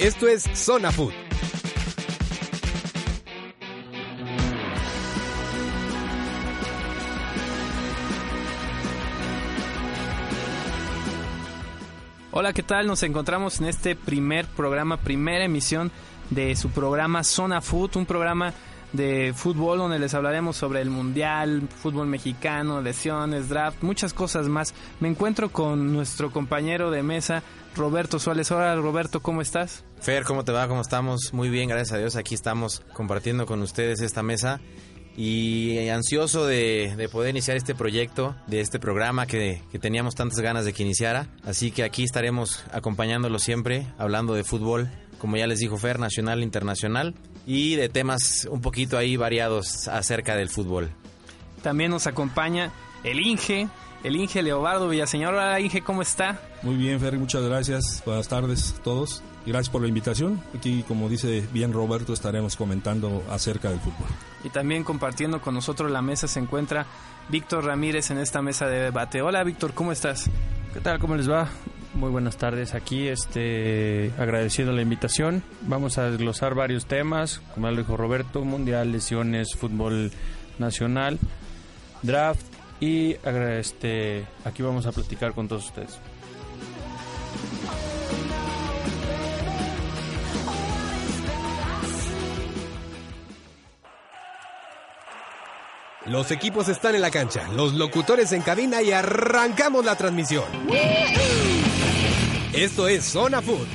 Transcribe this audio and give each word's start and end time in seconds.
Esto 0.00 0.28
es 0.28 0.44
Zona 0.54 0.90
Food. 0.90 1.12
Hola, 12.30 12.54
¿qué 12.54 12.62
tal? 12.62 12.86
Nos 12.86 13.02
encontramos 13.02 13.60
en 13.60 13.66
este 13.66 13.94
primer 13.94 14.46
programa, 14.46 14.96
primera 14.96 15.44
emisión 15.44 15.92
de 16.30 16.56
su 16.56 16.70
programa 16.70 17.22
Zona 17.22 17.60
Food, 17.60 17.96
un 17.96 18.06
programa 18.06 18.54
de 18.92 19.32
fútbol 19.34 19.78
donde 19.78 19.98
les 19.98 20.14
hablaremos 20.14 20.56
sobre 20.56 20.80
el 20.80 20.90
mundial, 20.90 21.68
fútbol 21.68 22.06
mexicano, 22.06 22.80
lesiones, 22.80 23.48
draft, 23.48 23.82
muchas 23.82 24.12
cosas 24.12 24.48
más. 24.48 24.74
Me 25.00 25.08
encuentro 25.08 25.50
con 25.50 25.92
nuestro 25.92 26.30
compañero 26.30 26.90
de 26.90 27.02
mesa, 27.02 27.42
Roberto 27.76 28.18
Suárez. 28.18 28.50
Hola 28.50 28.74
Roberto, 28.76 29.20
¿cómo 29.20 29.42
estás? 29.42 29.84
Fer, 30.00 30.24
¿cómo 30.24 30.44
te 30.44 30.52
va? 30.52 30.66
¿Cómo 30.68 30.80
estamos? 30.80 31.32
Muy 31.32 31.48
bien, 31.48 31.68
gracias 31.68 31.92
a 31.92 31.98
Dios. 31.98 32.16
Aquí 32.16 32.34
estamos 32.34 32.82
compartiendo 32.92 33.46
con 33.46 33.62
ustedes 33.62 34.00
esta 34.00 34.22
mesa 34.22 34.60
y 35.16 35.88
ansioso 35.88 36.46
de, 36.46 36.94
de, 36.96 37.08
poder 37.08 37.30
iniciar 37.30 37.56
este 37.56 37.74
proyecto, 37.74 38.36
de 38.46 38.60
este 38.60 38.78
programa 38.78 39.26
que, 39.26 39.60
que, 39.70 39.78
teníamos 39.78 40.14
tantas 40.14 40.40
ganas 40.40 40.64
de 40.64 40.72
que 40.72 40.82
iniciara. 40.82 41.26
Así 41.44 41.72
que 41.72 41.82
aquí 41.82 42.04
estaremos 42.04 42.64
acompañándolo 42.72 43.38
siempre, 43.38 43.86
hablando 43.98 44.34
de 44.34 44.44
fútbol, 44.44 44.88
como 45.18 45.36
ya 45.36 45.46
les 45.46 45.58
dijo 45.58 45.76
Fer, 45.76 45.98
nacional, 45.98 46.42
internacional, 46.42 47.14
y 47.46 47.76
de 47.76 47.88
temas 47.88 48.46
un 48.50 48.60
poquito 48.60 48.98
ahí 48.98 49.16
variados 49.16 49.88
acerca 49.88 50.36
del 50.36 50.48
fútbol. 50.48 50.90
También 51.62 51.90
nos 51.90 52.06
acompaña 52.06 52.72
el 53.04 53.20
Inge, 53.20 53.68
el 54.04 54.16
Inge 54.16 54.42
Leobardo 54.42 54.88
Villaseñor. 54.88 55.34
Hola 55.34 55.60
Inge, 55.60 55.82
¿cómo 55.82 56.02
está? 56.02 56.40
Muy 56.62 56.76
bien, 56.76 57.00
Fer, 57.00 57.18
muchas 57.18 57.42
gracias. 57.42 58.02
Buenas 58.04 58.28
tardes 58.28 58.74
a 58.78 58.82
todos. 58.82 59.22
Gracias 59.46 59.70
por 59.70 59.80
la 59.82 59.88
invitación. 59.88 60.42
Aquí, 60.56 60.84
como 60.86 61.08
dice 61.08 61.46
bien 61.52 61.72
Roberto, 61.72 62.12
estaremos 62.12 62.56
comentando 62.56 63.22
acerca 63.30 63.70
del 63.70 63.80
fútbol. 63.80 64.08
Y 64.44 64.50
también 64.50 64.84
compartiendo 64.84 65.40
con 65.40 65.54
nosotros 65.54 65.90
la 65.90 66.02
mesa 66.02 66.28
se 66.28 66.40
encuentra 66.40 66.86
Víctor 67.30 67.64
Ramírez 67.64 68.10
en 68.10 68.18
esta 68.18 68.42
mesa 68.42 68.66
de 68.66 68.80
debate. 68.80 69.22
Hola 69.22 69.42
Víctor, 69.44 69.72
¿cómo 69.72 69.92
estás? 69.92 70.30
¿Qué 70.74 70.80
tal? 70.80 70.98
¿Cómo 70.98 71.16
les 71.16 71.28
va? 71.28 71.48
Muy 72.00 72.08
buenas 72.08 72.38
tardes 72.38 72.72
aquí, 72.72 73.08
este, 73.08 74.10
agradeciendo 74.18 74.72
la 74.72 74.80
invitación. 74.80 75.42
Vamos 75.60 75.98
a 75.98 76.10
desglosar 76.10 76.54
varios 76.54 76.86
temas, 76.86 77.42
como 77.52 77.66
ya 77.66 77.72
lo 77.72 77.76
dijo 77.76 77.94
Roberto, 77.98 78.42
mundial, 78.42 78.90
lesiones, 78.90 79.54
fútbol 79.54 80.10
nacional, 80.58 81.18
draft 82.00 82.40
y 82.80 83.16
este, 83.22 84.24
aquí 84.46 84.62
vamos 84.62 84.86
a 84.86 84.92
platicar 84.92 85.34
con 85.34 85.46
todos 85.46 85.66
ustedes. 85.66 85.98
Los 96.06 96.30
equipos 96.30 96.66
están 96.70 96.94
en 96.94 97.02
la 97.02 97.10
cancha, 97.10 97.46
los 97.54 97.74
locutores 97.74 98.32
en 98.32 98.40
cabina 98.40 98.80
y 98.80 98.90
arrancamos 98.90 99.84
la 99.84 99.96
transmisión. 99.96 100.44
Esto 102.52 102.88
es 102.88 103.04
Zona 103.04 103.40
Food. 103.40 103.66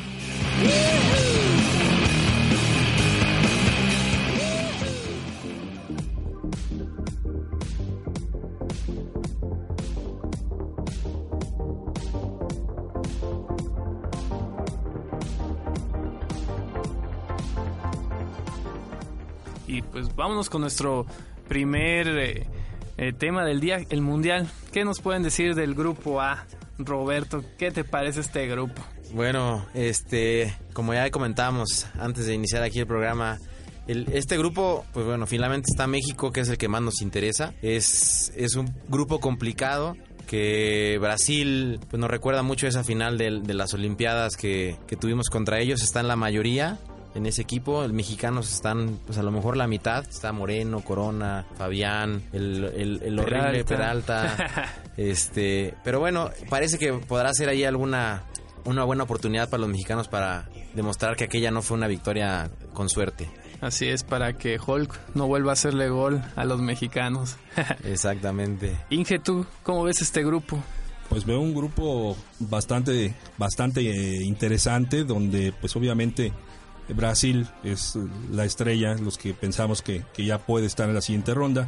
Y 19.67 19.81
pues 19.81 20.13
vámonos 20.15 20.49
con 20.49 20.61
nuestro 20.61 21.05
primer 21.47 22.07
eh, 22.09 22.47
eh, 22.97 23.13
tema 23.13 23.45
del 23.45 23.61
día, 23.61 23.79
el 23.89 24.01
Mundial. 24.01 24.47
¿Qué 24.73 24.83
nos 24.83 24.99
pueden 24.99 25.23
decir 25.23 25.55
del 25.55 25.75
grupo 25.75 26.19
A? 26.19 26.45
Roberto, 26.77 27.43
¿qué 27.57 27.71
te 27.71 27.83
parece 27.83 28.21
este 28.21 28.47
grupo? 28.47 28.81
Bueno, 29.13 29.65
este, 29.73 30.55
como 30.73 30.93
ya 30.93 31.09
comentamos 31.11 31.87
antes 31.99 32.25
de 32.25 32.33
iniciar 32.33 32.63
aquí 32.63 32.79
el 32.79 32.87
programa, 32.87 33.39
el, 33.87 34.07
este 34.13 34.37
grupo, 34.37 34.85
pues 34.93 35.05
bueno, 35.05 35.27
finalmente 35.27 35.67
está 35.71 35.87
México, 35.87 36.31
que 36.31 36.41
es 36.41 36.49
el 36.49 36.57
que 36.57 36.67
más 36.67 36.81
nos 36.81 37.01
interesa. 37.01 37.53
Es, 37.61 38.33
es 38.35 38.55
un 38.55 38.73
grupo 38.89 39.19
complicado 39.19 39.95
que 40.27 40.97
Brasil 40.99 41.79
pues 41.89 41.99
nos 41.99 42.09
recuerda 42.09 42.41
mucho 42.41 42.67
esa 42.67 42.83
final 42.83 43.17
de, 43.17 43.41
de 43.41 43.53
las 43.53 43.73
Olimpiadas 43.73 44.35
que, 44.35 44.77
que 44.87 44.95
tuvimos 44.95 45.29
contra 45.29 45.59
ellos, 45.59 45.81
está 45.81 45.99
en 45.99 46.07
la 46.07 46.15
mayoría, 46.15 46.79
en 47.15 47.25
ese 47.25 47.41
equipo. 47.41 47.81
Los 47.81 47.93
mexicanos 47.93 48.51
están, 48.53 48.99
pues 49.05 49.17
a 49.17 49.23
lo 49.23 49.31
mejor 49.31 49.57
la 49.57 49.67
mitad. 49.67 50.05
Está 50.07 50.31
Moreno, 50.31 50.81
Corona, 50.81 51.47
Fabián, 51.57 52.21
el, 52.33 52.63
el, 52.63 53.01
el 53.01 53.19
horrible 53.19 53.63
Peralta. 53.63 54.73
este, 54.97 55.73
pero 55.83 55.99
bueno, 55.99 56.29
parece 56.49 56.77
que 56.77 56.93
podrá 56.93 57.33
ser 57.33 57.49
ahí 57.49 57.63
alguna 57.63 58.25
una 58.65 58.83
buena 58.83 59.03
oportunidad 59.03 59.49
para 59.49 59.61
los 59.61 59.69
mexicanos 59.69 60.07
para 60.07 60.49
demostrar 60.73 61.15
que 61.15 61.25
aquella 61.25 61.51
no 61.51 61.61
fue 61.61 61.77
una 61.77 61.87
victoria 61.87 62.49
con 62.73 62.89
suerte. 62.89 63.29
Así 63.61 63.87
es, 63.87 64.03
para 64.03 64.33
que 64.33 64.59
Hulk 64.59 65.15
no 65.15 65.27
vuelva 65.27 65.51
a 65.51 65.53
hacerle 65.53 65.89
gol 65.89 66.21
a 66.35 66.45
los 66.45 66.61
mexicanos. 66.61 67.37
Exactamente. 67.83 68.75
Inge, 68.89 69.19
¿tú 69.19 69.45
cómo 69.63 69.83
ves 69.83 70.01
este 70.01 70.23
grupo? 70.23 70.61
Pues 71.09 71.25
veo 71.25 71.39
un 71.39 71.53
grupo 71.53 72.17
bastante, 72.39 73.13
bastante 73.37 73.81
eh, 73.81 74.23
interesante, 74.23 75.03
donde 75.03 75.53
pues 75.53 75.75
obviamente 75.75 76.33
Brasil 76.89 77.47
es 77.63 77.97
la 78.31 78.45
estrella, 78.45 78.95
los 78.95 79.17
que 79.17 79.33
pensamos 79.33 79.81
que, 79.81 80.03
que, 80.13 80.25
ya 80.25 80.39
puede 80.39 80.65
estar 80.65 80.87
en 80.87 80.95
la 80.95 81.01
siguiente 81.01 81.33
ronda. 81.33 81.67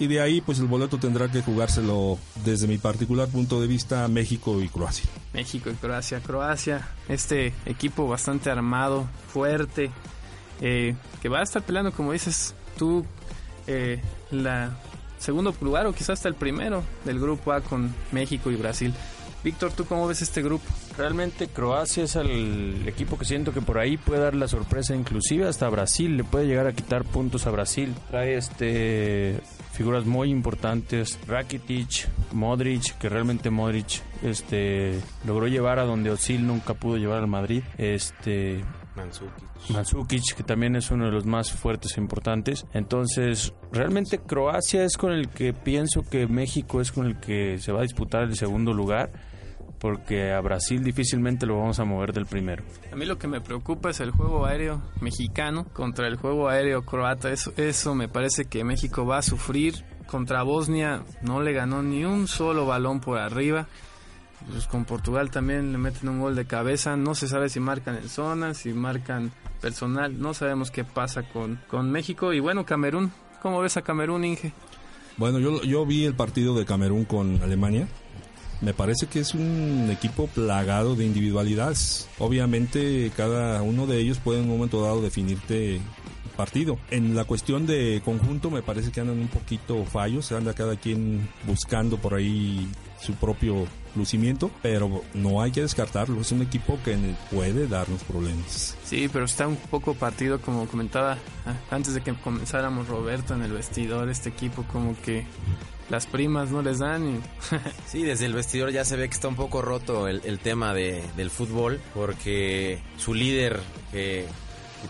Y 0.00 0.06
de 0.06 0.20
ahí, 0.20 0.40
pues 0.40 0.60
el 0.60 0.66
boleto 0.66 0.98
tendrá 0.98 1.28
que 1.28 1.42
jugárselo 1.42 2.18
desde 2.44 2.68
mi 2.68 2.78
particular 2.78 3.28
punto 3.28 3.60
de 3.60 3.66
vista 3.66 4.06
México 4.06 4.60
y 4.62 4.68
Croacia. 4.68 5.10
México 5.32 5.70
y 5.70 5.74
Croacia. 5.74 6.20
Croacia, 6.20 6.88
este 7.08 7.52
equipo 7.66 8.06
bastante 8.06 8.48
armado, 8.48 9.08
fuerte, 9.32 9.90
eh, 10.60 10.94
que 11.20 11.28
va 11.28 11.40
a 11.40 11.42
estar 11.42 11.62
peleando, 11.62 11.92
como 11.92 12.12
dices 12.12 12.54
tú, 12.76 13.04
eh, 13.66 14.00
la 14.30 14.76
segundo 15.18 15.54
lugar 15.60 15.86
o 15.86 15.92
quizás 15.92 16.10
hasta 16.10 16.28
el 16.28 16.34
primero 16.34 16.82
del 17.04 17.18
grupo 17.20 17.52
A 17.52 17.60
con 17.60 17.92
México 18.12 18.50
y 18.50 18.56
Brasil. 18.56 18.94
Víctor, 19.48 19.72
¿tú 19.72 19.86
cómo 19.86 20.06
ves 20.06 20.20
este 20.20 20.42
grupo? 20.42 20.66
Realmente 20.98 21.48
Croacia 21.48 22.04
es 22.04 22.16
el 22.16 22.86
equipo 22.86 23.16
que 23.16 23.24
siento 23.24 23.50
que 23.50 23.62
por 23.62 23.78
ahí 23.78 23.96
puede 23.96 24.20
dar 24.20 24.34
la 24.34 24.46
sorpresa, 24.46 24.94
inclusive 24.94 25.48
hasta 25.48 25.66
Brasil, 25.70 26.18
le 26.18 26.24
puede 26.24 26.46
llegar 26.46 26.66
a 26.66 26.74
quitar 26.74 27.02
puntos 27.04 27.46
a 27.46 27.50
Brasil. 27.50 27.94
Trae 28.10 28.36
este 28.36 29.40
figuras 29.72 30.04
muy 30.04 30.28
importantes, 30.28 31.18
Rakitic, 31.26 32.10
Modric, 32.32 32.98
que 32.98 33.08
realmente 33.08 33.48
Modric 33.48 34.02
este 34.22 35.00
logró 35.26 35.46
llevar 35.46 35.78
a 35.78 35.84
donde 35.84 36.10
Osil 36.10 36.46
nunca 36.46 36.74
pudo 36.74 36.98
llevar 36.98 37.20
al 37.20 37.26
Madrid. 37.26 37.62
Este 37.78 38.62
Mandzukic. 38.96 39.70
Mandzukic, 39.70 40.34
que 40.36 40.42
también 40.42 40.76
es 40.76 40.90
uno 40.90 41.06
de 41.06 41.12
los 41.12 41.24
más 41.24 41.52
fuertes 41.52 41.96
e 41.96 42.00
importantes. 42.02 42.66
Entonces, 42.74 43.54
realmente 43.72 44.18
Croacia 44.18 44.84
es 44.84 44.98
con 44.98 45.12
el 45.12 45.30
que 45.30 45.54
pienso 45.54 46.02
que 46.02 46.26
México 46.26 46.82
es 46.82 46.92
con 46.92 47.06
el 47.06 47.18
que 47.18 47.56
se 47.58 47.72
va 47.72 47.78
a 47.78 47.84
disputar 47.84 48.24
el 48.24 48.36
segundo 48.36 48.74
lugar 48.74 49.10
porque 49.78 50.32
a 50.32 50.40
Brasil 50.40 50.82
difícilmente 50.82 51.46
lo 51.46 51.58
vamos 51.58 51.78
a 51.78 51.84
mover 51.84 52.12
del 52.12 52.26
primero. 52.26 52.64
A 52.92 52.96
mí 52.96 53.06
lo 53.06 53.18
que 53.18 53.28
me 53.28 53.40
preocupa 53.40 53.90
es 53.90 54.00
el 54.00 54.10
juego 54.10 54.44
aéreo 54.46 54.82
mexicano 55.00 55.66
contra 55.72 56.08
el 56.08 56.16
juego 56.16 56.48
aéreo 56.48 56.84
croata. 56.84 57.30
Eso, 57.30 57.52
eso 57.56 57.94
me 57.94 58.08
parece 58.08 58.46
que 58.46 58.64
México 58.64 59.06
va 59.06 59.18
a 59.18 59.22
sufrir. 59.22 59.84
Contra 60.06 60.42
Bosnia 60.42 61.02
no 61.22 61.42
le 61.42 61.52
ganó 61.52 61.82
ni 61.82 62.04
un 62.04 62.28
solo 62.28 62.66
balón 62.66 63.00
por 63.00 63.18
arriba. 63.18 63.68
Pues 64.50 64.66
con 64.66 64.84
Portugal 64.84 65.30
también 65.30 65.72
le 65.72 65.78
meten 65.78 66.08
un 66.08 66.20
gol 66.20 66.34
de 66.34 66.46
cabeza. 66.46 66.96
No 66.96 67.14
se 67.14 67.28
sabe 67.28 67.48
si 67.48 67.60
marcan 67.60 67.96
en 67.96 68.08
zona, 68.08 68.54
si 68.54 68.72
marcan 68.72 69.32
personal. 69.60 70.18
No 70.18 70.34
sabemos 70.34 70.70
qué 70.70 70.84
pasa 70.84 71.24
con, 71.24 71.60
con 71.68 71.90
México. 71.90 72.32
Y 72.32 72.40
bueno, 72.40 72.64
Camerún. 72.64 73.12
¿Cómo 73.42 73.60
ves 73.60 73.76
a 73.76 73.82
Camerún, 73.82 74.24
Inge? 74.24 74.52
Bueno, 75.16 75.38
yo, 75.40 75.62
yo 75.62 75.84
vi 75.84 76.04
el 76.04 76.14
partido 76.14 76.56
de 76.56 76.64
Camerún 76.64 77.04
con 77.04 77.42
Alemania 77.42 77.88
me 78.60 78.74
parece 78.74 79.06
que 79.06 79.20
es 79.20 79.34
un 79.34 79.88
equipo 79.90 80.26
plagado 80.26 80.94
de 80.94 81.04
individualidades. 81.04 82.08
Obviamente 82.18 83.10
cada 83.16 83.62
uno 83.62 83.86
de 83.86 83.98
ellos 83.98 84.18
puede 84.18 84.40
en 84.40 84.44
un 84.46 84.56
momento 84.56 84.82
dado 84.82 85.00
definirte 85.00 85.80
partido. 86.36 86.78
En 86.90 87.16
la 87.16 87.24
cuestión 87.24 87.66
de 87.66 88.00
conjunto 88.04 88.50
me 88.50 88.62
parece 88.62 88.92
que 88.92 89.00
andan 89.00 89.18
un 89.18 89.28
poquito 89.28 89.84
fallos, 89.84 90.30
anda 90.30 90.54
cada 90.54 90.76
quien 90.76 91.28
buscando 91.46 91.98
por 91.98 92.14
ahí 92.14 92.68
su 93.00 93.12
propio 93.14 93.66
lucimiento, 93.96 94.50
pero 94.62 95.02
no 95.14 95.42
hay 95.42 95.50
que 95.50 95.62
descartarlo, 95.62 96.20
es 96.20 96.30
un 96.30 96.42
equipo 96.42 96.78
que 96.84 96.96
puede 97.32 97.66
darnos 97.66 98.04
problemas. 98.04 98.76
Sí, 98.84 99.08
pero 99.12 99.24
está 99.24 99.48
un 99.48 99.56
poco 99.56 99.94
partido, 99.94 100.40
como 100.40 100.68
comentaba 100.68 101.18
ah, 101.44 101.54
antes 101.70 101.94
de 101.94 102.02
que 102.02 102.14
comenzáramos 102.14 102.86
Roberto 102.86 103.34
en 103.34 103.42
el 103.42 103.52
vestidor, 103.52 104.08
este 104.08 104.28
equipo 104.28 104.64
como 104.72 104.96
que 105.00 105.26
las 105.90 106.06
primas 106.06 106.50
no 106.50 106.62
les 106.62 106.78
dan. 106.78 107.16
Y... 107.16 107.20
sí, 107.86 108.02
desde 108.02 108.26
el 108.26 108.34
vestidor 108.34 108.70
ya 108.70 108.84
se 108.84 108.96
ve 108.96 109.08
que 109.08 109.14
está 109.14 109.28
un 109.28 109.36
poco 109.36 109.62
roto 109.62 110.08
el, 110.08 110.38
tema 110.38 110.74
de, 110.74 111.02
del 111.16 111.30
fútbol, 111.30 111.80
porque 111.94 112.80
su 112.96 113.14
líder, 113.14 113.60
que 113.92 114.26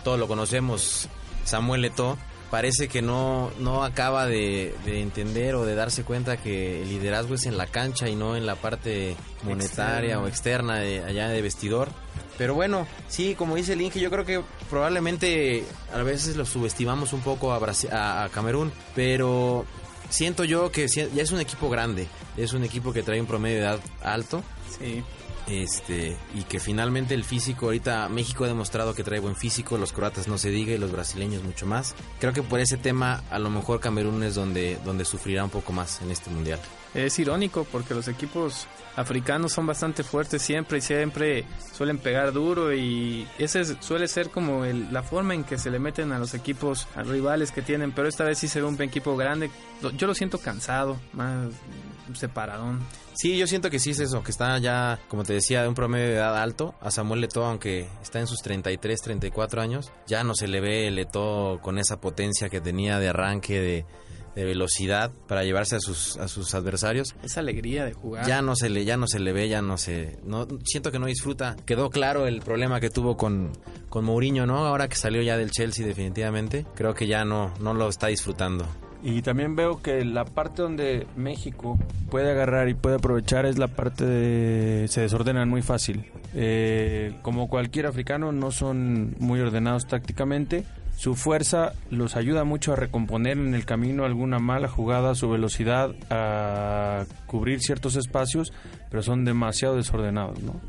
todos 0.03 0.19
lo 0.19 0.27
conocemos, 0.27 1.09
Samuel 1.45 1.81
Leto 1.81 2.17
parece 2.49 2.87
que 2.87 3.01
no, 3.01 3.51
no 3.59 3.83
acaba 3.83 4.25
de, 4.25 4.73
entender 4.85 5.55
o 5.55 5.65
de 5.65 5.75
darse 5.75 6.03
cuenta 6.03 6.37
que 6.37 6.81
el 6.81 6.89
liderazgo 6.89 7.35
es 7.35 7.45
en 7.45 7.57
la 7.57 7.67
cancha 7.67 8.09
y 8.09 8.15
no 8.15 8.35
en 8.35 8.45
la 8.45 8.55
parte 8.55 9.15
monetaria 9.43 10.19
o 10.19 10.27
externa 10.27 10.79
de, 10.79 11.03
allá 11.03 11.29
de 11.29 11.41
vestidor. 11.41 11.89
Pero 12.37 12.55
bueno, 12.55 12.87
sí, 13.07 13.35
como 13.35 13.55
dice 13.55 13.73
el 13.73 13.81
Inge, 13.81 13.99
yo 13.99 14.09
creo 14.09 14.25
que 14.25 14.41
probablemente 14.69 15.65
a 15.93 16.01
veces 16.03 16.37
lo 16.37 16.45
subestimamos 16.45 17.13
un 17.13 17.21
poco 17.21 17.51
a, 17.51 17.57
a 17.57 18.29
Camerún, 18.29 18.71
pero 18.95 19.65
siento 20.09 20.43
yo 20.43 20.71
que 20.71 20.87
ya 20.87 21.21
es 21.21 21.31
un 21.31 21.39
equipo 21.39 21.69
grande, 21.69 22.07
es 22.37 22.53
un 22.53 22.63
equipo 22.63 22.93
que 22.93 23.03
trae 23.03 23.19
un 23.21 23.27
promedio 23.27 23.57
de 23.57 23.63
edad 23.63 23.79
alto. 24.01 24.43
Sí. 24.77 25.03
Este 25.47 26.15
y 26.35 26.43
que 26.43 26.59
finalmente 26.59 27.15
el 27.15 27.23
físico 27.23 27.67
ahorita 27.67 28.07
México 28.07 28.43
ha 28.43 28.47
demostrado 28.47 28.93
que 28.93 29.03
trae 29.03 29.19
buen 29.19 29.35
físico 29.35 29.79
los 29.79 29.93
croatas 29.93 30.27
no 30.27 30.37
se 30.37 30.51
diga 30.51 30.73
y 30.73 30.77
los 30.77 30.91
brasileños 30.91 31.43
mucho 31.43 31.65
más. 31.65 31.95
Creo 32.19 32.33
que 32.33 32.43
por 32.43 32.59
ese 32.59 32.77
tema 32.77 33.23
a 33.31 33.39
lo 33.39 33.49
mejor 33.49 33.79
Camerún 33.79 34.21
es 34.21 34.35
donde 34.35 34.77
donde 34.85 35.05
sufrirá 35.05 35.43
un 35.43 35.49
poco 35.49 35.73
más 35.73 36.03
en 36.03 36.11
este 36.11 36.29
mundial 36.29 36.59
es 36.93 37.19
irónico 37.19 37.65
porque 37.71 37.93
los 37.93 38.07
equipos 38.07 38.67
africanos 38.95 39.53
son 39.53 39.65
bastante 39.65 40.03
fuertes 40.03 40.41
siempre 40.41 40.79
y 40.79 40.81
siempre 40.81 41.45
suelen 41.73 41.99
pegar 41.99 42.33
duro 42.33 42.73
y 42.73 43.27
ese 43.37 43.63
suele 43.81 44.07
ser 44.07 44.29
como 44.29 44.65
la 44.65 45.03
forma 45.03 45.33
en 45.33 45.43
que 45.43 45.57
se 45.57 45.71
le 45.71 45.79
meten 45.79 46.11
a 46.11 46.19
los 46.19 46.33
equipos 46.33 46.87
a 46.95 47.03
rivales 47.03 47.51
que 47.51 47.61
tienen, 47.61 47.91
pero 47.93 48.09
esta 48.09 48.25
vez 48.25 48.39
sí 48.39 48.47
se 48.47 48.61
ve 48.61 48.67
un 48.67 48.81
equipo 48.81 49.15
grande. 49.15 49.49
Yo 49.95 50.07
lo 50.07 50.13
siento 50.13 50.39
cansado, 50.39 50.99
más 51.13 51.47
separadón. 52.13 52.79
Sí, 53.13 53.37
yo 53.37 53.47
siento 53.47 53.69
que 53.69 53.79
sí 53.79 53.91
es 53.91 53.99
eso, 53.99 54.23
que 54.23 54.31
está 54.31 54.57
ya, 54.59 54.99
como 55.09 55.23
te 55.23 55.33
decía, 55.33 55.61
de 55.61 55.67
un 55.67 55.75
promedio 55.75 56.07
de 56.07 56.15
edad 56.15 56.37
alto. 56.41 56.75
A 56.81 56.89
Samuel 56.89 57.21
Leto, 57.21 57.45
aunque 57.45 57.87
está 58.01 58.19
en 58.19 58.27
sus 58.27 58.41
33, 58.41 59.01
34 59.01 59.61
años, 59.61 59.91
ya 60.07 60.23
no 60.23 60.35
se 60.35 60.47
le 60.47 60.61
ve 60.61 60.89
Leto 60.89 61.59
con 61.61 61.77
esa 61.77 61.99
potencia 61.99 62.49
que 62.49 62.61
tenía 62.61 62.97
de 62.99 63.09
arranque, 63.09 63.59
de 63.59 63.85
de 64.39 64.45
velocidad 64.45 65.11
para 65.27 65.43
llevarse 65.43 65.75
a 65.75 65.79
sus, 65.79 66.17
a 66.17 66.27
sus 66.27 66.53
adversarios. 66.53 67.13
Esa 67.23 67.41
alegría 67.41 67.83
de 67.83 67.93
jugar. 67.93 68.25
Ya 68.25 68.41
no 68.41 68.55
se 68.55 68.69
le, 68.69 68.85
ya 68.85 68.95
no 68.95 69.07
se 69.07 69.19
le 69.19 69.33
ve, 69.33 69.49
ya 69.49 69.61
no 69.61 69.77
se, 69.77 70.17
no, 70.23 70.47
siento 70.63 70.91
que 70.91 70.99
no 70.99 71.07
disfruta. 71.07 71.57
Quedó 71.65 71.89
claro 71.89 72.25
el 72.25 72.41
problema 72.41 72.79
que 72.79 72.89
tuvo 72.89 73.17
con, 73.17 73.51
con 73.89 74.05
Mourinho, 74.05 74.45
¿no? 74.45 74.65
Ahora 74.65 74.87
que 74.87 74.95
salió 74.95 75.21
ya 75.21 75.37
del 75.37 75.51
Chelsea 75.51 75.85
definitivamente, 75.85 76.65
creo 76.73 76.93
que 76.93 77.07
ya 77.07 77.25
no, 77.25 77.53
no 77.59 77.73
lo 77.73 77.89
está 77.89 78.07
disfrutando. 78.07 78.65
Y 79.01 79.21
también 79.21 79.55
veo 79.55 79.81
que 79.81 80.03
la 80.03 80.25
parte 80.25 80.61
donde 80.61 81.07
México 81.15 81.77
puede 82.09 82.31
agarrar 82.31 82.67
y 82.67 82.73
puede 82.73 82.97
aprovechar 82.97 83.45
es 83.45 83.57
la 83.57 83.67
parte 83.67 84.05
de... 84.05 84.87
se 84.89 85.01
desordenan 85.01 85.47
muy 85.49 85.61
fácil. 85.61 86.11
Eh, 86.33 87.13
como 87.21 87.47
cualquier 87.47 87.87
africano 87.87 88.31
no 88.31 88.51
son 88.51 89.15
muy 89.19 89.39
ordenados 89.39 89.87
tácticamente, 89.87 90.65
su 90.99 91.15
fuerza 91.15 91.71
los 91.89 92.17
ayuda 92.17 92.43
mucho 92.43 92.73
a 92.73 92.75
recomponer 92.75 93.37
en 93.37 93.55
el 93.55 93.63
camino 93.63 94.03
alguna 94.03 94.37
mala 94.37 94.67
jugada, 94.67 95.15
su 95.15 95.29
velocidad 95.29 95.95
a 96.09 97.05
cubrir 97.25 97.61
ciertos 97.61 97.95
espacios, 97.95 98.51
pero 98.91 99.01
son 99.01 99.23
demasiado 99.23 99.77
desordenados, 99.77 100.43
¿no? 100.43 100.59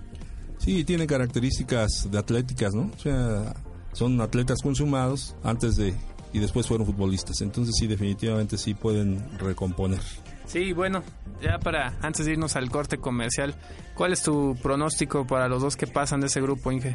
Sí, 0.58 0.84
tienen 0.84 1.08
características 1.08 2.08
de 2.12 2.16
atléticas, 2.16 2.72
¿no? 2.74 2.92
O 2.94 2.98
sea, 3.00 3.56
son 3.92 4.20
atletas 4.20 4.60
consumados 4.62 5.34
antes 5.42 5.74
de 5.74 5.96
y 6.32 6.38
después 6.38 6.68
fueron 6.68 6.86
futbolistas. 6.86 7.40
Entonces 7.40 7.74
sí, 7.76 7.88
definitivamente 7.88 8.56
sí 8.56 8.74
pueden 8.74 9.36
recomponer. 9.36 9.98
Sí, 10.46 10.72
bueno, 10.72 11.02
ya 11.42 11.58
para 11.58 11.98
antes 12.02 12.26
de 12.26 12.34
irnos 12.34 12.54
al 12.54 12.70
corte 12.70 12.98
comercial, 12.98 13.56
¿cuál 13.96 14.12
es 14.12 14.22
tu 14.22 14.56
pronóstico 14.62 15.26
para 15.26 15.48
los 15.48 15.60
dos 15.60 15.76
que 15.76 15.88
pasan 15.88 16.20
de 16.20 16.28
ese 16.28 16.40
grupo, 16.40 16.70
Inge? 16.70 16.94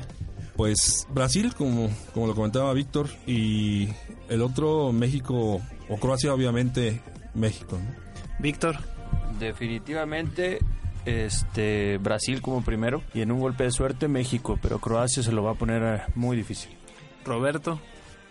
Pues 0.56 1.08
Brasil, 1.10 1.54
como, 1.56 1.90
como 2.14 2.28
lo 2.28 2.36
comentaba 2.36 2.74
Víctor, 2.74 3.10
y 3.28 3.90
el 4.30 4.42
otro 4.42 4.94
México 4.94 5.62
o 5.90 5.98
Croacia, 5.98 6.34
obviamente 6.34 7.02
México. 7.34 7.78
Víctor. 8.40 8.78
Definitivamente 9.40 10.60
este 11.06 11.98
Brasil 12.00 12.42
como 12.42 12.64
primero 12.64 13.04
y 13.14 13.22
en 13.22 13.32
un 13.32 13.40
golpe 13.40 13.64
de 13.66 13.72
suerte 13.72 14.08
México, 14.08 14.58
pero 14.62 14.80
Croacia 14.80 15.22
se 15.24 15.32
lo 15.32 15.44
va 15.44 15.52
a 15.52 15.56
poner 15.56 15.84
eh, 15.84 16.04
muy 16.16 16.36
difícil. 16.36 16.76
Roberto. 17.24 17.80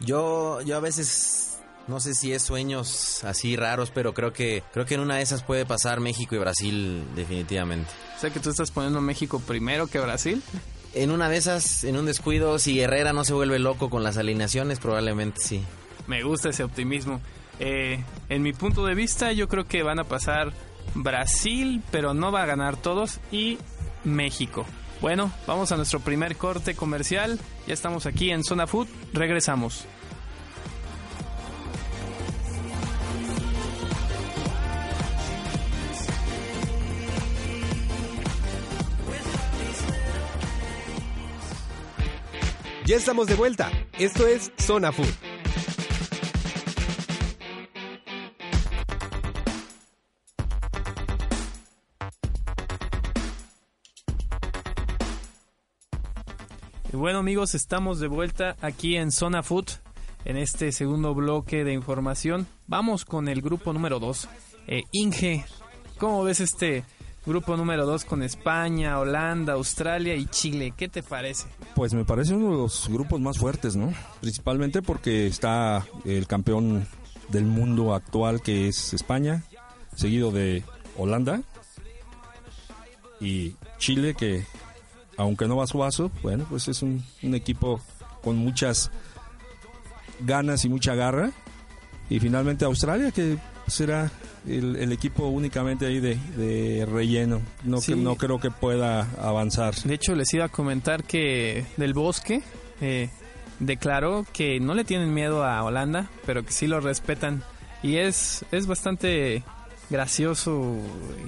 Yo, 0.01 0.61
yo 0.63 0.77
a 0.77 0.81
veces 0.81 1.61
no 1.87 2.01
sé 2.01 2.15
si 2.15 2.33
es 2.33 2.43
sueños 2.43 3.23
así 3.25 3.57
raros, 3.57 3.91
pero 3.91 4.15
creo 4.15 4.33
que 4.33 4.63
creo 4.73 4.87
que 4.87 4.95
en 4.95 5.01
una 5.01 5.17
de 5.17 5.23
esas 5.23 5.43
puede 5.43 5.67
pasar 5.67 6.01
México 6.01 6.35
y 6.35 6.39
Brasil 6.39 7.05
definitivamente. 7.15 7.91
O 8.17 8.21
sea 8.21 8.31
que 8.31 8.41
tú 8.41 8.51
estás 8.51 8.71
poniendo 8.71 9.01
México 9.01 9.41
primero 9.41 9.87
que 9.87 10.01
Brasil 10.01 10.43
en 10.95 11.11
una 11.11 11.29
de 11.29 11.37
esas, 11.37 11.85
en 11.85 11.97
un 11.97 12.07
descuido, 12.07 12.59
si 12.59 12.81
Herrera 12.81 13.13
no 13.13 13.25
se 13.25 13.35
vuelve 13.35 13.59
loco 13.59 13.91
con 13.91 14.03
las 14.03 14.17
alineaciones, 14.17 14.79
probablemente 14.79 15.41
sí. 15.41 15.63
Me 16.07 16.23
gusta 16.23 16.51
ese 16.51 16.65
optimismo. 16.65 17.21
Eh, 17.59 18.03
en 18.29 18.43
mi 18.43 18.53
punto 18.53 18.85
de 18.85 18.95
vista, 18.95 19.33
yo 19.33 19.49
creo 19.49 19.67
que 19.67 19.83
van 19.83 19.99
a 19.99 20.05
pasar 20.05 20.53
Brasil, 20.95 21.83
pero 21.91 22.15
no 22.15 22.33
va 22.33 22.43
a 22.43 22.47
ganar 22.47 22.77
todos, 22.77 23.21
y 23.31 23.59
México. 24.05 24.67
Bueno, 25.01 25.33
vamos 25.47 25.73
a 25.73 25.77
nuestro 25.77 26.01
primer 26.01 26.37
corte 26.37 26.75
comercial. 26.75 27.39
Ya 27.67 27.75
estamos 27.75 28.07
aquí 28.07 28.31
en 28.31 28.45
Zona 28.45 28.67
Food. 28.67 28.89
Regresamos. 29.13 29.85
Estamos 42.95 43.27
de 43.27 43.35
vuelta. 43.35 43.73
Esto 43.99 44.25
es 44.29 44.53
Zona 44.57 44.93
Food. 44.93 45.09
Bueno 56.93 57.19
amigos, 57.19 57.57
estamos 57.57 57.99
de 57.99 58.07
vuelta 58.07 58.57
aquí 58.61 58.95
en 58.97 59.11
Zona 59.11 59.43
Food, 59.43 59.67
en 60.25 60.37
este 60.37 60.71
segundo 60.71 61.15
bloque 61.15 61.65
de 61.65 61.73
información. 61.73 62.47
Vamos 62.69 63.05
con 63.05 63.27
el 63.27 63.43
grupo 63.43 63.73
número 63.73 63.99
2. 63.99 64.29
Eh, 64.69 64.83
Inge, 64.93 65.45
¿cómo 65.99 66.23
ves 66.23 66.39
este 66.39 66.85
Grupo 67.27 67.57
número 67.57 67.87
2 67.87 68.05
con 68.05 68.23
España, 68.23 68.99
Holanda, 68.99 69.55
Australia 69.55 70.15
y 70.15 70.27
Chile. 70.27 70.75
¿Qué 70.77 70.89
te 70.89 71.03
parece? 71.03 71.47
Pues 71.75 71.95
me 71.95 72.05
parece 72.05 72.35
uno 72.35 72.51
de 72.51 72.57
los 72.59 72.89
grupos 72.89 73.19
más 73.21 73.39
fuertes, 73.39 73.77
¿no? 73.77 73.95
Principalmente 74.21 74.83
porque 74.83 75.27
está 75.27 75.87
el 76.05 76.27
campeón 76.27 76.87
del 77.29 77.47
mundo 77.47 77.95
actual 77.95 78.43
que 78.43 78.69
es 78.69 78.93
España, 78.93 79.43
seguido 79.97 80.31
de 80.33 80.65
Holanda 80.99 81.41
y 83.21 83.57
Chile 83.79 84.15
que 84.15 84.45
aunque 85.17 85.49
no 85.49 85.57
va 85.57 85.65
a 85.65 85.91
su 85.91 86.11
bueno, 86.23 86.47
pues 86.51 86.69
es 86.69 86.83
un 86.83 87.03
equipo 87.23 87.81
con 88.23 88.37
muchas 88.37 88.91
ganas 90.21 90.65
y 90.65 90.69
mucha 90.69 90.95
garra. 90.95 91.31
Y 92.11 92.21
finalmente 92.21 92.65
Australia 92.65 93.11
que 93.13 93.39
será 93.67 94.11
el, 94.47 94.93
equipo 94.93 95.27
únicamente 95.27 95.87
ahí 95.87 96.01
de, 96.01 96.87
relleno. 96.91 97.41
No, 97.63 97.81
que, 97.81 97.97
no 97.97 98.17
creo 98.17 98.39
que 98.39 98.51
pueda 98.51 99.09
avanzar. 99.21 99.75
De 99.75 99.95
hecho, 99.95 100.15
les 100.15 100.33
iba 100.35 100.47
a 100.47 100.49
comentar 100.49 101.05
que 101.05 101.65
Del 101.77 101.95
Bosque 101.95 102.43
eh, 102.81 103.11
declaró 103.59 104.27
que 104.33 104.61
no 104.61 104.75
le 104.75 104.85
tienen 104.85 105.15
miedo 105.15 105.45
a 105.45 105.63
Holanda, 105.63 106.09
pero 106.27 106.45
que 106.45 106.53
sí 106.53 106.67
lo 106.67 106.81
respetan. 106.81 107.43
Y 107.83 107.97
es, 107.97 108.45
es 108.51 108.67
bastante 108.67 109.43
gracioso, 109.91 110.79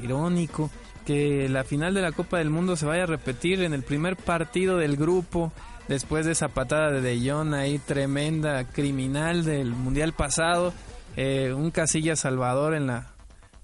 irónico, 0.02 0.70
que 1.04 1.49
la 1.49 1.64
final 1.64 1.94
de 1.94 2.02
la 2.02 2.12
Copa 2.12 2.38
del 2.38 2.50
Mundo 2.50 2.76
se 2.76 2.87
vaya 2.87 3.04
a 3.04 3.06
repetir 3.06 3.62
en 3.62 3.73
el 3.73 3.82
primer 3.82 4.16
partido 4.16 4.78
del 4.78 4.96
grupo 4.96 5.52
después 5.88 6.26
de 6.26 6.32
esa 6.32 6.49
patada 6.49 6.90
de 6.90 7.00
De 7.00 7.30
Jong 7.30 7.54
ahí 7.54 7.78
tremenda, 7.78 8.64
criminal 8.64 9.44
del 9.44 9.70
Mundial 9.70 10.12
pasado 10.14 10.73
eh, 11.16 11.52
un 11.52 11.70
Casilla 11.70 12.14
Salvador 12.16 12.75
en 12.75 12.87
la, 12.87 13.14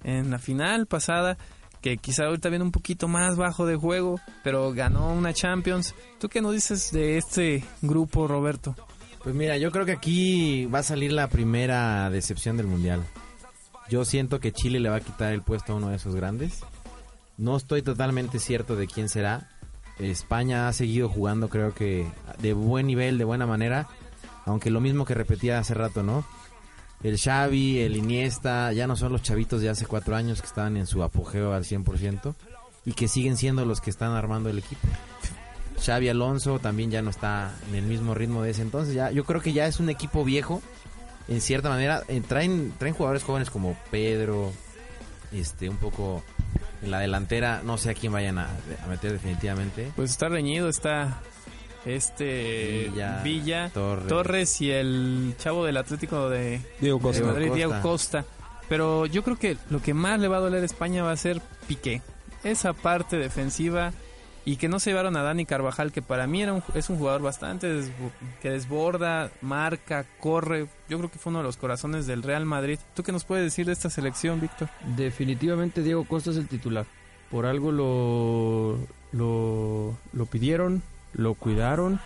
en 0.03 0.31
la 0.31 0.39
final 0.39 0.87
pasada 0.87 1.37
que 1.83 1.99
quizá 1.99 2.27
ahorita 2.27 2.49
viene 2.49 2.65
un 2.65 2.71
poquito 2.71 3.09
más 3.09 3.37
bajo 3.37 3.67
de 3.67 3.77
juego, 3.77 4.21
pero 4.45 4.73
ganó 4.73 5.13
una 5.13 5.35
Champions. 5.35 5.95
¿Tú 6.21 6.29
qué 6.29 6.41
nos 6.41 6.55
dices 6.55 6.93
de 6.93 7.19
este 7.19 7.65
grupo, 7.83 8.29
Roberto? 8.29 8.77
Pues 9.23 9.35
mira, 9.35 9.57
yo 9.57 9.71
creo 9.73 9.85
que 9.85 9.93
aquí 9.93 10.67
va 10.67 10.79
a 10.79 10.85
salir 10.85 11.13
la 11.13 11.29
primera 11.29 12.09
decepción 12.09 12.57
del 12.57 12.69
Mundial. 12.69 13.03
Yo 13.91 14.05
siento 14.05 14.39
que 14.41 14.53
Chile 14.53 14.81
le 14.81 14.89
va 14.89 14.97
a 14.97 15.01
quitar 15.01 15.33
el 15.33 15.43
puesto 15.43 15.73
a 15.73 15.77
uno 15.77 15.89
de 15.89 15.97
esos 15.97 16.15
grandes. 16.15 16.61
No 17.37 17.57
estoy 17.57 17.83
totalmente 17.83 18.39
cierto 18.39 18.77
de 18.77 18.87
quién 18.87 19.09
será. 19.09 19.51
España 19.99 20.69
ha 20.69 20.73
seguido 20.73 21.09
jugando, 21.09 21.49
creo 21.49 21.75
que 21.75 22.07
de 22.41 22.53
buen 22.53 22.87
nivel, 22.87 23.19
de 23.19 23.25
buena 23.25 23.47
manera. 23.47 23.89
Aunque 24.45 24.71
lo 24.71 24.81
mismo 24.81 25.05
que 25.05 25.15
repetía 25.15 25.59
hace 25.59 25.75
rato, 25.75 26.03
¿no? 26.03 26.25
El 27.03 27.19
Xavi, 27.19 27.81
el 27.81 27.97
Iniesta, 27.97 28.73
ya 28.73 28.87
no 28.87 28.97
son 28.97 29.13
los 29.13 29.23
chavitos 29.23 29.61
de 29.61 29.69
hace 29.69 29.87
cuatro 29.87 30.15
años 30.15 30.41
que 30.41 30.47
estaban 30.47 30.77
en 30.77 30.87
su 30.87 31.03
apogeo 31.03 31.53
al 31.53 31.65
100% 31.65 32.35
y 32.85 32.93
que 32.93 33.09
siguen 33.09 33.37
siendo 33.37 33.65
los 33.65 33.81
que 33.81 33.91
están 33.91 34.13
armando 34.13 34.51
el 34.51 34.59
equipo. 34.59 34.87
Xavi 35.85 36.09
Alonso 36.09 36.61
también 36.61 36.91
ya 36.91 37.03
no 37.03 37.11
está 37.11 37.53
en 37.69 37.75
el 37.75 37.85
mismo 37.85 38.15
ritmo 38.15 38.43
de 38.43 38.51
ese 38.51 38.63
entonces. 38.63 38.95
Ya, 38.95 39.11
yo 39.11 39.25
creo 39.25 39.41
que 39.41 39.53
ya 39.53 39.67
es 39.67 39.81
un 39.81 39.91
equipo 39.91 40.25
viejo, 40.25 40.63
en 41.29 41.41
cierta 41.41 41.69
manera. 41.69 42.03
Eh, 42.07 42.23
traen, 42.27 42.73
traen 42.79 42.95
jugadores 42.95 43.25
jóvenes 43.25 43.51
como 43.51 43.77
Pedro, 43.91 44.53
este, 45.33 45.69
un 45.69 45.79
poco 45.79 46.23
en 46.83 46.91
la 46.93 47.01
delantera. 47.01 47.63
No 47.65 47.79
sé 47.79 47.91
a 47.91 47.95
quién 47.95 48.13
vayan 48.13 48.39
a, 48.39 48.49
a 48.85 48.87
meter 48.87 49.13
definitivamente. 49.13 49.91
Pues 49.97 50.11
está 50.11 50.29
reñido, 50.29 50.69
está 50.69 51.21
este 51.85 52.89
Villa, 52.91 53.23
Villa, 53.23 53.71
Torres. 53.73 54.07
Torres. 54.09 54.61
y 54.61 54.71
el 54.71 55.35
chavo 55.39 55.65
del 55.65 55.77
Atlético 55.77 56.29
de, 56.29 56.61
Diego 56.81 56.99
de 56.99 57.03
Costa. 57.03 57.25
Madrid, 57.25 57.47
Costa. 57.49 57.57
Diego 57.57 57.75
Costa. 57.83 58.25
Pero 58.69 59.07
yo 59.07 59.23
creo 59.23 59.39
que 59.39 59.57
lo 59.71 59.83
que 59.83 59.93
más 59.95 60.19
le 60.21 60.29
va 60.29 60.39
a 60.39 60.41
doler 60.41 60.63
a 60.63 60.67
España 60.67 61.03
va 61.03 61.13
a 61.13 61.17
ser 61.17 61.41
Piqué. 61.67 62.01
Esa 62.45 62.73
parte 62.73 63.17
defensiva 63.19 63.93
y 64.45 64.57
que 64.57 64.69
no 64.69 64.81
se 64.81 64.91
llevaron 64.91 65.17
a 65.17 65.23
Dani 65.23 65.47
Carvajal, 65.47 65.93
que 65.93 66.03
para 66.03 66.27
mí 66.27 66.43
era 66.43 66.53
un- 66.53 66.65
es 66.75 66.91
un 66.91 66.99
jugador 66.99 67.23
bastante 67.23 67.69
desbo- 67.73 68.11
que 68.41 68.51
desborda, 68.51 69.31
marca, 69.41 70.05
corre. 70.19 70.67
Yo 70.89 70.99
creo 70.99 71.11
que 71.11 71.19
fue 71.21 71.31
uno 71.31 71.39
de 71.41 71.45
los 71.45 71.57
corazones 71.57 72.07
del 72.09 72.25
Real 72.25 72.45
Madrid. 72.45 72.79
¿Tú 72.95 73.03
qué 73.05 73.13
nos 73.13 73.25
puedes 73.25 73.45
decir 73.45 73.67
de 73.67 73.73
esta 73.73 73.89
selección, 73.91 74.41
Víctor? 74.41 74.69
Definitivamente 74.97 75.83
Diego 75.83 76.05
Costa 76.05 76.31
es 76.31 76.37
el 76.39 76.49
titular. 76.49 76.87
Por 77.31 77.47
algo 77.47 77.71
lo, 77.71 78.79
lo, 79.13 79.97
lo 80.13 80.27
pidieron, 80.27 80.83
lo 81.15 81.35
cuidaron 81.35 82.01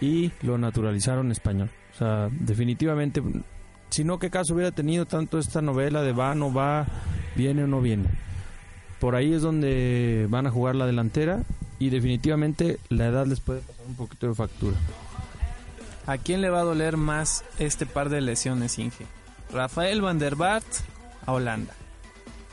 y 0.00 0.32
lo 0.42 0.58
naturalizaron 0.58 1.32
español. 1.32 1.70
O 1.94 1.98
sea, 1.98 2.28
definitivamente, 2.30 3.22
si 3.90 4.04
no, 4.04 4.18
¿qué 4.18 4.30
caso 4.30 4.54
hubiera 4.54 4.70
tenido 4.70 5.06
tanto 5.06 5.38
esta 5.38 5.62
novela 5.62 6.02
de 6.02 6.12
va, 6.12 6.34
no 6.34 6.52
va, 6.52 6.86
viene 7.34 7.64
o 7.64 7.66
no 7.66 7.80
viene? 7.80 8.08
Por 9.00 9.14
ahí 9.14 9.32
es 9.32 9.42
donde 9.42 10.26
van 10.28 10.46
a 10.46 10.50
jugar 10.50 10.74
la 10.74 10.86
delantera 10.86 11.42
y 11.78 11.90
definitivamente 11.90 12.78
la 12.88 13.06
edad 13.06 13.26
les 13.26 13.40
puede 13.40 13.60
pasar 13.60 13.86
un 13.86 13.94
poquito 13.94 14.28
de 14.28 14.34
factura. 14.34 14.76
¿A 16.06 16.18
quién 16.18 16.40
le 16.40 16.50
va 16.50 16.60
a 16.60 16.64
doler 16.64 16.96
más 16.96 17.44
este 17.58 17.86
par 17.86 18.08
de 18.08 18.20
lesiones, 18.20 18.78
Inge? 18.78 19.06
Rafael 19.52 20.00
Van 20.00 20.18
der 20.18 20.36
Vaart 20.36 20.66
a 21.26 21.32
Holanda. 21.32 21.74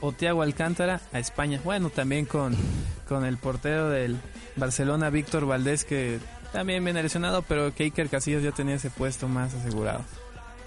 O 0.05 0.41
Alcántara 0.43 1.01
a 1.13 1.19
España. 1.19 1.59
Bueno, 1.63 1.89
también 1.89 2.25
con, 2.25 2.55
con 3.07 3.25
el 3.25 3.37
portero 3.37 3.89
del 3.89 4.17
Barcelona, 4.55 5.09
Víctor 5.09 5.47
Valdés, 5.47 5.83
que 5.83 6.19
también 6.53 6.83
viene 6.83 7.01
lesionado, 7.01 7.41
pero 7.41 7.73
que 7.73 7.85
Iker 7.85 8.09
Casillas 8.09 8.43
ya 8.43 8.51
tenía 8.51 8.75
ese 8.75 8.91
puesto 8.91 9.27
más 9.27 9.55
asegurado. 9.55 10.01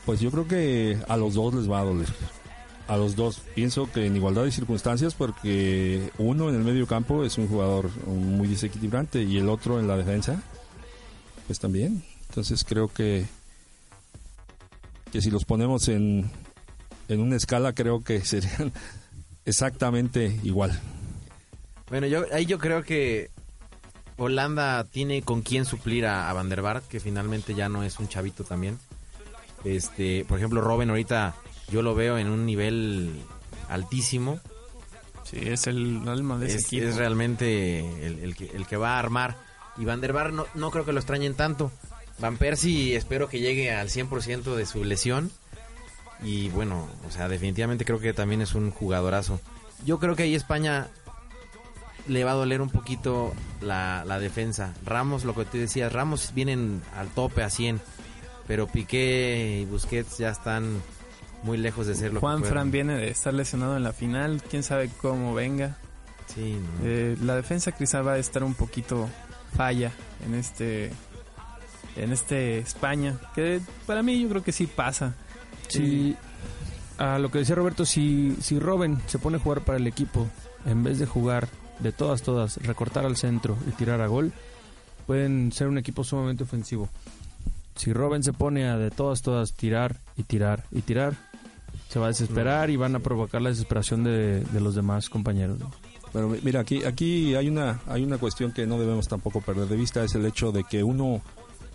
Pues 0.05 0.19
yo 0.19 0.33
creo 0.33 0.49
que 0.49 0.99
a 1.07 1.17
los 1.17 1.35
dos 1.35 1.55
les 1.55 1.71
va 1.71 1.79
a 1.81 1.85
doler. 1.85 2.09
A 2.89 2.97
los 2.97 3.15
dos. 3.15 3.41
Pienso 3.55 3.89
que 3.93 4.07
en 4.07 4.17
igualdad 4.17 4.43
de 4.43 4.51
circunstancias 4.51 5.15
porque 5.15 6.11
uno 6.19 6.49
en 6.49 6.57
el 6.57 6.65
medio 6.65 6.89
campo 6.89 7.25
es 7.25 7.39
un 7.39 7.47
jugador 7.47 7.91
muy 8.07 8.49
desequilibrante 8.49 9.23
y 9.23 9.39
el 9.39 9.49
otro 9.49 9.79
en 9.79 9.87
la 9.87 9.97
defensa, 9.97 10.43
pues 11.47 11.61
también. 11.61 12.03
Entonces 12.29 12.65
creo 12.65 12.89
que, 12.89 13.27
que 15.13 15.23
si 15.23 15.31
los 15.31 15.45
ponemos 15.45 15.87
en, 15.89 16.29
en 17.09 17.21
una 17.21 17.37
escala 17.37 17.73
creo 17.73 18.03
que 18.03 18.21
serían 18.25 18.73
exactamente 19.49 20.39
igual. 20.43 20.79
Bueno, 21.91 22.07
yo 22.07 22.25
ahí 22.33 22.45
yo 22.47 22.59
creo 22.59 22.83
que 22.83 23.31
Holanda 24.17 24.85
tiene 24.85 25.23
con 25.23 25.43
quién 25.43 25.65
suplir 25.65 26.07
a, 26.07 26.29
a 26.29 26.33
Van 26.33 26.49
der 26.49 26.63
Vaart, 26.63 26.87
que 26.89 27.01
finalmente 27.01 27.55
ya 27.55 27.69
no 27.69 27.83
es 27.83 27.99
un 27.99 28.09
chavito 28.09 28.45
también. 28.45 28.79
Este, 29.65 30.25
por 30.27 30.39
ejemplo, 30.39 30.61
Robin 30.61 30.91
ahorita 30.91 31.35
yo 31.71 31.83
lo 31.83 31.95
veo 31.95 32.19
en 32.19 32.29
un 32.29 32.45
nivel 32.47 33.21
altísimo. 33.69 34.41
Sí, 35.25 35.39
es 35.41 35.67
el 35.67 36.07
alma 36.09 36.39
de 36.39 36.47
ese 36.47 36.57
Es, 36.59 36.65
equipo. 36.67 36.87
es 36.89 36.97
realmente 36.97 37.81
el, 38.07 38.19
el 38.21 38.35
que, 38.37 38.51
el 38.55 38.67
que 38.67 38.77
va 38.77 38.97
a 38.97 38.99
armar. 38.99 39.37
Y 39.77 39.85
Van 39.85 40.01
der 40.01 40.13
Vaart 40.13 40.33
no, 40.35 40.47
no 40.55 40.71
creo 40.71 40.85
que 40.85 40.93
lo 40.93 40.99
extrañen 41.01 41.35
tanto. 41.35 41.71
Van 42.19 42.37
Persie 42.37 42.97
espero 42.97 43.29
que 43.29 43.41
llegue 43.41 43.71
al 43.71 43.89
100% 43.89 44.55
de 44.57 44.67
su 44.67 44.85
lesión. 44.85 45.31
Y 46.23 46.49
bueno, 46.51 46.89
o 47.07 47.11
sea, 47.11 47.29
definitivamente 47.29 47.85
creo 47.85 48.01
que 48.01 48.13
también 48.13 48.43
es 48.43 48.55
un 48.55 48.71
jugadorazo. 48.71 49.41
Yo 49.85 49.99
creo 49.99 50.17
que 50.17 50.25
ahí 50.25 50.35
España 50.35 50.89
le 52.09 52.25
va 52.25 52.33
a 52.33 52.35
doler 52.35 52.61
un 52.61 52.71
poquito 52.71 53.33
la, 53.61 54.05
la 54.05 54.19
defensa. 54.19 54.75
Ramos, 54.85 55.25
lo 55.25 55.35
que 55.35 55.45
te 55.45 55.59
decía, 55.59 55.89
Ramos 55.89 56.33
vienen 56.35 56.83
al 56.97 57.09
tope 57.09 57.43
a 57.43 57.51
100. 57.51 57.81
Pero 58.47 58.67
Piqué 58.67 59.61
y 59.61 59.65
Busquets 59.67 60.19
ya 60.19 60.31
están 60.31 60.81
muy 61.43 61.59
lejos 61.59 61.87
de 61.87 61.95
ser 61.95 62.15
lo 62.15 62.21
Juan 62.21 62.43
que 62.43 62.49
Fran 62.49 62.71
viene 62.71 62.97
de 62.97 63.11
estar 63.11 63.35
lesionado 63.35 63.77
en 63.77 63.85
la 63.85 63.93
final. 63.93 64.43
Quién 64.49 64.63
sabe 64.63 64.91
cómo 65.01 65.35
venga. 65.35 65.77
Sí, 66.35 66.59
no. 66.59 66.89
Eh, 66.89 67.17
la 67.23 67.37
defensa 67.37 67.73
quizá 67.73 68.03
va 68.03 68.15
a 68.15 68.19
estar 68.19 68.43
un 68.43 68.55
poquito 68.55 69.09
falla 69.57 69.93
en 70.27 70.35
este 70.35 70.93
en 71.97 72.13
este 72.13 72.59
España 72.59 73.19
que 73.35 73.61
para 73.87 74.03
mí 74.03 74.21
yo 74.21 74.29
creo 74.29 74.45
que 74.45 74.53
sí 74.53 74.67
pasa 74.67 75.15
Si, 75.69 76.17
a 76.99 77.19
lo 77.19 77.31
que 77.31 77.39
decía 77.39 77.55
Roberto, 77.55 77.85
si, 77.85 78.37
si 78.41 78.59
Robin 78.59 78.99
se 79.07 79.19
pone 79.19 79.37
a 79.37 79.41
jugar 79.41 79.61
para 79.63 79.79
el 79.79 79.87
equipo, 79.87 80.27
en 80.67 80.83
vez 80.83 80.99
de 80.99 81.07
jugar 81.07 81.49
de 81.81 81.93
todas, 81.93 82.23
todas, 82.23 82.57
recortar 82.59 83.05
al 83.05 83.17
centro 83.17 83.57
y 83.69 83.71
tirar 83.73 84.01
a 84.01 84.07
gol, 84.07 84.33
pueden 85.07 85.53
ser 85.53 85.69
un 85.69 85.79
equipo 85.79 86.05
sumamente 86.05 86.45
ofensivo. 86.45 86.89
Si 87.77 87.93
Robin 87.93 88.23
se 88.25 88.33
pone 88.33 88.67
a 88.69 88.77
de 88.77 88.91
todas, 88.91 89.23
todas 89.23 89.53
tirar 89.55 90.01
y 90.17 90.25
tirar 90.25 90.65
y 90.73 90.81
tirar, 90.83 91.15
se 91.89 91.99
va 91.99 92.07
a 92.07 92.09
desesperar 92.09 92.71
y 92.71 92.77
van 92.77 92.97
a 92.97 92.99
provocar 93.01 93.41
la 93.41 93.51
desesperación 93.51 94.03
de, 94.05 94.41
de 94.41 94.61
los 94.61 94.75
demás 94.75 95.09
compañeros. 95.09 95.59
¿no? 95.61 95.71
Pero 96.13 96.29
mi- 96.29 96.41
mira, 96.43 96.61
aquí, 96.61 96.83
aquí 96.85 97.35
hay 97.37 97.49
una, 97.49 97.81
hay 97.87 98.03
una 98.03 98.19
cuestión 98.19 98.53
que 98.53 98.67
no 98.67 98.79
debemos 98.79 99.07
tampoco 99.07 99.41
perder 99.41 99.69
de 99.69 99.77
vista, 99.77 100.03
es 100.03 100.15
el 100.17 100.27
hecho 100.27 100.51
de 100.51 100.65
que 100.65 100.83
uno, 100.83 101.23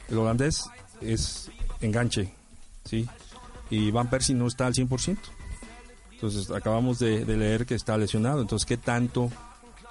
el 0.09 0.17
holandés, 0.17 0.65
es 0.99 1.49
enganche, 1.79 2.33
¿sí? 2.83 3.07
Y 3.69 3.91
Van 3.91 4.09
Persie 4.09 4.35
no 4.35 4.47
está 4.47 4.67
al 4.67 4.73
100%. 4.73 5.17
Entonces, 6.11 6.51
acabamos 6.51 6.99
de, 6.99 7.25
de 7.25 7.37
leer 7.37 7.65
que 7.65 7.75
está 7.75 7.97
lesionado. 7.97 8.41
Entonces, 8.41 8.65
¿qué 8.65 8.77
tanto 8.77 9.29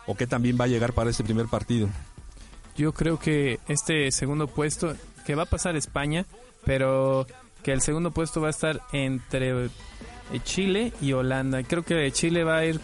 o 0.06 0.14
qué 0.14 0.26
también 0.26 0.56
va 0.60 0.64
a 0.64 0.68
llegar 0.68 0.92
para 0.92 1.10
este 1.10 1.24
primer 1.24 1.46
partido? 1.46 1.88
yo 2.76 2.92
creo 2.92 3.18
que 3.18 3.60
este 3.68 4.10
segundo 4.10 4.46
puesto 4.46 4.94
que 5.26 5.34
va 5.34 5.44
a 5.44 5.46
pasar 5.46 5.76
España 5.76 6.26
pero 6.64 7.26
que 7.62 7.72
el 7.72 7.80
segundo 7.80 8.10
puesto 8.10 8.40
va 8.40 8.48
a 8.48 8.50
estar 8.50 8.80
entre 8.92 9.66
eh, 9.66 9.70
Chile 10.44 10.92
y 11.00 11.12
Holanda 11.12 11.62
creo 11.62 11.82
que 11.82 12.10
Chile 12.12 12.44
va 12.44 12.58
a 12.58 12.64
ir 12.64 12.80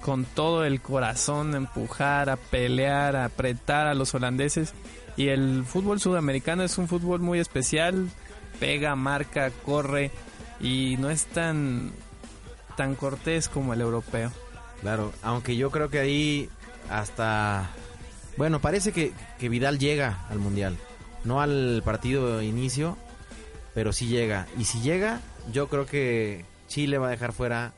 con 0.00 0.24
todo 0.24 0.64
el 0.64 0.80
corazón 0.80 1.54
a 1.54 1.58
empujar 1.58 2.30
a 2.30 2.36
pelear 2.36 3.16
a 3.16 3.26
apretar 3.26 3.86
a 3.86 3.94
los 3.94 4.14
holandeses 4.14 4.74
y 5.16 5.28
el 5.28 5.64
fútbol 5.64 6.00
sudamericano 6.00 6.62
es 6.64 6.76
un 6.76 6.88
fútbol 6.88 7.20
muy 7.20 7.38
especial 7.38 8.08
pega 8.60 8.96
marca 8.96 9.50
corre 9.64 10.10
y 10.60 10.96
no 10.98 11.10
es 11.10 11.26
tan 11.26 11.92
tan 12.76 12.94
cortés 12.94 13.48
como 13.48 13.72
el 13.74 13.80
europeo 13.80 14.32
Claro, 14.84 15.14
aunque 15.22 15.56
yo 15.56 15.70
creo 15.70 15.88
que 15.88 15.98
ahí 15.98 16.50
hasta... 16.90 17.70
Bueno, 18.36 18.60
parece 18.60 18.92
que, 18.92 19.14
que 19.38 19.48
Vidal 19.48 19.78
llega 19.78 20.26
al 20.28 20.38
Mundial. 20.38 20.76
No 21.24 21.40
al 21.40 21.80
partido 21.82 22.36
de 22.36 22.44
inicio, 22.44 22.98
pero 23.72 23.94
sí 23.94 24.08
llega. 24.08 24.46
Y 24.58 24.64
si 24.66 24.82
llega, 24.82 25.20
yo 25.54 25.68
creo 25.68 25.86
que 25.86 26.44
Chile 26.68 26.98
va 26.98 27.06
a 27.06 27.10
dejar 27.10 27.32
fuera 27.32 27.72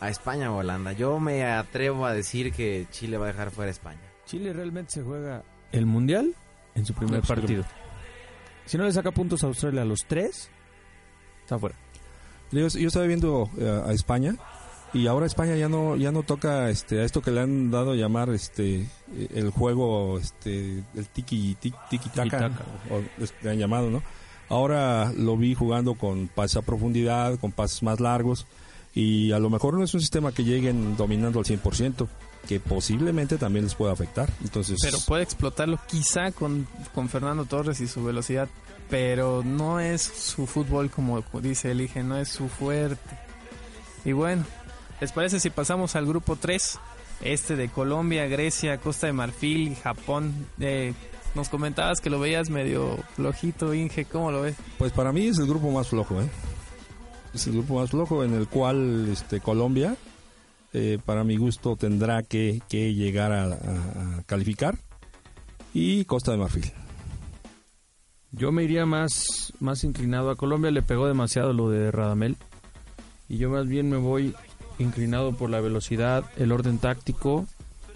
a 0.00 0.10
España 0.10 0.52
o 0.52 0.58
Holanda. 0.58 0.92
Yo 0.92 1.18
me 1.18 1.44
atrevo 1.44 2.04
a 2.04 2.12
decir 2.12 2.52
que 2.52 2.86
Chile 2.90 3.16
va 3.16 3.24
a 3.24 3.32
dejar 3.32 3.50
fuera 3.50 3.68
a 3.68 3.72
España. 3.72 4.02
Chile 4.26 4.52
realmente 4.52 4.92
se 4.92 5.02
juega 5.02 5.42
el 5.72 5.86
Mundial 5.86 6.34
en 6.74 6.84
su 6.84 6.92
primer 6.92 7.22
No, 7.22 7.26
partido. 7.26 7.64
Si 8.66 8.78
no 8.78 8.84
le 8.84 8.92
saca 8.92 9.10
puntos 9.10 9.42
a 9.44 9.46
Australia 9.48 9.82
a 9.82 9.84
los 9.84 10.04
tres, 10.06 10.50
está 11.42 11.58
fuera. 11.58 11.74
Yo, 12.50 12.68
yo 12.68 12.88
estaba 12.88 13.06
viendo 13.06 13.50
eh, 13.58 13.82
a 13.86 13.92
España 13.92 14.36
y 14.92 15.06
ahora 15.06 15.24
España 15.24 15.56
ya 15.56 15.68
no 15.68 15.96
ya 15.96 16.12
no 16.12 16.22
toca 16.22 16.68
este 16.68 17.00
a 17.00 17.04
esto 17.04 17.22
que 17.22 17.30
le 17.30 17.40
han 17.40 17.70
dado 17.70 17.92
a 17.92 17.96
llamar 17.96 18.28
este 18.28 18.86
el 19.34 19.48
juego 19.48 20.18
este 20.18 20.84
el 20.94 21.08
tiki 21.08 21.56
tiki, 21.58 21.76
tiki 21.88 22.10
taka. 22.10 22.50
o 22.90 23.00
es 23.22 23.32
que 23.32 23.48
han 23.48 23.58
llamado 23.58 23.88
no 23.88 24.02
ahora 24.50 25.10
lo 25.16 25.38
vi 25.38 25.54
jugando 25.54 25.94
con 25.94 26.28
pases 26.28 26.58
a 26.58 26.62
profundidad 26.62 27.38
con 27.40 27.52
pases 27.52 27.82
más 27.82 28.00
largos 28.00 28.46
Y 28.94 29.32
a 29.32 29.38
lo 29.38 29.48
mejor 29.48 29.74
no 29.74 29.84
es 29.84 29.94
un 29.94 30.00
sistema 30.00 30.32
que 30.32 30.44
lleguen 30.44 30.96
dominando 30.96 31.38
al 31.38 31.46
100%, 31.46 32.06
que 32.48 32.60
posiblemente 32.60 33.38
también 33.38 33.64
les 33.64 33.74
pueda 33.74 33.92
afectar. 33.92 34.28
Entonces, 34.42 34.78
Pero 34.82 34.98
puede 35.06 35.22
explotarlo 35.22 35.78
quizá 35.86 36.32
con, 36.32 36.66
con 36.94 37.08
Fernando 37.08 37.44
Torres 37.44 37.80
y 37.80 37.86
su 37.86 38.02
velocidad, 38.04 38.48
pero 38.90 39.42
no 39.44 39.80
es 39.80 40.02
su 40.02 40.46
fútbol 40.46 40.90
como 40.90 41.22
dice 41.40 41.70
Elige, 41.70 42.02
no 42.02 42.18
es 42.18 42.28
su 42.28 42.48
fuerte. 42.48 43.18
Y 44.04 44.12
bueno, 44.12 44.44
¿les 45.00 45.12
parece 45.12 45.40
si 45.40 45.50
pasamos 45.50 45.96
al 45.96 46.06
grupo 46.06 46.36
3? 46.36 46.78
Este 47.22 47.54
de 47.54 47.68
Colombia, 47.68 48.26
Grecia, 48.26 48.78
Costa 48.78 49.06
de 49.06 49.12
Marfil 49.12 49.76
Japón. 49.76 50.46
Eh, 50.58 50.92
nos 51.34 51.48
comentabas 51.48 52.00
que 52.00 52.10
lo 52.10 52.18
veías 52.18 52.50
medio 52.50 52.98
flojito, 53.14 53.72
Inge, 53.72 54.04
¿cómo 54.04 54.30
lo 54.32 54.42
ves? 54.42 54.56
Pues 54.78 54.92
para 54.92 55.12
mí 55.12 55.26
es 55.28 55.38
el 55.38 55.46
grupo 55.46 55.70
más 55.70 55.88
flojo, 55.88 56.20
¿eh? 56.20 56.28
Es 57.32 57.46
el 57.46 57.54
grupo 57.54 57.80
más 57.80 57.90
flojo 57.90 58.24
en 58.24 58.34
el 58.34 58.48
cual 58.48 59.08
este, 59.10 59.40
Colombia, 59.40 59.96
eh, 60.72 60.98
para 61.04 61.24
mi 61.24 61.36
gusto, 61.36 61.76
tendrá 61.76 62.22
que, 62.22 62.60
que 62.68 62.94
llegar 62.94 63.32
a, 63.32 63.44
a- 63.44 64.18
a 64.18 64.22
calificar. 64.24 64.78
Y 65.74 66.04
Costa 66.04 66.32
de 66.32 66.38
Marfil. 66.38 66.70
Yo 68.30 68.50
me 68.52 68.64
iría 68.64 68.86
más, 68.86 69.52
más 69.60 69.84
inclinado 69.84 70.30
a 70.30 70.36
Colombia, 70.36 70.70
le 70.70 70.82
pegó 70.82 71.06
demasiado 71.06 71.52
lo 71.52 71.68
de 71.70 71.90
Radamel. 71.90 72.36
Y 73.28 73.38
yo 73.38 73.50
más 73.50 73.66
bien 73.66 73.90
me 73.90 73.96
voy 73.98 74.34
inclinado 74.78 75.32
por 75.36 75.50
la 75.50 75.60
velocidad, 75.60 76.24
el 76.36 76.50
orden 76.52 76.78
táctico 76.78 77.46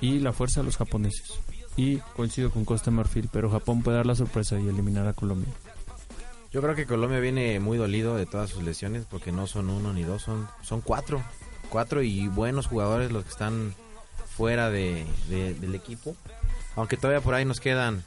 y 0.01 0.19
la 0.21 0.33
fuerza 0.33 0.61
de 0.61 0.67
los 0.67 0.77
japoneses. 0.77 1.33
Y 1.77 1.99
coincido 2.15 2.51
con 2.51 2.65
Costa 2.65 2.91
de 2.91 2.97
Marfil, 2.99 3.29
pero 3.33 3.51
Japón 3.51 3.83
puede 3.83 3.97
dar 3.99 4.07
la 4.07 4.15
sorpresa 4.15 4.59
y 4.61 4.69
eliminar 4.69 5.07
a 5.07 5.13
Colombia. 5.15 5.53
Yo 6.53 6.63
creo 6.63 6.75
que 6.75 6.87
Colombia 6.87 7.19
viene 7.21 7.59
muy 7.61 7.77
dolido 7.77 8.17
de 8.17 8.25
todas 8.25 8.49
sus 8.51 8.63
lesiones 8.63 9.05
porque 9.11 9.33
no 9.33 9.47
son 9.47 9.69
uno 9.69 9.93
ni 9.93 10.03
dos, 10.05 10.23
son, 10.23 10.47
son 10.63 10.81
cuatro. 10.81 11.23
Cuatro 11.69 12.03
y 12.03 12.29
buenos 12.29 12.67
jugadores 12.67 13.11
los 13.13 13.25
que 13.25 13.31
están 13.31 13.75
fuera 14.37 14.71
de, 14.71 15.07
de- 15.29 15.55
del 15.55 15.75
equipo. 15.75 16.17
Aunque 16.77 16.97
todavía 16.97 17.21
por 17.23 17.35
ahí 17.35 17.45
nos 17.45 17.61
quedan 17.61 18.03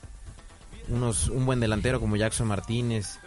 unos 0.87 1.27
un 1.29 1.45
buen 1.45 1.59
delantero 1.59 1.99
como 1.99 2.15
Jackson 2.15 2.47
Martínez. 2.47 3.19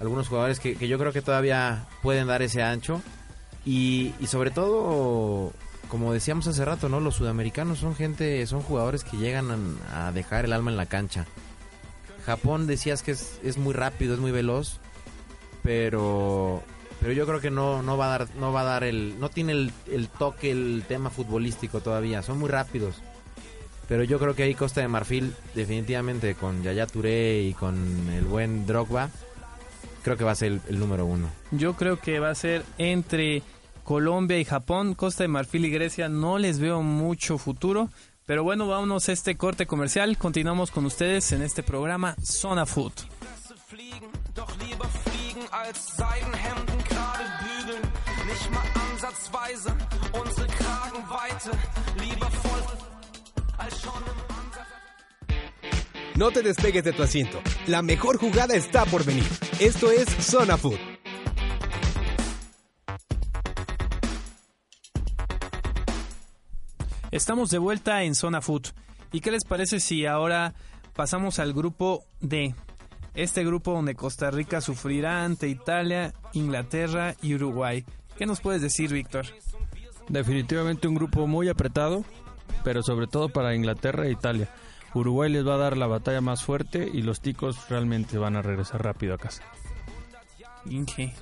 Algunos 0.00 0.28
jugadores 0.28 0.60
que, 0.60 0.76
que 0.76 0.88
yo 0.88 0.98
creo 0.98 1.12
que 1.12 1.22
todavía 1.22 1.86
pueden 2.02 2.26
dar 2.26 2.42
ese 2.42 2.62
ancho. 2.62 3.02
Y, 3.66 4.14
y 4.20 4.26
sobre 4.26 4.50
todo, 4.50 5.52
como 5.88 6.12
decíamos 6.14 6.46
hace 6.46 6.64
rato, 6.64 6.88
¿no? 6.88 6.98
Los 7.00 7.16
sudamericanos 7.16 7.78
son 7.78 7.94
gente, 7.94 8.46
son 8.46 8.62
jugadores 8.62 9.04
que 9.04 9.18
llegan 9.18 9.76
a, 9.92 10.08
a 10.08 10.12
dejar 10.12 10.46
el 10.46 10.54
alma 10.54 10.70
en 10.70 10.78
la 10.78 10.86
cancha. 10.86 11.26
Japón 12.24 12.66
decías 12.66 13.02
que 13.02 13.10
es, 13.12 13.38
es 13.42 13.58
muy 13.58 13.74
rápido, 13.74 14.14
es 14.14 14.20
muy 14.20 14.30
veloz, 14.30 14.78
pero 15.62 16.62
pero 17.00 17.12
yo 17.12 17.26
creo 17.26 17.40
que 17.40 17.50
no, 17.50 17.82
no 17.82 17.96
va 17.96 18.06
a 18.06 18.18
dar 18.18 18.28
no 18.36 18.52
va 18.52 18.60
a 18.62 18.64
dar 18.64 18.84
el 18.84 19.18
no 19.18 19.28
tiene 19.28 19.52
el, 19.52 19.72
el 19.90 20.08
toque 20.08 20.50
el 20.50 20.84
tema 20.86 21.10
futbolístico 21.10 21.80
todavía, 21.80 22.22
son 22.22 22.38
muy 22.38 22.48
rápidos. 22.48 22.96
Pero 23.88 24.04
yo 24.04 24.20
creo 24.20 24.36
que 24.36 24.44
ahí 24.44 24.54
Costa 24.54 24.80
de 24.80 24.88
Marfil 24.88 25.34
definitivamente 25.54 26.36
con 26.36 26.62
Yaya 26.62 26.86
Touré 26.86 27.42
y 27.42 27.54
con 27.54 28.08
el 28.10 28.24
buen 28.24 28.66
Drogba 28.66 29.10
creo 30.02 30.16
que 30.16 30.24
va 30.24 30.30
a 30.32 30.36
ser 30.36 30.52
el, 30.52 30.60
el 30.68 30.78
número 30.78 31.06
uno. 31.06 31.28
Yo 31.50 31.74
creo 31.74 31.98
que 31.98 32.20
va 32.20 32.30
a 32.30 32.34
ser 32.34 32.64
entre 32.78 33.42
Colombia 33.84 34.38
y 34.38 34.44
Japón, 34.44 34.94
Costa 34.94 35.24
de 35.24 35.28
Marfil 35.28 35.64
y 35.64 35.70
Grecia. 35.70 36.08
No 36.08 36.38
les 36.38 36.60
veo 36.60 36.82
mucho 36.82 37.38
futuro. 37.38 37.90
Pero 38.24 38.44
bueno, 38.44 38.68
vámonos 38.68 39.08
a 39.08 39.12
este 39.12 39.36
corte 39.36 39.66
comercial. 39.66 40.16
Continuamos 40.16 40.70
con 40.70 40.86
ustedes 40.86 41.32
en 41.32 41.42
este 41.42 41.64
programa 41.64 42.14
Zona 42.22 42.66
Food. 42.66 42.92
Fliegen, 45.50 45.72
doch 45.72 45.90
lieber 45.90 45.90
fliegen 45.90 45.90
als 45.90 45.96
Seidenhemden 45.96 46.84
gerade 46.88 47.24
bügeln. 47.40 47.92
Nicht 48.26 48.50
mal 48.50 48.64
ansatzweise 48.92 49.76
unsere 50.12 50.46
Kragenweite, 50.46 51.50
lieber 51.98 52.30
voll 52.30 52.62
als 53.58 53.80
schon 53.80 54.02
im 54.02 54.36
Ansatz. 54.36 54.66
No 56.16 56.30
te 56.30 56.42
despegues 56.42 56.84
de 56.84 56.92
tu 56.92 57.02
asiento. 57.02 57.40
La 57.66 57.82
mejor 57.82 58.18
jugada 58.18 58.54
está 58.54 58.84
por 58.84 59.04
venir. 59.04 59.26
Esto 59.58 59.90
es 59.90 60.08
Zona 60.20 60.56
Food. 60.56 60.78
Estamos 67.12 67.50
de 67.50 67.58
vuelta 67.58 68.02
en 68.04 68.14
Zona 68.14 68.40
Food. 68.40 68.68
¿Y 69.12 69.20
qué 69.20 69.32
les 69.32 69.44
parece 69.44 69.80
si 69.80 70.06
ahora 70.06 70.54
pasamos 70.94 71.40
al 71.40 71.52
grupo 71.52 72.04
D? 72.20 72.54
Este 73.20 73.44
grupo 73.44 73.74
donde 73.74 73.96
Costa 73.96 74.30
Rica 74.30 74.62
sufrirá 74.62 75.26
ante 75.26 75.46
Italia, 75.46 76.14
Inglaterra 76.32 77.14
y 77.20 77.34
Uruguay. 77.34 77.84
¿Qué 78.16 78.24
nos 78.24 78.40
puedes 78.40 78.62
decir, 78.62 78.94
Víctor? 78.94 79.26
Definitivamente 80.08 80.88
un 80.88 80.94
grupo 80.94 81.26
muy 81.26 81.50
apretado, 81.50 82.02
pero 82.64 82.82
sobre 82.82 83.08
todo 83.08 83.28
para 83.28 83.54
Inglaterra 83.54 84.06
e 84.06 84.12
Italia. 84.12 84.48
Uruguay 84.94 85.30
les 85.30 85.46
va 85.46 85.56
a 85.56 85.58
dar 85.58 85.76
la 85.76 85.86
batalla 85.86 86.22
más 86.22 86.42
fuerte 86.42 86.88
y 86.90 87.02
los 87.02 87.20
ticos 87.20 87.68
realmente 87.68 88.16
van 88.16 88.36
a 88.36 88.42
regresar 88.42 88.82
rápido 88.82 89.12
a 89.12 89.18
casa. 89.18 89.42
Inge. 90.64 91.12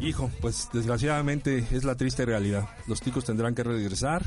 Hijo, 0.00 0.30
pues 0.40 0.70
desgraciadamente 0.72 1.58
es 1.72 1.84
la 1.84 1.94
triste 1.94 2.24
realidad. 2.24 2.70
Los 2.86 3.02
ticos 3.02 3.26
tendrán 3.26 3.54
que 3.54 3.64
regresar 3.64 4.24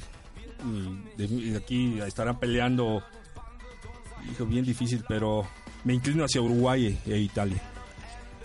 y 0.63 1.17
de, 1.17 1.25
y 1.25 1.49
de 1.49 1.57
aquí 1.57 1.99
estarán 2.01 2.39
peleando. 2.39 3.01
Hijo, 4.31 4.45
bien 4.45 4.63
difícil, 4.65 5.03
pero 5.07 5.47
me 5.83 5.93
inclino 5.93 6.23
hacia 6.23 6.41
Uruguay 6.41 6.99
e, 7.05 7.11
e 7.11 7.19
Italia. 7.19 7.61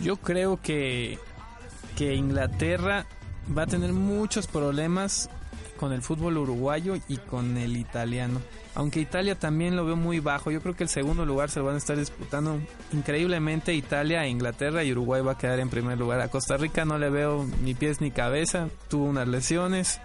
Yo 0.01 0.16
creo 0.16 0.61
que, 0.62 1.18
que 1.96 2.14
Inglaterra 2.14 3.07
va 3.57 3.62
a 3.62 3.66
tener 3.66 3.92
muchos 3.92 4.46
problemas 4.46 5.29
con 5.79 5.92
el 5.92 6.03
fútbol 6.03 6.37
uruguayo 6.37 6.96
y 7.09 7.16
con 7.16 7.57
el 7.57 7.77
italiano. 7.77 8.40
Aunque 8.74 9.01
Italia 9.01 9.37
también 9.37 9.77
lo 9.77 9.85
veo 9.85 9.96
muy 9.96 10.20
bajo. 10.20 10.51
Yo 10.51 10.61
creo 10.61 10.77
que 10.77 10.85
el 10.85 10.88
segundo 10.88 11.24
lugar 11.24 11.51
se 11.51 11.61
van 11.61 11.77
a 11.77 11.79
estar 11.79 11.96
disputando 11.96 12.61
increíblemente 12.92 13.74
Italia, 13.74 14.27
Inglaterra 14.27 14.85
y 14.85 14.92
Uruguay 14.92 15.22
va 15.22 15.33
a 15.33 15.38
quedar 15.38 15.59
en 15.61 15.70
primer 15.70 15.98
lugar. 15.98 16.20
A 16.20 16.29
Costa 16.29 16.57
Rica 16.57 16.85
no 16.85 16.98
le 16.98 17.11
veo 17.11 17.46
ni 17.62 17.74
pies 17.74 18.01
ni 18.01 18.11
cabeza. 18.11 18.68
Tuvo 18.88 19.07
unas 19.07 19.27
lesiones. 19.27 20.01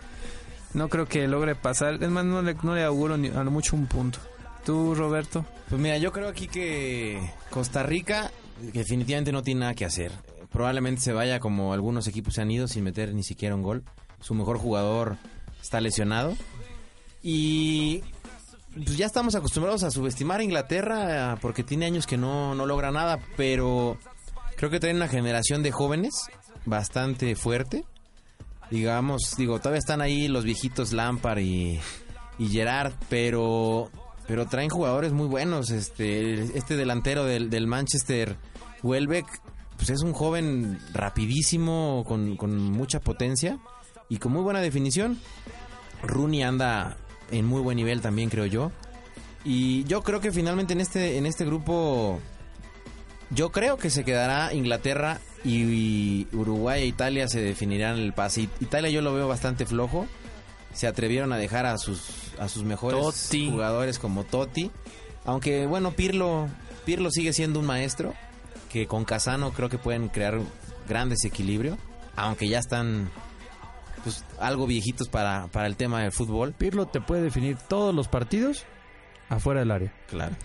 No 0.73 0.89
creo 0.89 1.07
que 1.07 1.27
logre 1.27 1.55
pasar. 1.55 2.01
Es 2.01 2.09
más, 2.09 2.25
no 2.25 2.41
le, 2.41 2.55
no 2.63 2.73
le 2.73 2.83
auguro 2.83 3.17
ni 3.17 3.27
a 3.27 3.43
lo 3.43 3.51
mucho 3.51 3.75
un 3.75 3.85
punto. 3.85 4.19
¿Tú, 4.65 4.95
Roberto? 4.95 5.45
Pues 5.69 5.81
mira, 5.81 5.97
yo 5.97 6.11
creo 6.11 6.29
aquí 6.29 6.47
que 6.47 7.19
Costa 7.49 7.83
Rica 7.83 8.31
definitivamente 8.61 9.31
no 9.31 9.43
tiene 9.43 9.61
nada 9.61 9.73
que 9.73 9.85
hacer. 9.85 10.11
Probablemente 10.51 11.01
se 11.01 11.13
vaya 11.13 11.39
como 11.39 11.73
algunos 11.73 12.07
equipos 12.07 12.35
se 12.35 12.41
han 12.41 12.51
ido 12.51 12.67
sin 12.67 12.83
meter 12.83 13.13
ni 13.13 13.23
siquiera 13.23 13.55
un 13.55 13.63
gol. 13.63 13.83
Su 14.21 14.35
mejor 14.35 14.57
jugador 14.57 15.17
está 15.61 15.81
lesionado. 15.81 16.35
Y 17.21 18.03
pues 18.73 18.97
ya 18.97 19.05
estamos 19.05 19.35
acostumbrados 19.35 19.83
a 19.83 19.91
subestimar 19.91 20.39
a 20.39 20.43
Inglaterra 20.43 21.33
eh, 21.33 21.37
porque 21.41 21.63
tiene 21.63 21.85
años 21.85 22.07
que 22.07 22.17
no, 22.17 22.55
no 22.55 22.65
logra 22.65 22.91
nada, 22.91 23.19
pero 23.35 23.97
creo 24.55 24.69
que 24.69 24.79
traen 24.79 24.97
una 24.97 25.07
generación 25.07 25.61
de 25.61 25.71
jóvenes 25.71 26.13
bastante 26.65 27.35
fuerte. 27.35 27.85
Digamos, 28.71 29.35
digo, 29.37 29.59
todavía 29.59 29.79
están 29.79 30.01
ahí 30.01 30.27
los 30.27 30.45
viejitos 30.45 30.93
Lampard 30.93 31.39
y, 31.39 31.79
y 32.39 32.47
Gerard, 32.47 32.93
pero 33.09 33.91
pero 34.27 34.45
traen 34.47 34.69
jugadores 34.69 35.11
muy 35.11 35.27
buenos. 35.27 35.69
Este, 35.69 36.57
este 36.57 36.75
delantero 36.75 37.25
del, 37.25 37.49
del 37.49 37.67
Manchester, 37.67 38.37
Welbeck, 38.81 39.25
pues 39.77 39.89
es 39.89 40.01
un 40.01 40.13
joven 40.13 40.79
rapidísimo, 40.93 42.03
con, 42.07 42.37
con 42.37 42.57
mucha 42.57 42.99
potencia 42.99 43.59
y 44.09 44.17
con 44.17 44.31
muy 44.31 44.41
buena 44.41 44.61
definición. 44.61 45.19
Rooney 46.03 46.43
anda 46.43 46.97
en 47.31 47.45
muy 47.45 47.61
buen 47.61 47.77
nivel 47.77 48.01
también, 48.01 48.29
creo 48.29 48.45
yo. 48.45 48.71
Y 49.45 49.83
yo 49.85 50.03
creo 50.03 50.21
que 50.21 50.31
finalmente 50.31 50.73
en 50.73 50.81
este, 50.81 51.17
en 51.17 51.25
este 51.25 51.45
grupo, 51.45 52.19
yo 53.29 53.51
creo 53.51 53.77
que 53.77 53.89
se 53.89 54.05
quedará 54.05 54.53
Inglaterra 54.53 55.19
y, 55.43 55.63
y 55.63 56.27
Uruguay 56.31 56.83
e 56.83 56.85
Italia 56.85 57.27
se 57.27 57.41
definirán 57.41 57.97
el 57.97 58.13
pase. 58.13 58.47
Italia 58.61 58.89
yo 58.89 59.01
lo 59.01 59.13
veo 59.13 59.27
bastante 59.27 59.65
flojo. 59.65 60.07
Se 60.73 60.87
atrevieron 60.87 61.31
a 61.31 61.37
dejar 61.37 61.65
a 61.65 61.77
sus, 61.77 62.33
a 62.39 62.49
sus 62.49 62.63
mejores 62.63 62.99
Totti. 62.99 63.49
jugadores 63.49 63.99
como 63.99 64.23
Totti. 64.23 64.71
Aunque 65.25 65.65
bueno, 65.67 65.91
Pirlo, 65.91 66.49
Pirlo 66.85 67.09
sigue 67.11 67.33
siendo 67.33 67.59
un 67.59 67.65
maestro. 67.65 68.13
Que 68.71 68.87
con 68.87 69.05
Casano 69.05 69.51
creo 69.51 69.69
que 69.69 69.77
pueden 69.77 70.09
crear 70.09 70.39
gran 70.87 71.09
desequilibrio. 71.09 71.77
Aunque 72.15 72.47
ya 72.47 72.59
están 72.59 73.09
pues, 74.03 74.23
algo 74.39 74.67
viejitos 74.67 75.09
para, 75.09 75.47
para 75.47 75.67
el 75.67 75.75
tema 75.75 76.01
del 76.01 76.11
fútbol. 76.11 76.53
Pirlo 76.53 76.87
te 76.87 76.99
puede 76.99 77.21
definir 77.21 77.57
todos 77.57 77.93
los 77.93 78.07
partidos 78.07 78.65
afuera 79.29 79.61
del 79.61 79.71
área. 79.71 79.93
Claro. 80.07 80.35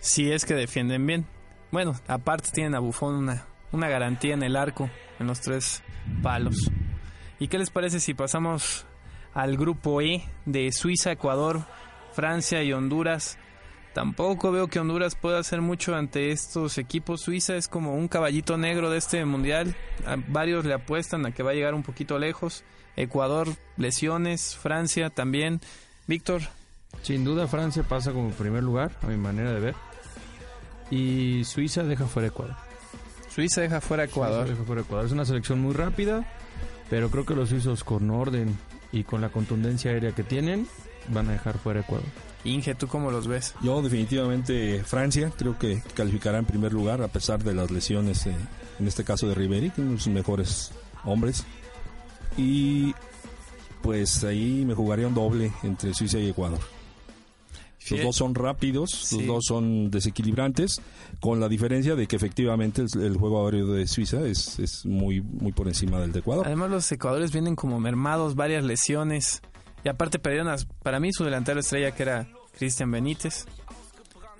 Si 0.00 0.30
es 0.30 0.44
que 0.44 0.54
defienden 0.54 1.06
bien. 1.06 1.26
Bueno, 1.70 1.94
aparte 2.06 2.50
tienen 2.52 2.74
a 2.74 2.78
Buffon 2.78 3.14
una, 3.14 3.46
una 3.72 3.88
garantía 3.88 4.34
en 4.34 4.42
el 4.42 4.56
arco, 4.56 4.88
en 5.18 5.26
los 5.26 5.40
tres 5.40 5.82
palos. 6.22 6.70
¿Y 7.38 7.48
qué 7.48 7.58
les 7.58 7.70
parece 7.70 8.00
si 8.00 8.14
pasamos 8.14 8.86
al 9.38 9.56
grupo 9.56 10.02
E 10.02 10.24
de 10.46 10.72
Suiza, 10.72 11.12
Ecuador, 11.12 11.62
Francia 12.12 12.60
y 12.64 12.72
Honduras? 12.72 13.38
Tampoco 13.94 14.50
veo 14.50 14.66
que 14.66 14.80
Honduras 14.80 15.14
pueda 15.14 15.38
hacer 15.38 15.60
mucho 15.60 15.94
ante 15.94 16.32
estos 16.32 16.76
equipos. 16.76 17.20
Suiza 17.22 17.54
es 17.54 17.68
como 17.68 17.94
un 17.94 18.08
caballito 18.08 18.58
negro 18.58 18.90
de 18.90 18.98
este 18.98 19.24
mundial. 19.24 19.76
A 20.06 20.16
varios 20.16 20.64
le 20.64 20.74
apuestan 20.74 21.24
a 21.24 21.30
que 21.30 21.44
va 21.44 21.52
a 21.52 21.54
llegar 21.54 21.74
un 21.74 21.84
poquito 21.84 22.18
lejos. 22.18 22.64
Ecuador, 22.96 23.48
lesiones. 23.76 24.56
Francia 24.56 25.08
también. 25.08 25.60
Víctor, 26.08 26.42
Sin 27.02 27.24
duda 27.24 27.46
Francia 27.46 27.84
pasa 27.84 28.12
como 28.12 28.30
primer 28.30 28.64
lugar, 28.64 28.90
a 29.02 29.06
mi 29.06 29.16
manera 29.16 29.52
de 29.52 29.60
ver. 29.60 29.74
Y 30.90 31.44
Suiza 31.44 31.84
deja 31.84 32.06
fuera 32.06 32.28
Ecuador. 32.28 32.56
Suiza 33.28 33.60
deja 33.60 33.80
fuera 33.80 34.04
Ecuador. 34.04 34.46
Suiza 34.46 34.52
deja 34.54 34.64
fuera 34.64 34.82
Ecuador. 34.82 35.06
Es 35.06 35.12
una 35.12 35.24
selección 35.24 35.60
muy 35.60 35.74
rápida, 35.74 36.26
pero 36.90 37.08
creo 37.08 37.24
que 37.24 37.34
los 37.34 37.50
suizos 37.50 37.84
con 37.84 38.10
orden 38.10 38.58
y 38.92 39.04
con 39.04 39.20
la 39.20 39.30
contundencia 39.30 39.90
aérea 39.90 40.12
que 40.12 40.22
tienen 40.22 40.66
van 41.08 41.28
a 41.28 41.32
dejar 41.32 41.58
fuera 41.58 41.80
Ecuador. 41.80 42.06
Inge, 42.44 42.74
¿tú 42.74 42.86
cómo 42.86 43.10
los 43.10 43.26
ves? 43.26 43.54
Yo 43.62 43.82
definitivamente 43.82 44.82
Francia 44.84 45.32
creo 45.36 45.58
que 45.58 45.82
calificará 45.94 46.38
en 46.38 46.44
primer 46.44 46.72
lugar 46.72 47.02
a 47.02 47.08
pesar 47.08 47.42
de 47.42 47.54
las 47.54 47.70
lesiones, 47.70 48.26
eh, 48.26 48.34
en 48.78 48.86
este 48.86 49.04
caso 49.04 49.28
de 49.28 49.34
Riveri, 49.34 49.70
que 49.70 49.80
es 49.80 49.86
uno 49.86 49.92
de 49.92 50.00
sus 50.00 50.12
mejores 50.12 50.70
hombres. 51.04 51.44
Y 52.36 52.94
pues 53.82 54.22
ahí 54.24 54.64
me 54.64 54.74
jugaría 54.74 55.08
un 55.08 55.14
doble 55.14 55.52
entre 55.62 55.94
Suiza 55.94 56.18
y 56.18 56.28
Ecuador. 56.28 56.60
Los 57.96 58.04
dos 58.06 58.16
son 58.16 58.34
rápidos, 58.34 58.90
Sí. 58.90 59.18
los 59.18 59.26
dos 59.26 59.44
son 59.46 59.90
desequilibrantes, 59.90 60.80
con 61.20 61.40
la 61.40 61.48
diferencia 61.48 61.94
de 61.96 62.06
que 62.06 62.16
efectivamente 62.16 62.82
el, 62.82 63.02
el 63.02 63.16
juego 63.16 63.44
aéreo 63.44 63.66
de 63.68 63.86
Suiza 63.86 64.20
es, 64.26 64.58
es 64.58 64.84
muy, 64.86 65.20
muy 65.20 65.52
por 65.52 65.68
encima 65.68 66.00
del 66.00 66.12
de 66.12 66.20
Ecuador. 66.20 66.46
Además 66.46 66.70
los 66.70 66.90
ecuadores 66.92 67.32
vienen 67.32 67.56
como 67.56 67.78
mermados, 67.80 68.34
varias 68.34 68.64
lesiones. 68.64 69.42
Y 69.84 69.88
aparte 69.88 70.18
perdieron 70.18 70.48
a- 70.48 70.56
para 70.82 70.98
mí 71.00 71.12
su 71.12 71.24
delantero 71.24 71.60
estrella 71.60 71.92
que 71.92 72.02
era 72.02 72.28
Cristian 72.58 72.90
Benítez. 72.90 73.46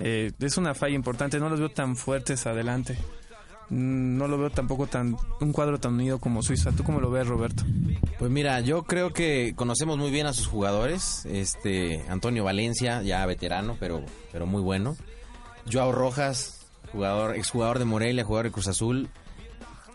Eh, 0.00 0.32
es 0.38 0.56
una 0.56 0.74
falla 0.74 0.94
importante, 0.94 1.38
no 1.40 1.48
los 1.48 1.58
veo 1.58 1.70
tan 1.70 1.96
fuertes 1.96 2.46
adelante. 2.46 2.96
Mm, 3.70 4.16
No 4.16 4.28
lo 4.28 4.38
veo 4.38 4.50
tampoco 4.50 4.86
tan 4.86 5.16
un 5.40 5.52
cuadro 5.52 5.78
tan 5.78 5.94
unido 5.94 6.18
como 6.18 6.42
Suiza. 6.42 6.72
¿Tú 6.72 6.84
cómo 6.84 7.00
lo 7.00 7.10
ves, 7.10 7.26
Roberto? 7.26 7.64
Pues 8.18 8.30
mira, 8.30 8.60
yo 8.60 8.82
creo 8.84 9.12
que 9.12 9.52
conocemos 9.54 9.98
muy 9.98 10.10
bien 10.10 10.26
a 10.26 10.32
sus 10.32 10.46
jugadores. 10.46 11.24
Este 11.26 12.04
Antonio 12.08 12.44
Valencia, 12.44 13.02
ya 13.02 13.24
veterano, 13.26 13.76
pero, 13.78 14.02
pero 14.32 14.46
muy 14.46 14.62
bueno. 14.62 14.96
Joao 15.70 15.92
Rojas, 15.92 16.66
jugador, 16.92 17.36
exjugador 17.36 17.78
de 17.78 17.84
Morelia, 17.84 18.24
jugador 18.24 18.46
de 18.46 18.52
Cruz 18.52 18.68
Azul, 18.68 19.08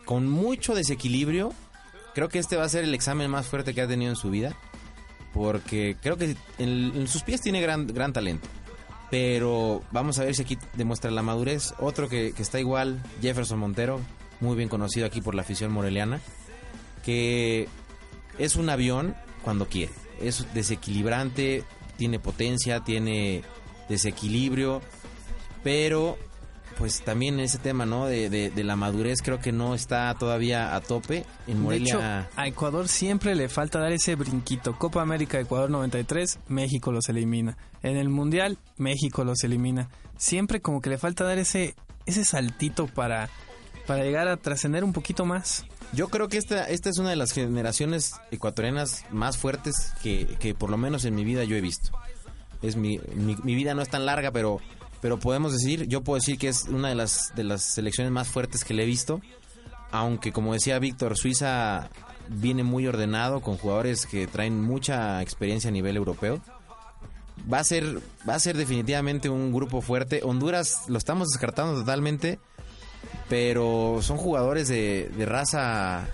con 0.05 0.29
mucho 0.29 0.75
desequilibrio. 0.75 1.51
Creo 2.13 2.29
que 2.29 2.39
este 2.39 2.57
va 2.57 2.63
a 2.65 2.69
ser 2.69 2.83
el 2.83 2.93
examen 2.93 3.29
más 3.31 3.47
fuerte 3.47 3.73
que 3.73 3.81
ha 3.81 3.87
tenido 3.87 4.11
en 4.11 4.15
su 4.15 4.29
vida. 4.29 4.55
Porque 5.33 5.97
creo 5.99 6.15
que 6.15 6.35
en, 6.59 7.07
sus 7.07 7.23
pies 7.23 7.41
tiene 7.41 7.59
gran, 7.59 7.87
gran 7.87 8.13
talento. 8.13 8.47
Pero 9.13 9.83
vamos 9.91 10.17
a 10.17 10.23
ver 10.25 10.33
si 10.33 10.41
aquí 10.41 10.57
demuestra 10.73 11.11
la 11.11 11.21
madurez. 11.21 11.75
Otro 11.77 12.09
que, 12.09 12.33
que 12.33 12.41
está 12.41 12.59
igual, 12.59 13.03
Jefferson 13.21 13.59
Montero, 13.59 14.01
muy 14.39 14.55
bien 14.55 14.69
conocido 14.69 15.05
aquí 15.05 15.21
por 15.21 15.35
la 15.35 15.43
afición 15.43 15.71
moreliana. 15.71 16.19
Que 17.05 17.67
es 18.39 18.55
un 18.55 18.71
avión 18.71 19.15
cuando 19.43 19.67
quiere. 19.67 19.93
Es 20.19 20.51
desequilibrante, 20.55 21.63
tiene 21.95 22.17
potencia, 22.17 22.79
tiene 22.79 23.43
desequilibrio, 23.87 24.81
pero 25.63 26.17
pues 26.77 27.01
también 27.01 27.39
ese 27.39 27.57
tema, 27.57 27.85
¿no? 27.85 28.05
De, 28.05 28.29
de- 28.29 28.49
de 28.49 28.63
la 28.63 28.75
madurez 28.75 29.21
creo 29.21 29.39
que 29.39 29.51
no 29.51 29.75
está 29.75 30.13
todavía 30.15 30.75
a 30.75 30.81
tope. 30.81 31.25
En 31.47 31.67
De 31.67 31.75
hecho, 31.77 31.95
Morelia, 31.95 32.29
a 32.35 32.47
Ecuador 32.47 32.87
siempre 32.87 33.35
le 33.35 33.49
falta 33.49 33.79
dar 33.79 33.91
ese 33.91 34.15
brinquito. 34.15 34.77
Copa 34.77 35.01
América 35.01 35.39
Ecuador 35.39 35.69
93, 35.69 36.39
México 36.47 36.91
los 36.91 37.09
elimina. 37.09 37.57
En 37.81 37.97
el 37.97 38.09
Mundial, 38.09 38.57
México 38.77 39.23
los 39.23 39.43
elimina. 39.43 39.89
Siempre 40.17 40.61
como 40.61 40.81
que 40.81 40.89
le 40.89 40.97
falta 40.97 41.23
dar 41.23 41.37
ese 41.39 41.75
ese 42.05 42.25
saltito 42.25 42.87
para 42.87 43.29
para 43.87 44.03
llegar 44.03 44.27
a 44.27 44.37
trascender 44.37 44.83
un 44.83 44.93
poquito 44.93 45.25
más. 45.25 45.65
yo 45.91 46.07
creo 46.07 46.29
que 46.29 46.37
esta, 46.37 46.69
esta 46.69 46.89
es 46.89 46.97
una 46.99 47.09
de 47.09 47.17
las 47.17 47.33
generaciones 47.33 48.13
ecuatorianas 48.31 49.03
más 49.11 49.37
fuertes 49.37 49.93
que, 50.01 50.25
que 50.39 50.53
por 50.55 50.69
lo 50.69 50.77
menos 50.77 51.03
en 51.05 51.15
mi 51.15 51.25
vida 51.25 51.43
yo 51.43 51.55
he 51.57 51.61
visto. 51.61 51.91
Es 52.61 52.77
mi, 52.77 52.99
mi, 53.13 53.35
mi 53.43 53.55
vida 53.55 53.73
no 53.73 53.81
es 53.81 53.89
tan 53.89 54.05
larga, 54.05 54.31
pero, 54.31 54.61
pero 55.03 55.19
podemos 55.19 55.51
decir, 55.53 55.85
yo 55.87 56.01
puedo 56.01 56.15
decir 56.19 56.39
que 56.39 56.47
es 56.47 56.63
una 56.69 56.87
de 56.89 56.95
las, 56.95 57.31
de 57.35 57.43
las 57.43 57.61
selecciones 57.61 58.11
más 58.11 58.27
fuertes 58.29 58.63
que 58.63 58.73
le 58.73 58.83
he 58.83 58.85
visto. 58.87 59.21
Aunque 59.91 60.31
como 60.31 60.53
decía 60.53 60.79
Víctor, 60.79 61.15
Suiza 61.17 61.89
viene 62.29 62.63
muy 62.63 62.87
ordenado 62.87 63.41
con 63.41 63.57
jugadores 63.57 64.05
que 64.07 64.25
traen 64.27 64.59
mucha 64.61 65.21
experiencia 65.21 65.67
a 65.67 65.71
nivel 65.71 65.97
europeo. 65.97 66.41
Va 67.51 67.59
a 67.59 67.63
ser, 67.65 67.99
va 68.27 68.35
a 68.35 68.39
ser 68.39 68.55
definitivamente 68.55 69.27
un 69.29 69.51
grupo 69.51 69.81
fuerte. 69.81 70.21
Honduras 70.23 70.83
lo 70.87 70.97
estamos 70.97 71.27
descartando 71.29 71.75
totalmente, 71.79 72.39
pero 73.29 73.99
son 74.01 74.17
jugadores 74.17 74.67
de, 74.67 75.11
de 75.17 75.25
raza 75.25 76.07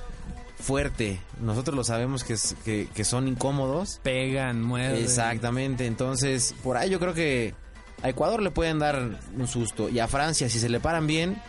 fuerte. 0.60 1.20
Nosotros 1.42 1.76
lo 1.76 1.84
sabemos 1.84 2.24
que, 2.24 2.34
es- 2.34 2.56
que, 2.66 2.88
que 2.94 3.04
son 3.06 3.28
incómodos. 3.28 4.00
Pegan, 4.04 4.62
mueven. 4.64 5.02
Exactamente, 5.02 5.86
entonces 5.86 6.56
por 6.64 6.76
ahí 6.78 6.90
yo 6.90 7.00
creo 7.00 7.14
que 7.14 7.54
a 8.02 8.10
Ecuador 8.10 8.42
le 8.42 8.52
pueden 8.52 8.80
dar 8.80 9.20
un 9.38 9.48
susto 9.48 9.90
y 9.90 10.00
a 10.00 10.08
Francia 10.08 10.50
si 10.50 10.60
se 10.60 10.70
le 10.70 10.80
paran 10.80 11.08
bien, 11.08 11.42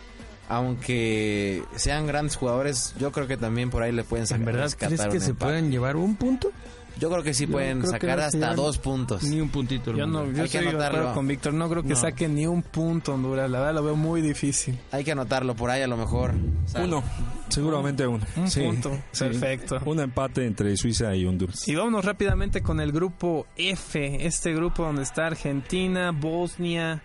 aunque 0.49 1.63
sean 1.75 2.07
grandes 2.07 2.35
jugadores, 2.35 2.93
yo 2.99 3.11
creo 3.11 3.27
que 3.27 3.37
también 3.37 3.69
por 3.69 3.83
ahí 3.83 3.91
le 3.91 4.03
pueden 4.03 4.27
sacar. 4.27 4.41
¿En 4.41 4.45
verdad 4.45 4.71
crees 4.77 5.01
que 5.07 5.19
se 5.19 5.33
pueden 5.33 5.71
llevar 5.71 5.95
un 5.95 6.15
punto? 6.15 6.51
Yo 6.99 7.09
creo 7.09 7.23
que 7.23 7.33
sí 7.33 7.45
Yo 7.47 7.53
pueden 7.53 7.85
sacar 7.87 8.19
hasta 8.19 8.53
dos 8.53 8.77
puntos. 8.77 9.23
Ni 9.23 9.41
un 9.41 9.49
puntito. 9.49 9.91
Yo 9.93 10.05
no, 10.05 10.29
yo 10.31 10.43
Hay 10.43 10.49
que 10.49 10.59
anotarlo. 10.59 11.13
con 11.13 11.27
Víctor, 11.27 11.53
no 11.53 11.67
creo 11.69 11.81
que 11.83 11.89
No. 11.89 11.95
saque 11.95 12.27
ni 12.27 12.45
un 12.45 12.61
punto 12.61 13.13
Honduras, 13.13 13.49
la 13.49 13.59
verdad 13.59 13.75
lo 13.75 13.83
veo 13.83 13.95
muy 13.95 14.21
difícil. 14.21 14.77
Hay 14.91 15.03
que 15.03 15.11
anotarlo 15.13 15.55
por 15.55 15.69
ahí 15.71 15.81
a 15.81 15.87
lo 15.87 15.97
mejor. 15.97 16.33
Uno, 16.75 17.03
seguramente 17.49 18.05
uno. 18.05 18.23
Un 18.35 18.49
Sí, 18.49 18.61
punto, 18.61 18.91
sí. 19.11 19.23
perfecto. 19.25 19.79
Un 19.85 19.99
empate 19.99 20.45
entre 20.45 20.75
Suiza 20.77 21.15
y 21.15 21.25
Honduras. 21.25 21.67
Y 21.67 21.75
vámonos 21.75 22.05
rápidamente 22.05 22.61
con 22.61 22.79
el 22.79 22.91
grupo 22.91 23.47
F, 23.55 24.25
este 24.25 24.53
grupo 24.53 24.83
donde 24.83 25.03
está 25.03 25.25
Argentina, 25.27 26.11
Bosnia, 26.11 27.01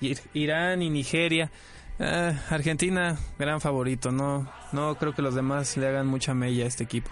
Ir- 0.00 0.20
Irán 0.34 0.82
y 0.82 0.90
Nigeria. 0.90 1.50
Ah, 2.00 2.32
Argentina, 2.50 3.16
gran 3.38 3.60
favorito, 3.60 4.12
no, 4.12 4.48
no 4.72 4.94
creo 4.96 5.14
que 5.14 5.22
los 5.22 5.34
demás 5.34 5.76
le 5.76 5.88
hagan 5.88 6.06
mucha 6.06 6.32
mella 6.34 6.64
a 6.64 6.68
este 6.68 6.84
equipo. 6.84 7.10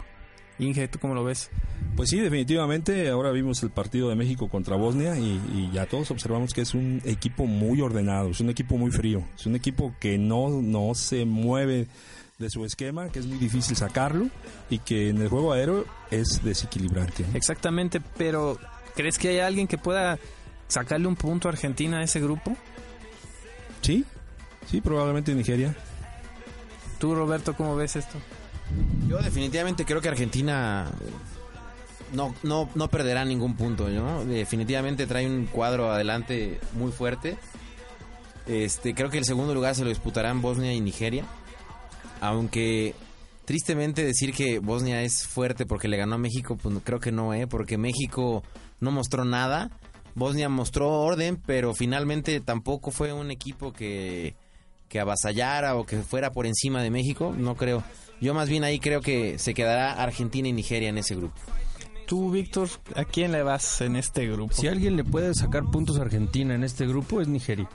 Inge, 0.58 0.88
¿tú 0.88 0.98
cómo 0.98 1.14
lo 1.14 1.24
ves? 1.24 1.50
Pues 1.96 2.10
sí, 2.10 2.18
definitivamente. 2.18 3.08
Ahora 3.08 3.30
vimos 3.30 3.62
el 3.62 3.70
partido 3.70 4.08
de 4.08 4.16
México 4.16 4.48
contra 4.48 4.76
Bosnia 4.76 5.18
y, 5.18 5.40
y 5.54 5.70
ya 5.72 5.86
todos 5.86 6.10
observamos 6.10 6.54
que 6.54 6.62
es 6.62 6.74
un 6.74 7.02
equipo 7.04 7.46
muy 7.46 7.80
ordenado, 7.80 8.30
es 8.30 8.40
un 8.40 8.50
equipo 8.50 8.76
muy 8.76 8.90
frío, 8.90 9.22
es 9.36 9.46
un 9.46 9.54
equipo 9.54 9.94
que 10.00 10.18
no, 10.18 10.48
no 10.62 10.94
se 10.94 11.24
mueve 11.24 11.88
de 12.38 12.50
su 12.50 12.64
esquema, 12.64 13.08
que 13.08 13.18
es 13.18 13.26
muy 13.26 13.38
difícil 13.38 13.76
sacarlo 13.76 14.28
y 14.68 14.78
que 14.78 15.08
en 15.08 15.20
el 15.22 15.28
juego 15.28 15.52
aéreo 15.52 15.84
es 16.10 16.42
desequilibrante. 16.44 17.24
Exactamente, 17.34 18.00
pero 18.16 18.58
¿crees 18.94 19.18
que 19.18 19.28
hay 19.28 19.38
alguien 19.38 19.66
que 19.66 19.78
pueda 19.78 20.18
sacarle 20.68 21.06
un 21.06 21.16
punto 21.16 21.48
a 21.48 21.52
Argentina 21.52 21.98
a 21.98 22.02
ese 22.02 22.20
grupo? 22.20 22.56
Sí, 23.80 24.04
sí, 24.70 24.80
probablemente 24.80 25.34
Nigeria. 25.34 25.74
Tú, 26.98 27.14
Roberto, 27.14 27.54
¿cómo 27.54 27.76
ves 27.76 27.96
esto? 27.96 28.18
Yo 29.08 29.18
definitivamente 29.18 29.84
creo 29.84 30.00
que 30.00 30.08
Argentina 30.08 30.90
no, 32.12 32.34
no, 32.42 32.68
no 32.74 32.88
perderá 32.88 33.24
ningún 33.24 33.56
punto, 33.56 33.88
¿no? 33.88 34.24
Definitivamente 34.24 35.06
trae 35.06 35.26
un 35.26 35.46
cuadro 35.46 35.90
adelante 35.90 36.60
muy 36.74 36.92
fuerte. 36.92 37.36
Este, 38.46 38.94
creo 38.94 39.10
que 39.10 39.18
el 39.18 39.24
segundo 39.24 39.54
lugar 39.54 39.74
se 39.74 39.82
lo 39.82 39.88
disputarán 39.88 40.42
Bosnia 40.42 40.72
y 40.72 40.80
Nigeria. 40.80 41.24
Aunque 42.20 42.94
tristemente 43.44 44.04
decir 44.04 44.32
que 44.32 44.58
Bosnia 44.58 45.02
es 45.02 45.26
fuerte 45.26 45.66
porque 45.66 45.88
le 45.88 45.96
ganó 45.96 46.14
a 46.14 46.18
México, 46.18 46.56
pues 46.56 46.76
creo 46.84 47.00
que 47.00 47.12
no, 47.12 47.34
¿eh? 47.34 47.46
Porque 47.46 47.78
México 47.78 48.42
no 48.80 48.90
mostró 48.90 49.24
nada. 49.24 49.70
Bosnia 50.14 50.48
mostró 50.48 50.90
orden, 50.90 51.36
pero 51.44 51.74
finalmente 51.74 52.40
tampoco 52.40 52.90
fue 52.90 53.12
un 53.12 53.30
equipo 53.30 53.72
que, 53.72 54.34
que 54.88 55.00
avasallara 55.00 55.74
o 55.76 55.84
que 55.84 55.98
fuera 55.98 56.32
por 56.32 56.46
encima 56.46 56.82
de 56.82 56.90
México. 56.90 57.34
No 57.36 57.54
creo. 57.56 57.82
Yo 58.20 58.34
más 58.34 58.48
bien 58.48 58.64
ahí 58.64 58.78
creo 58.78 59.00
que 59.00 59.38
se 59.38 59.54
quedará 59.54 59.92
Argentina 59.92 60.48
y 60.48 60.52
Nigeria 60.52 60.88
en 60.88 60.98
ese 60.98 61.14
grupo. 61.14 61.34
Tú, 62.06 62.30
Víctor, 62.30 62.68
¿a 62.94 63.04
quién 63.04 63.32
le 63.32 63.42
vas 63.42 63.80
en 63.80 63.96
este 63.96 64.28
grupo? 64.28 64.54
Si 64.54 64.68
alguien 64.68 64.96
le 64.96 65.04
puede 65.04 65.34
sacar 65.34 65.64
puntos 65.64 65.98
a 65.98 66.02
Argentina 66.02 66.54
en 66.54 66.62
este 66.62 66.86
grupo 66.86 67.20
es 67.20 67.28
Nigeria. 67.28 67.68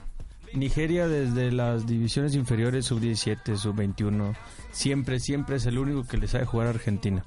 Nigeria 0.54 1.06
desde 1.06 1.52
las 1.52 1.86
divisiones 1.86 2.34
inferiores 2.34 2.86
sub-17, 2.86 3.56
sub-21, 3.56 4.34
siempre, 4.70 5.20
siempre 5.20 5.56
es 5.56 5.66
el 5.66 5.78
único 5.78 6.04
que 6.04 6.16
le 6.16 6.28
sabe 6.28 6.44
jugar 6.44 6.66
a 6.66 6.70
Argentina. 6.70 7.24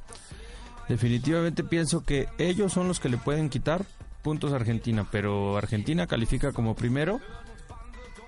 Definitivamente 0.87 1.63
pienso 1.63 2.03
que 2.03 2.27
ellos 2.37 2.73
son 2.73 2.87
los 2.87 2.99
que 2.99 3.09
le 3.09 3.17
pueden 3.17 3.49
quitar 3.49 3.85
puntos 4.21 4.53
a 4.53 4.57
Argentina, 4.57 5.07
pero 5.11 5.57
Argentina 5.57 6.07
califica 6.07 6.51
como 6.51 6.75
primero 6.75 7.19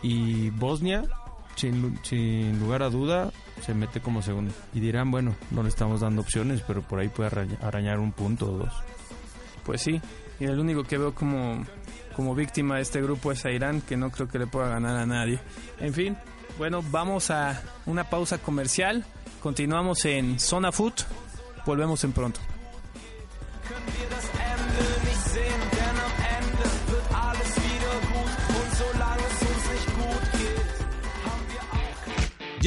y 0.02 0.50
Bosnia, 0.52 1.04
sin, 1.58 1.82
lu- 1.82 1.98
sin 2.04 2.58
lugar 2.60 2.82
a 2.84 2.90
duda, 2.90 3.32
se 3.66 3.74
mete 3.74 4.00
como 4.00 4.22
segundo. 4.22 4.54
Y 4.74 4.80
dirán, 4.80 5.12
bueno, 5.12 5.36
no 5.52 5.64
le 5.64 5.70
estamos 5.70 6.00
dando 6.00 6.22
opciones, 6.22 6.62
pero 6.66 6.82
por 6.82 7.00
ahí 7.00 7.10
puede 7.10 7.30
araña- 7.30 7.58
arañar 7.62 8.00
un 8.00 8.14
punto 8.14 8.50
o 8.50 8.58
dos. 8.60 8.74
Pues 9.66 9.82
sí. 9.82 10.00
Y 10.40 10.46
el 10.46 10.60
único 10.60 10.84
que 10.84 10.98
veo 10.98 11.14
como, 11.14 11.66
como 12.16 12.34
víctima 12.36 12.76
de 12.78 12.84
este 12.84 13.02
grupo 13.02 13.32
es 13.32 13.44
a 13.46 13.52
Irán, 13.52 13.82
que 13.82 13.98
no 13.98 14.12
creo 14.12 14.28
que 14.30 14.40
le 14.40 14.48
pueda 14.48 14.70
ganar 14.70 14.96
a 14.96 15.06
nadie. 15.06 15.40
En 15.80 15.94
fin, 15.94 16.16
bueno, 16.58 16.82
vamos 16.92 17.30
a 17.32 17.62
una 17.86 18.04
pausa 18.10 18.38
comercial. 18.38 19.04
Continuamos 19.42 20.06
en 20.06 20.40
Zona 20.40 20.72
Food. 20.72 20.94
Volvemos 21.66 22.04
en 22.04 22.14
pronto. 22.14 22.40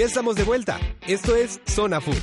Ya 0.01 0.07
estamos 0.07 0.35
de 0.35 0.45
vuelta. 0.45 0.81
Esto 1.07 1.37
es 1.37 1.61
Zona 1.67 2.01
Food. 2.01 2.17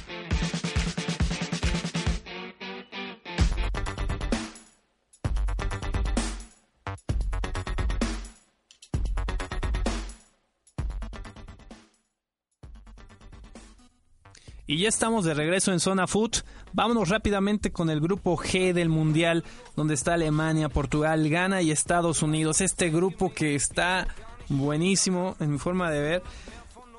Y 14.65 14.79
ya 14.79 14.89
estamos 14.89 15.23
de 15.25 15.35
regreso 15.35 15.71
en 15.71 15.79
Zona 15.79 16.07
Food. 16.07 16.37
Vámonos 16.73 17.09
rápidamente 17.09 17.71
con 17.71 17.91
el 17.91 18.01
grupo 18.01 18.37
G 18.37 18.73
del 18.73 18.89
Mundial, 18.89 19.43
donde 19.75 19.93
está 19.93 20.15
Alemania, 20.15 20.69
Portugal, 20.69 21.29
Ghana 21.29 21.61
y 21.61 21.69
Estados 21.69 22.23
Unidos. 22.23 22.59
Este 22.59 22.89
grupo 22.89 23.31
que 23.31 23.53
está 23.53 24.07
buenísimo 24.49 25.35
en 25.39 25.51
mi 25.51 25.59
forma 25.59 25.91
de 25.91 26.01
ver. 26.01 26.23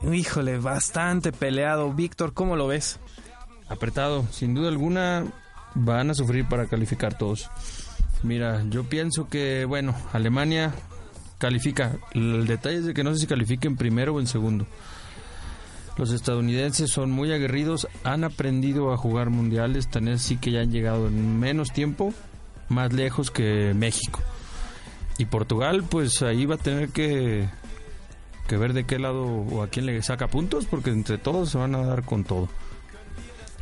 Híjole, 0.02 0.58
bastante 0.58 1.32
peleado. 1.32 1.92
Víctor, 1.92 2.32
¿cómo 2.32 2.56
lo 2.56 2.68
ves? 2.68 3.00
Apretado, 3.68 4.24
sin 4.30 4.54
duda 4.54 4.68
alguna 4.68 5.24
van 5.74 6.10
a 6.10 6.14
sufrir 6.14 6.46
para 6.46 6.66
calificar 6.66 7.18
todos. 7.18 7.50
Mira, 8.22 8.64
yo 8.68 8.84
pienso 8.84 9.28
que, 9.28 9.64
bueno, 9.64 9.94
Alemania 10.12 10.72
califica. 11.38 11.96
El 12.12 12.46
detalle 12.46 12.78
es 12.78 12.84
de 12.86 12.94
que 12.94 13.04
no 13.04 13.12
sé 13.12 13.20
si 13.20 13.26
califiquen 13.26 13.76
primero 13.76 14.14
o 14.14 14.20
en 14.20 14.26
segundo. 14.26 14.66
Los 15.96 16.12
estadounidenses 16.12 16.90
son 16.90 17.10
muy 17.10 17.32
aguerridos, 17.32 17.88
han 18.04 18.22
aprendido 18.22 18.92
a 18.92 18.96
jugar 18.96 19.30
mundiales, 19.30 19.88
tan 19.88 20.06
es 20.06 20.24
así 20.24 20.36
que 20.36 20.52
ya 20.52 20.60
han 20.60 20.70
llegado 20.70 21.08
en 21.08 21.40
menos 21.40 21.72
tiempo, 21.72 22.14
más 22.68 22.92
lejos 22.92 23.32
que 23.32 23.74
México. 23.74 24.20
Y 25.18 25.24
Portugal, 25.24 25.84
pues 25.88 26.22
ahí 26.22 26.46
va 26.46 26.54
a 26.54 26.58
tener 26.58 26.90
que, 26.90 27.48
que 28.48 28.56
ver 28.56 28.72
de 28.72 28.84
qué 28.84 28.98
lado 28.98 29.24
o 29.24 29.62
a 29.62 29.68
quién 29.68 29.86
le 29.86 30.02
saca 30.02 30.26
puntos, 30.26 30.66
porque 30.66 30.90
entre 30.90 31.18
todos 31.18 31.50
se 31.50 31.58
van 31.58 31.76
a 31.76 31.86
dar 31.86 32.02
con 32.02 32.24
todo. 32.24 32.48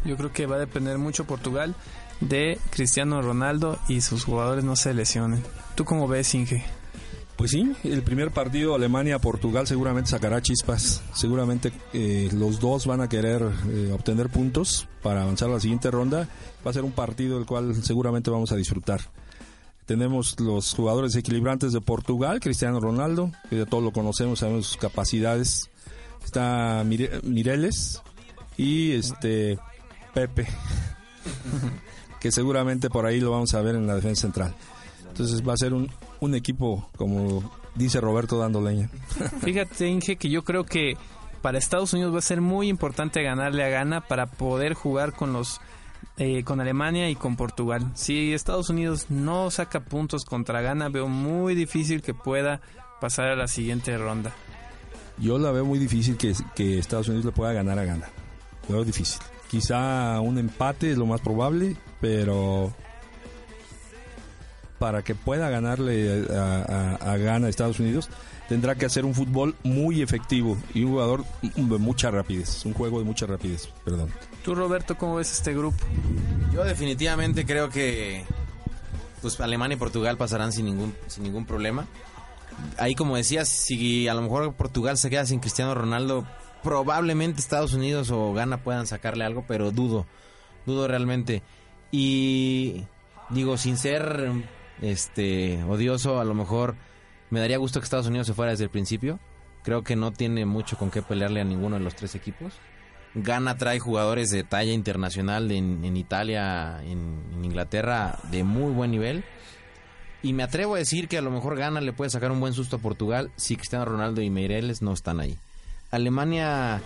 Yo 0.07 0.17
creo 0.17 0.33
que 0.33 0.47
va 0.47 0.57
a 0.57 0.61
depender 0.61 0.97
mucho 0.97 1.27
Portugal 1.27 1.75
de 2.21 2.59
Cristiano 2.71 3.21
Ronaldo 3.21 3.79
y 3.89 4.01
sus 4.01 4.25
jugadores 4.25 4.65
no 4.65 4.77
se 4.77 4.95
lesionen. 4.95 5.43
¿Tú 5.75 5.85
cómo 5.85 6.09
ves, 6.09 6.35
Inge? 6.35 6.65
Pues 7.37 7.51
sí, 7.51 7.71
el 7.85 8.03
primer 8.03 8.31
partido 8.31 8.75
Alemania-Portugal 8.75 9.67
seguramente 9.67 10.11
sacará 10.11 10.41
chispas. 10.41 11.03
Seguramente 11.13 11.71
eh, 11.93 12.31
los 12.33 12.61
dos 12.61 12.87
van 12.87 13.03
a 13.03 13.09
querer 13.11 13.43
eh, 13.69 13.91
obtener 13.93 14.31
puntos 14.31 14.89
para 15.03 15.23
avanzar 15.23 15.51
a 15.51 15.55
la 15.55 15.61
siguiente 15.61 15.91
ronda. 15.91 16.29
Va 16.67 16.71
a 16.71 16.75
ser 16.75 16.85
un 16.85 16.93
partido 16.93 17.39
el 17.39 17.45
cual 17.45 17.75
seguramente 17.83 18.31
vamos 18.31 18.53
a 18.53 18.57
disfrutar. 18.57 19.01
Tenemos 19.87 20.39
los 20.41 20.75
jugadores 20.75 21.15
equilibrantes 21.17 21.73
de 21.73 21.81
Portugal, 21.81 22.41
Cristiano 22.41 22.81
Ronaldo, 22.81 23.31
que 23.49 23.57
ya 23.59 23.67
todos 23.67 23.83
lo 23.85 23.93
conocemos, 23.93 24.41
sabemos 24.41 24.67
sus 24.67 24.77
capacidades. 24.77 25.71
Está 26.25 26.83
Mire- 26.85 27.21
Mireles 27.23 28.03
y 28.57 28.93
este 28.93 29.59
Pepe, 30.13 30.49
que 32.21 32.33
seguramente 32.33 32.91
por 32.91 33.07
ahí 33.07 33.21
lo 33.21 33.31
vamos 33.31 33.55
a 33.55 33.61
ver 33.63 33.77
en 33.77 33.87
la 33.87 33.95
defensa 33.95 34.23
central. 34.23 34.55
Entonces 35.09 35.47
va 35.47 35.53
a 35.55 35.57
ser 35.57 35.73
un, 35.73 35.91
un 36.21 36.35
equipo, 36.35 36.89
como 36.97 37.49
dice 37.75 38.01
Roberto, 38.01 38.39
dando 38.39 38.61
leña. 38.61 38.91
Fíjate, 39.43 39.87
Inge, 39.89 40.17
que 40.17 40.29
yo 40.31 40.43
creo 40.43 40.65
que 40.65 40.97
para 41.43 41.59
Estados 41.59 41.93
Unidos 41.93 42.13
va 42.15 42.19
a 42.19 42.23
ser 42.23 42.41
muy 42.41 42.69
importante 42.69 43.23
ganarle 43.23 43.65
a 43.65 43.69
Ghana 43.69 44.01
para 44.01 44.27
poder 44.27 44.75
jugar 44.75 45.13
con 45.13 45.33
los 45.33 45.61
eh, 46.19 46.45
con 46.45 46.61
Alemania 46.61 47.11
y 47.11 47.15
con 47.15 47.37
Portugal. 47.37 47.91
Si 47.95 48.33
Estados 48.33 48.71
Unidos 48.71 49.07
no 49.11 49.51
saca 49.51 49.81
puntos 49.81 50.25
contra 50.25 50.63
Ghana, 50.63 50.89
veo 50.89 51.09
muy 51.09 51.55
difícil 51.55 52.01
que 52.01 52.15
pueda 52.15 52.61
pasar 53.01 53.27
a 53.27 53.37
la 53.37 53.49
siguiente 53.49 53.97
ronda. 53.99 54.33
Yo 55.19 55.39
la 55.39 55.51
veo 55.51 55.65
muy 55.65 55.79
difícil 55.79 56.17
que, 56.17 56.79
Estados 56.79 57.09
Unidos 57.09 57.27
le 57.27 57.33
pueda 57.33 57.53
ganar 57.53 57.79
a 57.79 57.85
Ghana. 57.85 58.09
Lo 58.69 58.77
veo 58.77 58.85
difícil. 58.85 59.21
Quizá 59.51 60.21
un 60.21 60.39
empate 60.39 60.91
es 60.91 60.99
lo 60.99 61.07
más 61.07 61.21
probable, 61.21 61.77
pero 62.01 62.75
para 64.79 65.03
que 65.03 65.15
pueda 65.15 65.49
ganarle 65.49 66.27
a, 66.31 66.97
a, 67.01 67.13
a 67.13 67.17
Ghana 67.17 67.49
Estados 67.49 67.79
Unidos, 67.79 68.11
tendrá 68.49 68.75
que 68.75 68.87
hacer 68.87 69.05
un 69.05 69.15
fútbol 69.15 69.55
muy 69.63 70.03
efectivo 70.03 70.57
y 70.75 70.85
un 70.85 70.93
jugador 70.93 71.25
de 71.43 71.79
mucha 71.79 72.11
rapidez, 72.11 72.65
un 72.65 72.75
juego 72.75 72.99
de 72.99 73.05
mucha 73.05 73.27
rapidez, 73.27 73.69
perdón. 73.85 74.11
Tú, 74.47 74.55
Roberto, 74.55 74.97
¿cómo 74.97 75.17
ves 75.17 75.33
este 75.33 75.53
grupo? 75.53 75.85
Yo 76.55 76.63
definitivamente 76.63 77.45
creo 77.45 77.69
que 77.69 78.25
pues 79.21 79.41
Alemania 79.41 79.75
y 79.75 79.77
Portugal 79.77 80.17
pasarán 80.17 80.53
sin 80.53 80.67
ningún 80.67 80.95
sin 81.09 81.25
ningún 81.25 81.47
problema. 81.47 81.85
Ahí 82.79 82.95
como 82.95 83.17
decías, 83.17 83.49
si 83.49 84.07
a 84.07 84.15
lo 84.15 84.23
mejor 84.23 84.55
Portugal 84.55 84.99
se 84.99 85.11
queda 85.11 85.27
sin 85.27 85.41
Cristiano 85.41 85.75
Ronaldo, 85.75 86.29
probablemente 86.63 87.41
Estados 87.41 87.73
Unidos 87.73 88.13
o 88.13 88.33
Ghana 88.35 88.63
puedan 88.63 88.87
sacarle 88.87 89.25
algo, 89.25 89.45
pero 89.49 89.73
dudo, 89.73 90.07
dudo 90.65 90.87
realmente. 90.87 91.43
Y 91.91 92.85
digo, 93.31 93.57
sin 93.57 93.77
ser 93.77 94.31
este 94.81 95.61
odioso, 95.65 96.21
a 96.21 96.25
lo 96.25 96.35
mejor 96.35 96.77
me 97.31 97.41
daría 97.41 97.59
gusto 97.59 97.81
que 97.81 97.85
Estados 97.85 98.07
Unidos 98.07 98.29
se 98.29 98.35
fuera 98.35 98.53
desde 98.53 98.63
el 98.63 98.71
principio. 98.71 99.19
Creo 99.65 99.83
que 99.83 99.97
no 99.97 100.13
tiene 100.13 100.47
mucho 100.47 100.79
con 100.79 100.93
qué 100.93 101.03
pelearle 101.03 101.41
a 101.41 101.45
ninguno 101.45 101.79
de 101.79 101.83
los 101.83 101.97
tres 101.97 102.15
equipos. 102.15 102.53
Ghana 103.17 103.57
trae 103.57 103.79
jugadores 103.79 104.29
de 104.29 104.45
talla 104.45 104.73
internacional 104.73 105.51
en, 105.51 105.97
Italia, 105.97 106.83
en, 106.85 107.23
Inglaterra, 107.43 108.19
de 108.31 108.45
muy 108.45 108.73
buen 108.73 108.91
nivel. 108.91 109.25
Y 110.23 110.35
me 110.35 110.43
atrevo 110.43 110.75
a 110.75 110.79
decir 110.79 111.09
que 111.09 111.17
a 111.17 111.23
lo 111.23 111.31
mejor 111.31 111.57
Ghana 111.57 111.81
le 111.81 111.95
puede 111.95 112.11
sacar 112.11 112.31
un 112.31 112.41
buen 112.41 112.53
susto 112.53 112.77
a 112.77 112.79
Portugal 112.79 113.31
si 113.37 113.57
Cristiano 113.57 113.87
Ronaldo 113.87 114.21
y 114.21 114.29
Meireles 114.29 114.83
no 114.83 114.93
están 114.93 115.21
ahí. 115.21 115.39
Alemania 115.91 116.83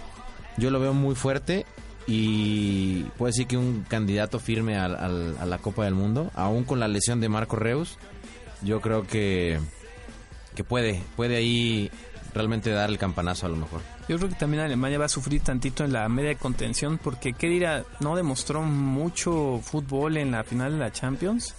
yo 0.56 0.70
lo 0.70 0.78
veo 0.78 0.92
muy 0.92 1.16
fuerte 1.16 1.66
y 2.06 3.02
puedo 3.18 3.30
decir 3.30 3.46
que 3.46 3.56
un 3.56 3.84
candidato 3.88 4.38
firme 4.38 4.76
al, 4.76 5.36
a 5.36 5.46
la 5.46 5.58
Copa 5.58 5.84
del 5.84 5.94
Mundo, 5.94 6.30
aún 6.34 6.62
con 6.64 6.78
la 6.78 6.86
lesión 6.86 7.20
de 7.20 7.28
Marco 7.28 7.56
Reus, 7.56 7.98
yo 8.62 8.80
creo 8.80 9.04
que, 9.04 9.58
que 10.54 10.62
puede, 10.62 11.02
puede 11.16 11.36
ahí 11.36 11.90
realmente 12.34 12.70
dar 12.70 12.90
el 12.90 12.98
campanazo 12.98 13.46
a 13.46 13.48
lo 13.48 13.56
mejor. 13.56 13.80
Yo 14.10 14.16
creo 14.16 14.28
que 14.28 14.34
también 14.34 14.64
Alemania 14.64 14.98
va 14.98 15.04
a 15.04 15.08
sufrir 15.08 15.40
tantito 15.40 15.84
en 15.84 15.92
la 15.92 16.08
media 16.08 16.30
de 16.30 16.36
contención 16.36 16.98
porque 16.98 17.32
qué 17.32 17.46
dirá, 17.46 17.84
no 18.00 18.16
demostró 18.16 18.60
mucho 18.60 19.60
fútbol 19.62 20.16
en 20.16 20.32
la 20.32 20.42
final 20.42 20.72
de 20.72 20.78
la 20.78 20.90
Champions. 20.90 21.54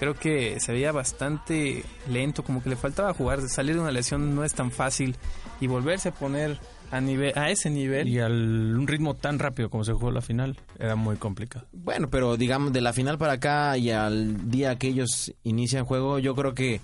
Creo 0.00 0.14
que 0.14 0.58
se 0.58 0.72
veía 0.72 0.90
bastante 0.90 1.84
lento, 2.10 2.42
como 2.42 2.64
que 2.64 2.70
le 2.70 2.74
faltaba 2.74 3.14
jugar, 3.14 3.48
salir 3.48 3.76
de 3.76 3.80
una 3.80 3.92
lesión 3.92 4.34
no 4.34 4.42
es 4.42 4.54
tan 4.54 4.72
fácil 4.72 5.14
y 5.60 5.68
volverse 5.68 6.08
a 6.08 6.12
poner 6.12 6.58
a 6.90 7.00
nivel 7.00 7.32
a 7.36 7.50
ese 7.50 7.70
nivel 7.70 8.08
y 8.08 8.18
al 8.18 8.76
un 8.76 8.88
ritmo 8.88 9.14
tan 9.14 9.38
rápido 9.38 9.70
como 9.70 9.84
se 9.84 9.92
jugó 9.92 10.10
la 10.10 10.20
final 10.20 10.58
era 10.80 10.96
muy 10.96 11.14
complicado. 11.14 11.68
Bueno, 11.72 12.10
pero 12.10 12.36
digamos 12.36 12.72
de 12.72 12.80
la 12.80 12.92
final 12.92 13.18
para 13.18 13.34
acá 13.34 13.78
y 13.78 13.90
al 13.92 14.50
día 14.50 14.76
que 14.78 14.88
ellos 14.88 15.32
inician 15.44 15.84
juego, 15.84 16.18
yo 16.18 16.34
creo 16.34 16.54
que 16.54 16.80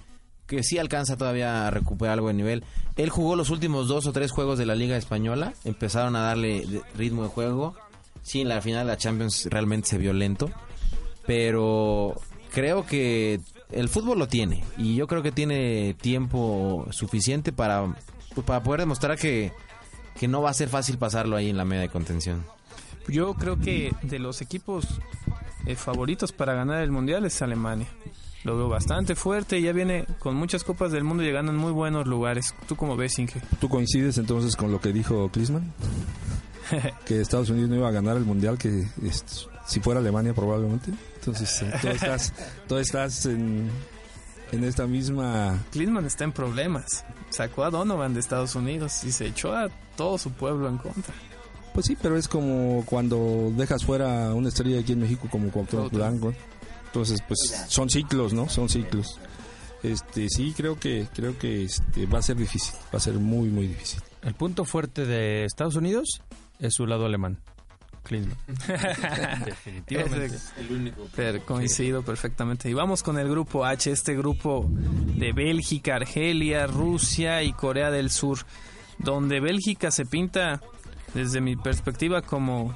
que 0.50 0.64
sí 0.64 0.78
alcanza 0.78 1.16
todavía 1.16 1.68
a 1.68 1.70
recuperar 1.70 2.14
algo 2.14 2.26
de 2.26 2.34
nivel. 2.34 2.64
Él 2.96 3.08
jugó 3.08 3.36
los 3.36 3.50
últimos 3.50 3.86
dos 3.86 4.06
o 4.06 4.12
tres 4.12 4.32
juegos 4.32 4.58
de 4.58 4.66
la 4.66 4.74
Liga 4.74 4.96
Española, 4.96 5.54
empezaron 5.64 6.16
a 6.16 6.22
darle 6.22 6.82
ritmo 6.96 7.22
de 7.22 7.28
juego. 7.28 7.76
Sí, 8.22 8.40
en 8.40 8.48
la 8.48 8.60
final 8.60 8.84
de 8.84 8.92
la 8.92 8.98
Champions 8.98 9.46
realmente 9.48 9.88
se 9.88 9.98
vio 9.98 10.12
lento, 10.12 10.50
pero 11.24 12.16
creo 12.52 12.84
que 12.84 13.40
el 13.70 13.88
fútbol 13.88 14.18
lo 14.18 14.26
tiene 14.26 14.64
y 14.76 14.96
yo 14.96 15.06
creo 15.06 15.22
que 15.22 15.30
tiene 15.30 15.94
tiempo 15.94 16.84
suficiente 16.90 17.52
para, 17.52 17.94
para 18.44 18.64
poder 18.64 18.80
demostrar 18.80 19.16
que, 19.18 19.52
que 20.18 20.26
no 20.26 20.42
va 20.42 20.50
a 20.50 20.54
ser 20.54 20.68
fácil 20.68 20.98
pasarlo 20.98 21.36
ahí 21.36 21.48
en 21.48 21.58
la 21.58 21.64
media 21.64 21.82
de 21.82 21.90
contención. 21.90 22.44
Yo 23.06 23.34
creo 23.34 23.56
que 23.56 23.94
de 24.02 24.18
los 24.18 24.42
equipos 24.42 25.00
eh, 25.64 25.76
favoritos 25.76 26.32
para 26.32 26.54
ganar 26.54 26.82
el 26.82 26.90
mundial 26.90 27.24
es 27.24 27.40
Alemania. 27.40 27.86
Lo 28.42 28.56
veo 28.56 28.68
bastante 28.68 29.14
fuerte 29.14 29.58
y 29.58 29.62
ya 29.62 29.72
viene 29.72 30.06
con 30.18 30.34
muchas 30.34 30.64
copas 30.64 30.92
del 30.92 31.04
mundo 31.04 31.22
llegando 31.22 31.52
en 31.52 31.58
muy 31.58 31.72
buenos 31.72 32.06
lugares. 32.06 32.54
¿Tú 32.66 32.74
cómo 32.74 32.96
ves, 32.96 33.18
Inge? 33.18 33.40
¿Tú 33.60 33.68
coincides 33.68 34.16
entonces 34.16 34.56
con 34.56 34.72
lo 34.72 34.80
que 34.80 34.92
dijo 34.92 35.28
Klinsmann? 35.28 35.72
que 37.04 37.20
Estados 37.20 37.50
Unidos 37.50 37.68
no 37.68 37.76
iba 37.76 37.88
a 37.88 37.92
ganar 37.92 38.16
el 38.16 38.24
mundial, 38.24 38.56
que 38.56 38.86
si 39.66 39.80
fuera 39.80 40.00
Alemania 40.00 40.32
probablemente. 40.32 40.90
Entonces, 41.16 41.62
eh, 41.62 41.72
tú 41.82 41.88
estás, 41.88 42.32
tú 42.66 42.76
estás 42.78 43.26
en, 43.26 43.68
en 44.52 44.64
esta 44.64 44.86
misma... 44.86 45.58
Klinsmann 45.70 46.06
está 46.06 46.24
en 46.24 46.32
problemas. 46.32 47.04
Sacó 47.28 47.64
a 47.64 47.70
Donovan 47.70 48.14
de 48.14 48.20
Estados 48.20 48.54
Unidos 48.54 49.04
y 49.04 49.12
se 49.12 49.26
echó 49.26 49.54
a 49.54 49.68
todo 49.96 50.16
su 50.16 50.32
pueblo 50.32 50.66
en 50.68 50.78
contra. 50.78 51.14
Pues 51.74 51.86
sí, 51.86 51.96
pero 52.00 52.16
es 52.16 52.26
como 52.26 52.84
cuando 52.86 53.52
dejas 53.54 53.84
fuera 53.84 54.34
una 54.34 54.48
estrella 54.48 54.80
aquí 54.80 54.92
en 54.92 55.00
México 55.00 55.28
como 55.30 55.50
Cuauhtémoc 55.50 55.92
Blanco. 55.92 56.32
Entonces, 56.90 57.22
pues 57.26 57.38
son 57.68 57.88
ciclos, 57.88 58.32
¿no? 58.32 58.48
Son 58.48 58.68
ciclos. 58.68 59.18
Este, 59.82 60.28
sí, 60.28 60.52
creo 60.56 60.78
que 60.78 61.06
creo 61.14 61.38
que 61.38 61.64
este, 61.64 62.04
va 62.06 62.18
a 62.18 62.22
ser 62.22 62.36
difícil, 62.36 62.74
va 62.92 62.98
a 62.98 63.00
ser 63.00 63.14
muy 63.14 63.48
muy 63.48 63.66
difícil. 63.68 64.00
El 64.22 64.34
punto 64.34 64.64
fuerte 64.64 65.06
de 65.06 65.44
Estados 65.44 65.76
Unidos 65.76 66.20
es 66.58 66.74
su 66.74 66.86
lado 66.86 67.06
alemán. 67.06 67.38
Klinsmann. 68.02 68.36
Definitivamente. 69.44 70.38
Per- 71.14 71.42
coincido 71.42 72.02
perfectamente. 72.02 72.68
Y 72.68 72.74
vamos 72.74 73.02
con 73.02 73.18
el 73.18 73.28
grupo 73.28 73.64
H, 73.64 73.90
este 73.92 74.16
grupo 74.16 74.66
de 74.70 75.32
Bélgica, 75.32 75.96
Argelia, 75.96 76.66
Rusia 76.66 77.42
y 77.42 77.52
Corea 77.52 77.90
del 77.90 78.10
Sur, 78.10 78.38
donde 78.98 79.40
Bélgica 79.40 79.90
se 79.90 80.06
pinta, 80.06 80.60
desde 81.14 81.40
mi 81.40 81.56
perspectiva, 81.56 82.22
como 82.22 82.74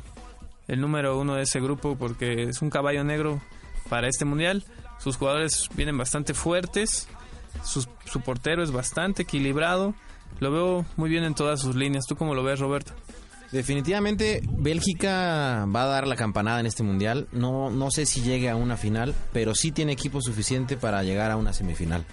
el 0.69 0.81
número 0.81 1.19
uno 1.19 1.35
de 1.35 1.43
ese 1.43 1.61
grupo, 1.61 1.97
porque 1.97 2.45
es 2.45 2.63
un 2.63 2.71
caballo 2.71 3.03
negro 3.05 3.41
para 3.89 4.09
este 4.09 4.25
mundial. 4.25 4.65
Sus 4.99 5.17
jugadores 5.17 5.69
vienen 5.75 5.99
bastante 5.99 6.35
fuertes, 6.35 7.09
sus- 7.65 7.89
su 8.07 8.21
portero 8.21 8.63
es 8.63 8.71
bastante 8.71 9.23
equilibrado. 9.23 9.95
Lo 10.41 10.51
veo 10.51 10.87
muy 10.97 11.11
bien 11.11 11.25
en 11.25 11.35
todas 11.35 11.61
sus 11.61 11.77
líneas. 11.77 12.05
¿Tú 12.09 12.17
cómo 12.17 12.35
lo 12.35 12.43
ves, 12.43 12.59
Roberto? 12.61 12.93
Definitivamente 13.53 14.41
Bélgica 14.49 15.65
va 15.67 15.85
a 15.85 15.87
dar 15.87 16.09
la 16.09 16.17
campanada 16.17 16.59
en 16.59 16.67
este 16.67 16.83
mundial. 16.83 17.29
No, 17.31 17.71
no 17.71 17.91
sé 17.93 18.05
si 18.05 18.21
llegue 18.23 18.51
a 18.51 18.57
una 18.57 18.77
final, 18.77 19.15
pero 19.33 19.55
sí 19.55 19.71
tiene 19.71 19.93
equipo 19.93 20.21
suficiente 20.21 20.77
para 20.77 21.03
llegar 21.05 21.31
a 21.31 21.37
una 21.37 21.53
semifinal. 21.53 22.05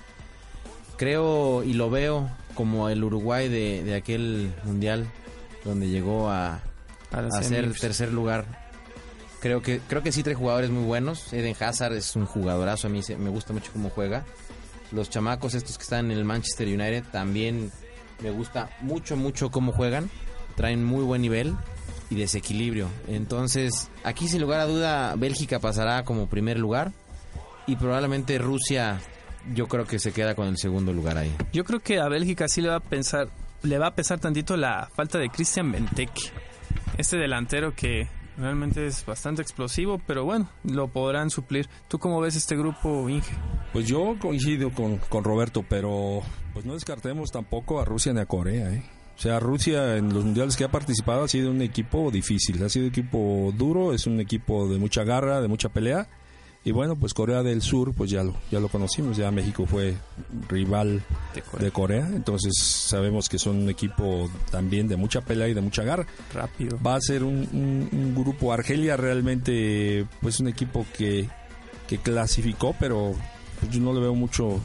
Creo 0.98 1.64
y 1.64 1.74
lo 1.74 1.90
veo 1.90 2.30
como 2.54 2.90
el 2.90 3.04
Uruguay 3.04 3.50
de, 3.50 3.84
de 3.84 3.96
aquel 3.96 4.54
mundial 4.66 5.08
donde 5.66 5.90
llegó 5.90 6.30
a, 6.30 6.62
A 7.12 7.18
a 7.18 7.44
ser 7.44 7.74
tercer 7.74 8.12
lugar. 8.14 8.61
Creo 9.42 9.62
que 9.64 9.80
creo 9.88 10.04
que 10.04 10.12
sí 10.12 10.22
trae 10.22 10.36
jugadores 10.36 10.70
muy 10.70 10.84
buenos. 10.84 11.34
Eden 11.34 11.56
Hazard 11.60 11.94
es 11.94 12.16
un 12.16 12.26
jugadorazo, 12.26 12.88
a 12.88 12.90
mí 12.92 13.02
me 13.18 13.30
gusta 13.30 13.54
mucho 13.54 13.72
cómo 13.74 13.90
juega. 13.90 14.24
Los 14.92 15.10
chamacos 15.10 15.56
estos 15.56 15.78
que 15.78 15.84
están 15.84 16.12
en 16.12 16.18
el 16.18 16.26
Manchester 16.26 16.68
United 16.68 17.06
también 17.12 17.72
me 18.22 18.30
gusta 18.30 18.70
mucho 18.82 19.18
mucho 19.18 19.50
cómo 19.50 19.72
juegan. 19.72 20.10
Traen 20.56 20.84
muy 20.84 21.04
buen 21.04 21.24
nivel 21.24 21.56
y 22.12 22.16
desequilibrio. 22.16 22.88
Entonces, 23.08 23.90
aquí 24.04 24.28
sin 24.28 24.42
lugar 24.42 24.60
a 24.60 24.68
duda 24.68 25.16
Bélgica 25.16 25.60
pasará 25.60 26.04
como 26.04 26.28
primer 26.28 26.60
lugar 26.60 26.92
y 27.66 27.78
probablemente 27.78 28.38
Rusia 28.38 29.02
yo 29.56 29.68
creo 29.68 29.86
que 29.86 29.98
se 29.98 30.12
queda 30.12 30.36
con 30.36 30.48
el 30.48 30.58
segundo 30.58 30.94
lugar 30.94 31.18
ahí. 31.18 31.36
Yo 31.52 31.64
creo 31.64 31.80
que 31.80 32.00
a 32.00 32.08
Bélgica 32.08 32.48
sí 32.48 32.62
le 32.62 32.70
va 32.70 32.76
a 32.76 32.80
pensar, 32.80 33.30
le 33.64 33.80
va 33.80 33.88
a 33.88 33.96
pesar 33.96 34.20
tantito 34.20 34.56
la 34.56 34.88
falta 34.94 35.18
de 35.18 35.30
Christian 35.30 35.72
Benteke. 35.72 36.32
Este 36.98 37.18
delantero 37.18 37.74
que 37.74 38.08
realmente 38.38 38.86
es 38.86 39.06
bastante 39.06 39.42
explosivo, 39.42 40.02
pero 40.06 40.26
bueno, 40.26 40.50
lo 40.64 40.88
podrán 40.88 41.30
suplir. 41.30 41.68
¿Tú 41.88 42.00
cómo 42.00 42.22
ves 42.22 42.36
este 42.36 42.56
grupo, 42.56 43.10
Inge? 43.10 43.32
Pues 43.74 43.88
yo 43.88 44.16
coincido 44.20 44.72
con, 44.72 44.98
con 44.98 45.24
Roberto, 45.24 45.64
pero 45.68 46.22
pues 46.54 46.66
no 46.66 46.74
descartemos 46.74 47.32
tampoco 47.32 47.80
a 47.80 47.86
Rusia 47.86 48.14
ni 48.14 48.20
a 48.20 48.26
Corea, 48.26 48.74
¿eh? 48.74 48.84
O 49.18 49.22
sea, 49.22 49.40
Rusia 49.40 49.98
en 49.98 50.12
los 50.14 50.26
mundiales 50.26 50.58
que 50.58 50.64
ha 50.64 50.72
participado 50.72 51.24
ha 51.24 51.28
sido 51.28 51.52
un 51.52 51.62
equipo 51.62 52.10
difícil, 52.10 52.64
ha 52.64 52.70
sido 52.70 52.86
un 52.86 52.92
equipo 52.92 53.54
duro, 53.56 53.94
es 53.94 54.08
un 54.08 54.20
equipo 54.20 54.68
de 54.68 54.80
mucha 54.80 55.04
garra, 55.04 55.42
de 55.42 55.48
mucha 55.48 55.70
pelea. 55.70 56.10
Y 56.64 56.72
bueno, 56.72 56.96
pues 56.96 57.14
Corea 57.16 57.42
del 57.42 57.64
Sur, 57.64 57.92
pues 57.96 58.12
ya 58.12 58.24
lo, 58.24 58.36
ya 58.52 58.60
lo 58.60 58.68
conocimos, 58.68 59.18
ya 59.18 59.32
México 59.32 59.66
fue 59.66 59.96
rival 60.48 61.02
De 61.34 61.42
Corea. 61.42 61.66
de 61.66 61.72
Corea, 61.72 62.08
entonces 62.08 62.54
sabemos 62.62 63.30
que 63.30 63.40
son 63.40 63.58
un 63.64 63.70
equipo 63.72 64.30
también 64.52 64.88
de 64.88 64.96
mucha 64.96 65.22
pelea 65.22 65.48
y 65.48 65.56
de 65.56 65.62
mucha 65.62 65.82
garra. 65.84 66.06
Rápido. 66.32 66.78
Va 66.86 66.94
a 66.96 67.02
ser 67.02 67.24
un, 67.24 67.48
un- 67.52 67.90
un 67.92 68.14
grupo, 68.16 68.54
Argelia 68.54 68.96
realmente, 68.96 70.06
pues 70.22 70.40
un 70.40 70.50
equipo 70.50 70.86
que, 70.96 71.28
que 71.88 71.98
clasificó, 71.98 72.76
pero 72.80 73.16
pues, 73.60 73.72
yo 73.72 73.80
no 73.82 73.92
le 73.92 74.00
veo 74.02 74.14
mucho, 74.14 74.60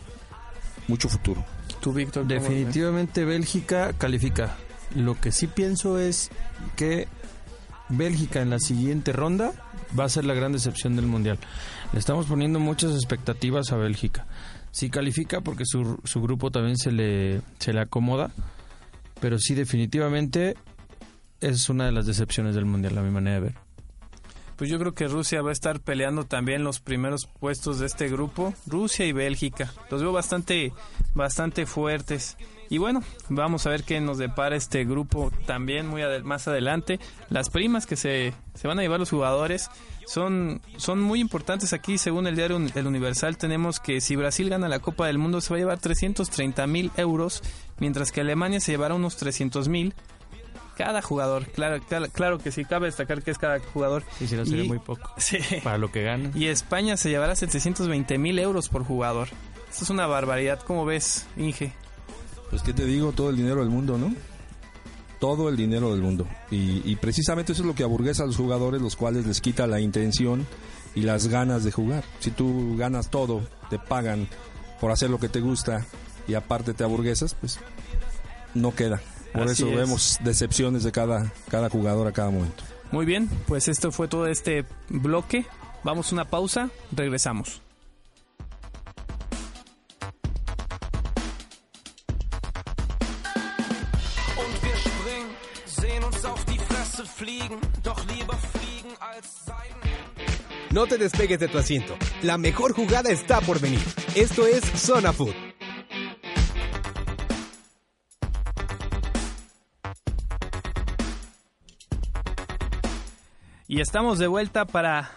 mucho 0.88 1.08
futuro. 1.08 1.42
¿Tú, 1.80 1.94
Víctor? 1.94 2.26
ves? 2.26 2.42
Definitivamente 2.42 3.24
Bélgica 3.24 3.94
califica. 3.94 4.56
Lo 4.94 5.18
que 5.18 5.32
sí 5.32 5.46
pienso 5.46 5.98
es 5.98 6.30
que 6.76 7.08
Bélgica 7.88 8.42
en 8.42 8.50
la 8.50 8.58
siguiente 8.58 9.12
ronda 9.12 9.52
va 9.98 10.04
a 10.04 10.08
ser 10.08 10.24
la 10.26 10.34
gran 10.34 10.52
decepción 10.52 10.96
del 10.96 11.06
Mundial. 11.06 11.38
Le 11.92 11.98
estamos 11.98 12.26
poniendo 12.26 12.58
muchas 12.60 12.92
expectativas 12.94 13.72
a 13.72 13.76
Bélgica. 13.76 14.26
Sí 14.70 14.90
califica 14.90 15.40
porque 15.40 15.64
su, 15.64 15.98
su 16.04 16.20
grupo 16.20 16.50
también 16.50 16.76
se 16.76 16.92
le, 16.92 17.40
se 17.58 17.72
le 17.72 17.80
acomoda, 17.80 18.30
pero 19.20 19.38
sí 19.38 19.54
definitivamente 19.54 20.54
es 21.40 21.68
una 21.70 21.86
de 21.86 21.92
las 21.92 22.06
decepciones 22.06 22.54
del 22.54 22.66
Mundial, 22.66 22.98
a 22.98 23.02
mi 23.02 23.10
manera 23.10 23.36
de 23.36 23.40
ver. 23.40 23.54
Pues 24.56 24.70
yo 24.70 24.78
creo 24.78 24.94
que 24.94 25.06
Rusia 25.06 25.42
va 25.42 25.50
a 25.50 25.52
estar 25.52 25.80
peleando 25.80 26.24
también 26.24 26.64
los 26.64 26.80
primeros 26.80 27.26
puestos 27.26 27.78
de 27.78 27.86
este 27.86 28.08
grupo. 28.08 28.54
Rusia 28.66 29.04
y 29.04 29.12
Bélgica. 29.12 29.70
Los 29.90 30.00
veo 30.00 30.12
bastante, 30.12 30.72
bastante 31.14 31.66
fuertes. 31.66 32.38
Y 32.70 32.78
bueno, 32.78 33.02
vamos 33.28 33.66
a 33.66 33.70
ver 33.70 33.84
qué 33.84 34.00
nos 34.00 34.16
depara 34.16 34.56
este 34.56 34.84
grupo 34.86 35.30
también 35.44 35.86
muy 35.86 36.00
ade- 36.00 36.22
más 36.22 36.48
adelante. 36.48 36.98
Las 37.28 37.50
primas 37.50 37.84
que 37.84 37.96
se, 37.96 38.32
se 38.54 38.66
van 38.66 38.78
a 38.78 38.82
llevar 38.82 38.98
los 38.98 39.10
jugadores 39.10 39.68
son, 40.06 40.60
son 40.76 41.00
muy 41.00 41.20
importantes 41.20 41.72
aquí. 41.72 41.98
Según 41.98 42.26
el 42.26 42.36
diario 42.36 42.56
El 42.74 42.86
Universal, 42.86 43.36
tenemos 43.36 43.80
que 43.80 44.00
si 44.00 44.16
Brasil 44.16 44.48
gana 44.48 44.68
la 44.68 44.78
Copa 44.78 45.06
del 45.06 45.18
Mundo 45.18 45.40
se 45.40 45.50
va 45.50 45.56
a 45.56 45.58
llevar 45.60 45.78
330 45.78 46.66
mil 46.66 46.90
euros, 46.96 47.42
mientras 47.78 48.12
que 48.12 48.20
Alemania 48.22 48.60
se 48.60 48.72
llevará 48.72 48.94
unos 48.94 49.16
300 49.16 49.68
mil. 49.68 49.94
Cada 50.76 51.00
jugador, 51.00 51.46
claro, 51.46 51.80
claro, 51.88 52.06
claro 52.12 52.38
que 52.38 52.52
sí, 52.52 52.66
cabe 52.66 52.86
destacar 52.86 53.22
que 53.22 53.30
es 53.30 53.38
cada 53.38 53.60
jugador. 53.60 54.04
Si 54.18 54.24
no 54.36 54.44
sería 54.44 54.64
Y- 54.64 54.68
muy 54.68 54.78
poco. 54.78 55.10
Sí. 55.18 55.38
Para 55.64 55.78
lo 55.78 55.90
que 55.90 56.02
ganan. 56.02 56.32
Y 56.34 56.46
España 56.48 56.96
se 56.98 57.08
llevará 57.08 57.34
720 57.34 58.18
mil 58.18 58.38
euros 58.38 58.68
por 58.68 58.84
jugador. 58.84 59.28
Esto 59.70 59.84
es 59.84 59.90
una 59.90 60.06
barbaridad. 60.06 60.60
¿Cómo 60.66 60.84
ves, 60.84 61.26
Inge? 61.38 61.72
Pues 62.50 62.62
qué 62.62 62.72
te 62.74 62.84
digo, 62.84 63.12
todo 63.12 63.30
el 63.30 63.36
dinero 63.36 63.60
del 63.60 63.70
mundo, 63.70 63.96
¿no? 63.98 64.14
Todo 65.18 65.48
el 65.48 65.56
dinero 65.56 65.92
del 65.92 66.02
mundo. 66.02 66.26
Y, 66.50 66.82
y 66.84 66.96
precisamente 66.96 67.52
eso 67.52 67.62
es 67.62 67.66
lo 67.66 67.74
que 67.74 67.82
aburguesa 67.82 68.22
a 68.24 68.26
los 68.26 68.36
jugadores, 68.36 68.82
los 68.82 68.96
cuales 68.96 69.26
les 69.26 69.40
quita 69.40 69.66
la 69.66 69.80
intención 69.80 70.46
y 70.94 71.02
las 71.02 71.28
ganas 71.28 71.64
de 71.64 71.72
jugar. 71.72 72.04
Si 72.20 72.30
tú 72.30 72.76
ganas 72.76 73.10
todo, 73.10 73.42
te 73.70 73.78
pagan 73.78 74.28
por 74.80 74.90
hacer 74.90 75.10
lo 75.10 75.18
que 75.18 75.28
te 75.28 75.40
gusta 75.40 75.86
y 76.28 76.34
aparte 76.34 76.74
te 76.74 76.84
aburguesas, 76.84 77.34
pues 77.34 77.58
no 78.54 78.74
queda. 78.74 79.00
Por 79.32 79.42
Así 79.42 79.62
eso 79.62 79.68
es. 79.70 79.76
vemos 79.76 80.18
decepciones 80.24 80.82
de 80.82 80.92
cada, 80.92 81.32
cada 81.50 81.68
jugador 81.68 82.06
a 82.06 82.12
cada 82.12 82.30
momento. 82.30 82.64
Muy 82.92 83.04
bien, 83.04 83.28
pues 83.46 83.68
esto 83.68 83.90
fue 83.92 84.08
todo 84.08 84.26
este 84.26 84.64
bloque. 84.88 85.44
Vamos 85.84 86.10
a 86.10 86.14
una 86.14 86.24
pausa, 86.26 86.70
regresamos. 86.92 87.62
No 100.72 100.86
te 100.86 100.98
despegues 100.98 101.38
de 101.38 101.48
tu 101.48 101.56
asiento. 101.56 101.96
La 102.22 102.36
mejor 102.36 102.74
jugada 102.74 103.10
está 103.10 103.40
por 103.40 103.60
venir. 103.60 103.80
Esto 104.14 104.46
es 104.46 104.62
Zona 104.62 105.12
Food. 105.12 105.34
Y 113.68 113.80
estamos 113.80 114.18
de 114.18 114.26
vuelta 114.26 114.64
para 114.66 115.10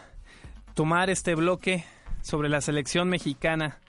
tomar 0.74 1.10
este 1.10 1.36
bloque 1.36 1.84
sobre 2.22 2.50
la 2.50 2.62
selección 2.62 3.10
mexicana. 3.10 3.80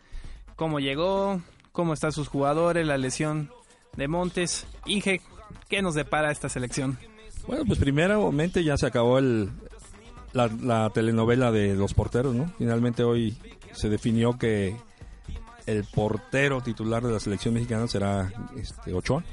Cómo 0.57 0.81
llegó, 0.81 1.41
cómo 1.73 1.95
están 1.95 2.13
sus 2.13 2.29
jugadores, 2.29 2.87
la 2.87 2.99
lesión 2.99 3.51
de 3.97 4.09
Montes. 4.09 4.67
Inge, 4.87 5.21
¿qué 5.69 5.83
nos 5.83 5.95
depara 5.95 6.31
esta 6.31 6.49
selección? 6.49 6.99
Bueno, 7.47 7.65
pues 7.65 7.79
primeramente 7.79 8.63
ya 8.65 8.77
se 8.77 8.87
acabó 8.87 9.19
el, 9.19 9.51
la, 10.33 10.49
la 10.49 10.91
telenovela 10.91 11.51
de 11.51 11.75
los 11.75 11.95
porteros, 11.95 12.35
¿no? 12.35 12.53
Finalmente 12.59 13.05
hoy 13.05 13.37
se 13.73 13.89
definió 13.89 14.39
que 14.39 14.77
el 15.67 15.85
portero 15.85 16.61
titular 16.61 17.03
de 17.03 17.13
la 17.13 17.21
selección 17.21 17.55
mexicana 17.55 17.87
será 17.87 18.33
este, 18.57 18.93
Ochoa. 18.93 19.25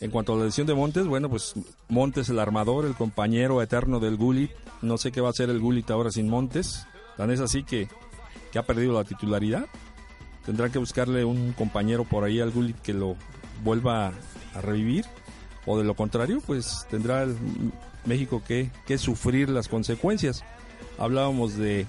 En 0.00 0.10
cuanto 0.10 0.32
a 0.32 0.38
la 0.38 0.44
lesión 0.46 0.66
de 0.66 0.74
Montes, 0.74 1.06
bueno, 1.06 1.28
pues 1.28 1.54
Montes 1.88 2.30
el 2.30 2.38
armador, 2.38 2.86
el 2.86 2.94
compañero 2.94 3.60
eterno 3.60 4.00
del 4.00 4.16
Gullit. 4.16 4.50
No 4.80 4.96
sé 4.96 5.12
qué 5.12 5.20
va 5.20 5.28
a 5.28 5.30
hacer 5.30 5.50
el 5.50 5.60
Gullit 5.60 5.90
ahora 5.90 6.10
sin 6.10 6.28
Montes. 6.28 6.86
Tan 7.18 7.30
es 7.30 7.40
así 7.40 7.64
que, 7.64 7.88
que 8.50 8.58
ha 8.58 8.62
perdido 8.62 8.94
la 8.94 9.04
titularidad. 9.04 9.66
Tendrá 10.46 10.70
que 10.70 10.78
buscarle 10.78 11.24
un 11.24 11.52
compañero 11.52 12.04
por 12.04 12.24
ahí 12.24 12.40
al 12.40 12.50
Gullit 12.50 12.80
que 12.80 12.94
lo 12.94 13.14
vuelva 13.62 14.12
a 14.54 14.60
revivir 14.62 15.04
o 15.66 15.76
de 15.76 15.84
lo 15.84 15.94
contrario, 15.94 16.40
pues 16.46 16.86
tendrá 16.88 17.22
el 17.22 17.36
México 18.04 18.42
que, 18.46 18.70
que 18.86 18.98
sufrir 18.98 19.48
las 19.48 19.68
consecuencias. 19.68 20.44
Hablábamos 20.98 21.56
de 21.56 21.86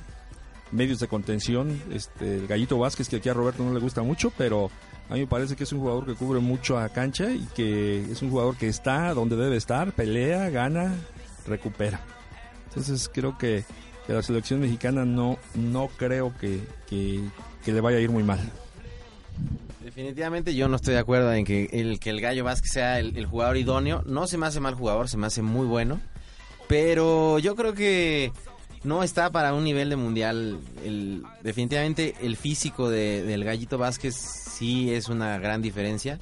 medios 0.72 1.00
de 1.00 1.08
contención, 1.08 1.82
este, 1.92 2.46
Gallito 2.48 2.78
Vázquez, 2.78 3.10
que 3.10 3.18
aquí 3.18 3.30
a 3.30 3.34
Roberto 3.34 3.64
no 3.64 3.74
le 3.74 3.80
gusta 3.80 4.04
mucho, 4.04 4.32
pero 4.38 4.72
a 5.10 5.16
mí 5.16 5.22
me 5.22 5.28
parece 5.28 5.56
que 5.56 5.66
es 5.66 5.74
un 5.74 5.80
jugador 5.80 6.06
que 6.06 6.16
cubre 6.16 6.40
mucho 6.40 6.78
a 6.78 6.90
cancha 6.90 7.32
y 7.32 7.46
que 7.54 8.10
es 8.12 8.22
un 8.22 8.30
jugador 8.30 8.56
que 8.56 8.68
está 8.68 9.14
donde 9.14 9.36
debe 9.36 9.58
estar, 9.58 9.92
pelea, 9.92 10.50
gana, 10.50 10.96
recupera. 11.46 12.00
Entonces 12.70 13.10
creo 13.14 13.38
que 13.38 13.66
que 14.06 14.14
la 14.14 14.22
selección 14.22 14.60
mexicana 14.60 15.06
no, 15.06 15.38
no 15.56 15.90
creo 15.98 16.34
que, 16.40 16.62
que 16.88 17.72
le 17.72 17.82
vaya 17.82 17.98
a 17.98 18.02
ir 18.02 18.10
muy 18.10 18.24
mal. 18.24 18.40
Definitivamente 19.96 20.56
yo 20.56 20.70
no 20.70 20.78
estoy 20.78 20.94
de 20.94 21.02
acuerdo 21.02 21.34
en 21.34 21.44
que 21.44 21.66
el, 21.74 22.00
que 22.00 22.12
el 22.12 22.22
Gallo 22.22 22.46
Vázquez 22.46 22.72
sea 22.72 23.00
el, 23.00 23.26
jugador 23.26 23.58
idóneo. 23.58 24.04
No 24.06 24.26
se 24.26 24.38
me 24.38 24.46
hace 24.48 24.62
mal 24.62 24.74
jugador, 24.74 25.10
se 25.10 25.18
me 25.18 25.28
hace 25.28 25.42
muy 25.42 25.68
bueno. 25.68 26.00
Pero 26.70 27.40
yo 27.40 27.58
creo 27.58 27.74
que 27.74 28.32
no 28.86 29.04
está 29.04 29.32
para 29.32 29.54
un 29.54 29.66
nivel 29.66 29.90
de 29.90 29.98
mundial. 29.98 30.60
El, 30.86 31.24
definitivamente 31.44 32.16
el 32.22 32.38
físico 32.38 32.90
de- 32.90 33.24
del 33.24 33.44
Gallito 33.44 33.78
Vázquez 33.78 34.16
sí 34.16 34.94
es 34.94 35.10
una 35.10 35.38
gran 35.40 35.62
diferencia. 35.62 36.20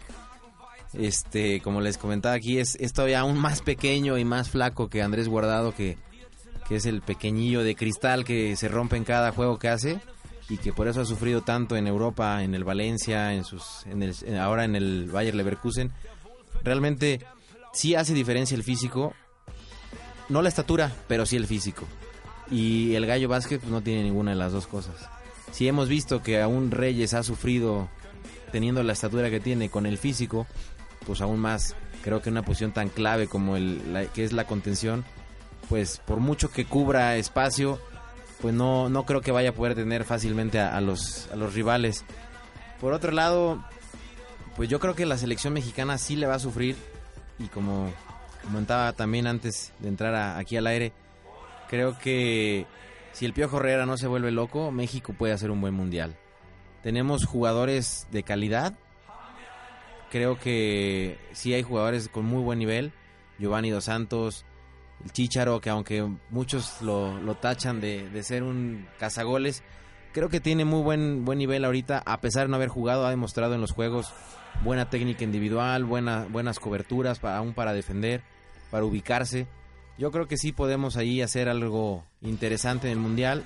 Este, 0.94 1.62
como 1.62 1.80
les 1.80 2.00
comentaba 2.00 2.34
aquí, 2.34 2.58
es, 2.58 2.76
es 2.80 2.94
todavía 2.94 3.20
aún 3.20 3.38
más 3.38 3.62
pequeño 3.62 4.18
y 4.18 4.26
más 4.26 4.50
flaco 4.50 4.90
que 4.90 5.04
Andrés 5.04 5.28
Guardado, 5.28 5.76
que, 5.76 5.96
que 6.68 6.78
es 6.78 6.88
el 6.88 7.02
pequeñillo 7.04 7.62
de 7.64 7.76
cristal 7.76 8.26
que 8.26 8.56
se 8.56 8.68
rompe 8.68 8.98
en 8.98 9.04
cada 9.04 9.32
juego 9.32 9.60
que 9.60 9.70
hace 9.70 10.00
y 10.50 10.58
que 10.58 10.74
por 10.74 10.88
eso 10.88 11.02
ha 11.02 11.06
sufrido 11.06 11.42
tanto 11.42 11.76
en 11.76 11.88
Europa, 11.88 12.44
en 12.44 12.56
el 12.56 12.64
Valencia, 12.64 13.34
en 13.34 13.44
sus, 13.44 13.86
en 13.86 14.02
el, 14.04 14.16
ahora 14.40 14.66
en 14.66 14.76
el 14.76 15.10
Bayer 15.12 15.36
Leverkusen. 15.36 15.92
Realmente 16.64 17.20
sí 17.74 17.96
hace 17.96 18.14
diferencia 18.14 18.56
el 18.56 18.64
físico, 18.64 19.14
no 20.28 20.42
la 20.42 20.50
estatura, 20.50 20.92
pero 21.08 21.26
sí 21.26 21.36
el 21.36 21.48
físico. 21.48 21.86
Y 22.52 22.96
el 22.96 23.06
Gallo 23.06 23.30
Vázquez 23.30 23.60
pues, 23.60 23.72
no 23.72 23.82
tiene 23.82 24.04
ninguna 24.04 24.32
de 24.32 24.38
las 24.38 24.52
dos 24.52 24.66
cosas. 24.68 24.96
Si 25.52 25.68
hemos 25.68 25.88
visto 25.88 26.22
que 26.24 26.42
aún 26.42 26.72
Reyes 26.72 27.14
ha 27.14 27.24
sufrido 27.24 27.90
teniendo 28.52 28.82
la 28.84 28.94
estatura 28.94 29.30
que 29.30 29.40
tiene 29.40 29.70
con 29.70 29.86
el 29.86 29.98
físico, 29.98 30.48
pues 31.06 31.22
aún 31.22 31.40
más 31.40 31.76
creo 32.04 32.22
que 32.22 32.30
una 32.30 32.42
posición 32.44 32.72
tan 32.72 32.90
clave 32.90 33.28
como 33.28 33.56
el, 33.56 33.94
la- 33.94 34.06
que 34.06 34.24
es 34.24 34.32
la 34.34 34.46
contención, 34.48 35.06
pues 35.68 36.02
por 36.06 36.20
mucho 36.20 36.50
que 36.52 36.66
cubra 36.66 37.16
espacio, 37.18 37.80
pues 38.42 38.54
no, 38.54 38.90
no 38.90 39.06
creo 39.06 39.22
que 39.22 39.32
vaya 39.32 39.50
a 39.50 39.54
poder 39.54 39.76
tener 39.76 40.04
fácilmente 40.06 40.60
a, 40.60 40.80
los, 40.82 41.30
a 41.32 41.36
los 41.36 41.54
rivales. 41.54 42.04
Por 42.80 42.94
otro 42.94 43.12
lado, 43.12 43.64
pues 44.56 44.70
yo 44.70 44.80
creo 44.80 44.96
que 44.96 45.06
la 45.06 45.18
selección 45.18 45.54
mexicana 45.54 45.98
sí 45.98 46.16
le 46.16 46.28
va 46.28 46.36
a 46.36 46.40
sufrir 46.40 46.76
y 47.38 47.48
como 47.48 47.92
comentaba 48.44 48.94
también 48.94 49.28
antes 49.28 49.74
de 49.80 49.90
entrar 49.90 50.16
a- 50.16 50.38
aquí 50.38 50.56
al 50.58 50.68
aire, 50.68 50.94
creo 51.70 51.98
que 52.00 52.66
si 53.12 53.26
el 53.26 53.34
Piojo 53.34 53.58
Herrera 53.58 53.86
no 53.86 53.98
se 53.98 54.08
vuelve 54.08 54.32
loco, 54.32 54.72
México 54.72 55.14
puede 55.18 55.34
hacer 55.34 55.52
un 55.52 55.60
buen 55.62 55.74
mundial. 55.74 56.16
Tenemos 56.84 57.26
jugadores 57.26 58.08
de 58.12 58.24
calidad. 58.24 58.74
Creo 60.12 60.40
que 60.40 61.20
sí 61.34 61.54
hay 61.54 61.62
jugadores 61.62 62.08
con 62.10 62.26
muy 62.26 62.42
buen 62.42 62.58
nivel. 62.60 62.94
Giovanni 63.38 63.70
Dos 63.70 63.86
Santos, 63.86 64.46
el 65.04 65.12
Chicharo, 65.12 65.62
que 65.62 65.70
aunque 65.70 66.08
muchos 66.30 66.82
lo, 66.82 67.20
lo 67.20 67.36
tachan 67.36 67.80
de, 67.80 68.10
de 68.10 68.24
ser 68.24 68.44
un 68.44 68.88
cazagoles, 68.98 69.64
creo 70.12 70.30
que 70.30 70.40
tiene 70.40 70.66
muy 70.66 70.82
buen, 70.82 71.26
buen 71.26 71.40
nivel 71.40 71.66
ahorita, 71.66 72.02
a 72.06 72.22
pesar 72.22 72.44
de 72.44 72.50
no 72.50 72.56
haber 72.56 72.70
jugado, 72.70 73.06
ha 73.06 73.10
demostrado 73.10 73.54
en 73.56 73.62
los 73.62 73.72
juegos 73.72 74.14
buena 74.64 74.90
técnica 74.90 75.24
individual, 75.24 75.86
buena, 75.86 76.26
buenas 76.30 76.60
coberturas, 76.60 77.20
para, 77.20 77.38
aún 77.38 77.54
para 77.54 77.74
defender, 77.74 78.22
para 78.72 78.86
ubicarse. 78.86 79.48
Yo 79.98 80.12
creo 80.12 80.28
que 80.28 80.38
sí 80.38 80.52
podemos 80.52 80.98
ahí 80.98 81.22
hacer 81.22 81.50
algo 81.50 82.06
interesante 82.22 82.88
en 82.88 82.94
el 82.94 83.00
Mundial, 83.00 83.44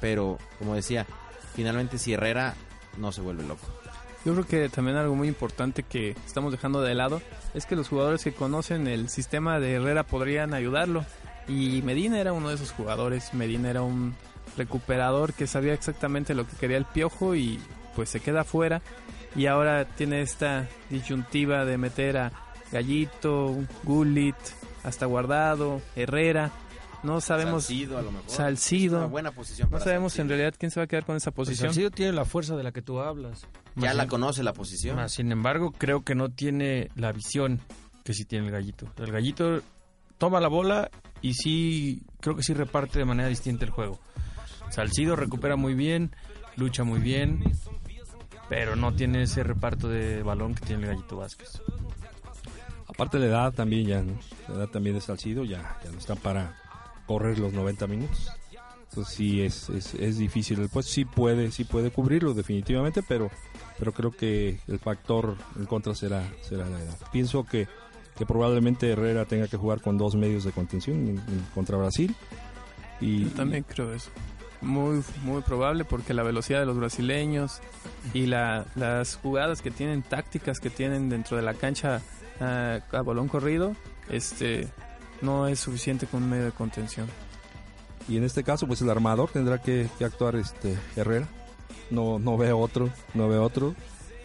pero 0.00 0.38
como 0.58 0.74
decía, 0.74 1.06
finalmente 1.54 1.98
si 1.98 2.12
Herrera 2.12 2.54
no 2.96 3.12
se 3.12 3.20
vuelve 3.20 3.44
loco. 3.44 3.66
Yo 4.26 4.32
creo 4.32 4.44
que 4.44 4.68
también 4.68 4.96
algo 4.96 5.14
muy 5.14 5.28
importante 5.28 5.84
que 5.84 6.16
estamos 6.26 6.50
dejando 6.50 6.82
de 6.82 6.96
lado 6.96 7.22
es 7.54 7.64
que 7.64 7.76
los 7.76 7.88
jugadores 7.88 8.24
que 8.24 8.32
conocen 8.32 8.88
el 8.88 9.08
sistema 9.08 9.60
de 9.60 9.74
Herrera 9.74 10.02
podrían 10.02 10.52
ayudarlo. 10.52 11.04
Y 11.46 11.80
Medina 11.82 12.18
era 12.18 12.32
uno 12.32 12.48
de 12.48 12.56
esos 12.56 12.72
jugadores. 12.72 13.34
Medina 13.34 13.70
era 13.70 13.82
un 13.82 14.16
recuperador 14.56 15.32
que 15.32 15.46
sabía 15.46 15.74
exactamente 15.74 16.34
lo 16.34 16.44
que 16.44 16.56
quería 16.56 16.76
el 16.76 16.86
piojo 16.86 17.36
y 17.36 17.60
pues 17.94 18.10
se 18.10 18.18
queda 18.18 18.42
fuera. 18.42 18.82
Y 19.36 19.46
ahora 19.46 19.84
tiene 19.84 20.22
esta 20.22 20.66
disyuntiva 20.90 21.64
de 21.64 21.78
meter 21.78 22.18
a 22.18 22.32
Gallito, 22.72 23.54
Gullit, 23.84 24.34
hasta 24.82 25.06
Guardado, 25.06 25.80
Herrera. 25.94 26.50
No 27.02 27.20
sabemos. 27.20 27.64
Salcido, 27.64 27.98
a 27.98 28.02
lo 28.02 28.10
mejor. 28.12 28.28
Salcido. 28.30 28.96
Es 28.96 29.00
una 29.02 29.06
buena 29.10 29.30
posición 29.30 29.68
No 29.70 29.78
sabemos 29.80 30.12
Salcido. 30.12 30.22
en 30.22 30.28
realidad 30.28 30.54
quién 30.58 30.70
se 30.70 30.80
va 30.80 30.84
a 30.84 30.86
quedar 30.86 31.04
con 31.04 31.16
esa 31.16 31.30
Pues 31.30 31.48
posición. 31.48 31.68
Salcido 31.70 31.90
tiene 31.90 32.12
la 32.12 32.24
fuerza 32.24 32.56
de 32.56 32.62
la 32.62 32.72
que 32.72 32.82
tú 32.82 33.00
hablas. 33.00 33.46
Ya 33.76 33.88
Más 33.88 33.96
la 33.96 34.02
sin- 34.04 34.10
conoce 34.10 34.42
la 34.42 34.52
posición. 34.52 34.96
más 34.96 35.12
sin 35.12 35.30
embargo, 35.32 35.72
creo 35.72 36.02
que 36.02 36.14
no 36.14 36.30
tiene 36.30 36.90
la 36.96 37.12
visión 37.12 37.60
que 38.04 38.14
sí 38.14 38.24
tiene 38.24 38.46
el 38.46 38.52
gallito. 38.52 38.86
El 38.98 39.12
gallito 39.12 39.60
toma 40.18 40.40
la 40.40 40.48
bola 40.48 40.90
y 41.22 41.34
sí, 41.34 42.02
creo 42.20 42.34
que 42.36 42.42
sí 42.42 42.54
reparte 42.54 42.98
de 42.98 43.04
manera 43.04 43.28
distinta 43.28 43.64
el 43.64 43.70
juego. 43.70 44.00
Salcido 44.70 45.14
recupera 45.16 45.56
muy 45.56 45.74
bien, 45.74 46.14
lucha 46.56 46.82
muy 46.84 46.98
bien, 47.00 47.44
pero 48.48 48.74
no 48.76 48.94
tiene 48.94 49.22
ese 49.22 49.42
reparto 49.42 49.88
de 49.88 50.22
balón 50.22 50.54
que 50.54 50.64
tiene 50.66 50.84
el 50.84 50.88
gallito 50.96 51.16
Vázquez. 51.18 51.60
Aparte 52.88 53.18
la 53.18 53.26
edad 53.26 53.52
también 53.52 53.86
ya, 53.86 54.02
¿no? 54.02 54.18
La 54.48 54.54
edad 54.54 54.68
también 54.68 54.94
de 54.94 55.00
Salcido 55.02 55.44
ya, 55.44 55.78
ya 55.84 55.90
no 55.90 55.98
está 55.98 56.14
para 56.14 56.56
correr 57.06 57.38
los 57.38 57.52
90 57.52 57.86
minutos. 57.86 58.30
Entonces 58.90 59.14
sí 59.14 59.42
es, 59.42 59.68
es, 59.70 59.94
es 59.94 60.18
difícil. 60.18 60.60
El 60.60 60.68
puesto 60.68 60.92
sí 60.92 61.04
puede, 61.04 61.50
sí 61.50 61.64
puede 61.64 61.90
cubrirlo 61.90 62.32
definitivamente, 62.34 63.02
pero, 63.02 63.30
pero 63.78 63.92
creo 63.92 64.10
que 64.10 64.58
el 64.68 64.78
factor 64.78 65.36
en 65.58 65.66
contra 65.66 65.94
será, 65.94 66.22
será 66.42 66.68
la 66.68 66.80
edad. 66.80 66.96
Pienso 67.12 67.44
que, 67.44 67.68
que 68.16 68.24
probablemente 68.24 68.90
Herrera 68.90 69.24
tenga 69.26 69.48
que 69.48 69.56
jugar 69.56 69.80
con 69.82 69.98
dos 69.98 70.14
medios 70.14 70.44
de 70.44 70.52
contención 70.52 70.96
en- 70.96 71.18
en- 71.18 71.46
contra 71.54 71.76
Brasil. 71.76 72.14
Y, 73.00 73.24
Yo 73.24 73.30
también 73.30 73.64
creo 73.64 73.92
eso. 73.92 74.10
Muy, 74.62 75.02
muy 75.22 75.42
probable 75.42 75.84
porque 75.84 76.14
la 76.14 76.22
velocidad 76.22 76.60
de 76.60 76.66
los 76.66 76.78
brasileños 76.78 77.60
y 78.14 78.24
la- 78.26 78.64
las 78.76 79.16
jugadas 79.16 79.60
que 79.60 79.70
tienen, 79.70 80.02
tácticas 80.02 80.60
que 80.60 80.70
tienen 80.70 81.10
dentro 81.10 81.36
de 81.36 81.42
la 81.42 81.52
cancha 81.52 82.00
ah, 82.40 82.78
a 82.92 83.02
balón 83.02 83.28
corrido, 83.28 83.76
este 84.08 84.68
no 85.22 85.46
es 85.48 85.60
suficiente 85.60 86.06
con 86.06 86.22
un 86.22 86.30
medio 86.30 86.44
de 86.46 86.52
contención. 86.52 87.06
Y 88.08 88.16
en 88.16 88.24
este 88.24 88.44
caso, 88.44 88.66
pues 88.66 88.80
el 88.82 88.90
armador 88.90 89.30
tendrá 89.32 89.60
que, 89.60 89.88
que 89.98 90.04
actuar 90.04 90.36
este 90.36 90.76
Herrera. 90.94 91.26
No, 91.90 92.18
no 92.18 92.36
veo 92.36 92.58
otro, 92.58 92.90
no 93.14 93.28
veo 93.28 93.42
otro. 93.42 93.74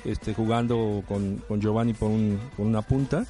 Este, 0.05 0.33
jugando 0.33 1.03
con, 1.07 1.37
con 1.47 1.61
Giovanni 1.61 1.93
por, 1.93 2.09
un- 2.09 2.39
por 2.57 2.65
una 2.65 2.81
punta 2.81 3.25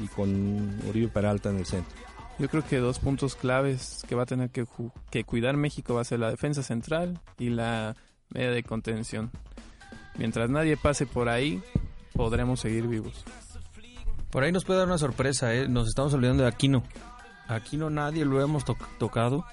y 0.00 0.06
con 0.08 0.80
Uribe 0.88 1.08
Peralta 1.08 1.50
en 1.50 1.58
el 1.58 1.66
centro. 1.66 1.96
Yo 2.38 2.48
creo 2.48 2.64
que 2.64 2.76
dos 2.78 3.00
puntos 3.00 3.34
claves 3.34 4.04
que 4.08 4.14
va 4.14 4.22
a 4.22 4.26
tener 4.26 4.50
que, 4.50 4.64
que 5.10 5.24
cuidar 5.24 5.56
México 5.56 5.94
va 5.94 6.02
a 6.02 6.04
ser 6.04 6.20
la 6.20 6.30
defensa 6.30 6.62
central 6.62 7.20
y 7.36 7.48
la 7.50 7.96
media 8.30 8.50
de 8.52 8.62
contención. 8.62 9.32
Mientras 10.16 10.48
nadie 10.50 10.76
pase 10.76 11.04
por 11.06 11.28
ahí, 11.28 11.60
podremos 12.12 12.60
seguir 12.60 12.86
vivos. 12.86 13.24
Por 14.30 14.44
ahí 14.44 14.52
nos 14.52 14.64
puede 14.64 14.80
dar 14.80 14.88
una 14.88 14.98
sorpresa, 14.98 15.54
¿eh? 15.54 15.68
nos 15.68 15.88
estamos 15.88 16.12
olvidando 16.14 16.42
de 16.42 16.48
Aquino. 16.48 16.82
Aquino 17.48 17.88
nadie 17.88 18.24
lo 18.24 18.42
hemos 18.42 18.64
to- 18.64 18.76
tocado, 18.98 19.44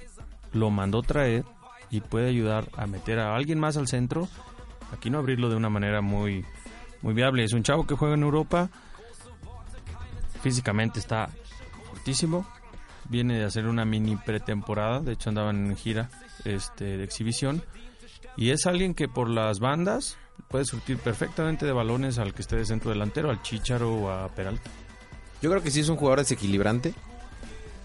lo 0.52 0.70
mandó 0.70 1.02
traer 1.02 1.46
y 1.90 2.02
puede 2.02 2.28
ayudar 2.28 2.68
a 2.76 2.86
meter 2.88 3.20
a 3.20 3.36
alguien 3.36 3.60
más 3.60 3.78
al 3.78 3.88
centro. 3.88 4.28
Aquino 4.92 5.18
abrirlo 5.20 5.50
de 5.50 5.56
una 5.56 5.70
manera 5.70 6.02
muy, 6.02 6.46
muy 7.02 7.14
viable. 7.14 7.44
Es 7.46 7.54
un 7.54 7.64
chavo 7.64 7.88
que 7.88 7.96
juega 7.96 8.16
en 8.16 8.24
Europa, 8.24 8.70
físicamente 10.42 11.00
está 11.00 11.30
fortísimo, 11.90 12.46
viene 13.10 13.38
de 13.40 13.46
hacer 13.46 13.68
una 13.68 13.86
mini 13.86 14.18
pretemporada, 14.18 15.00
de 15.00 15.14
hecho 15.14 15.30
andaban 15.30 15.68
en 15.68 15.78
gira 15.78 16.10
este, 16.44 16.98
de 16.98 17.04
exhibición. 17.04 17.64
Y 18.36 18.50
es 18.52 18.66
alguien 18.66 18.94
que 18.94 19.08
por 19.08 19.30
las 19.30 19.60
bandas 19.60 20.18
puede 20.48 20.66
surtir 20.66 20.98
perfectamente 20.98 21.66
de 21.66 21.72
balones 21.72 22.18
al 22.18 22.34
que 22.34 22.42
esté 22.42 22.56
de 22.56 22.66
centro 22.66 22.92
delantero, 22.92 23.30
al 23.30 23.42
Chicharo 23.42 23.94
o 23.94 24.10
a 24.10 24.30
Peralta. 24.30 24.70
Yo 25.42 25.50
creo 25.50 25.62
que 25.62 25.72
sí 25.72 25.82
es 25.82 25.90
un 25.90 25.98
jugador 25.98 26.20
desequilibrante. 26.20 26.94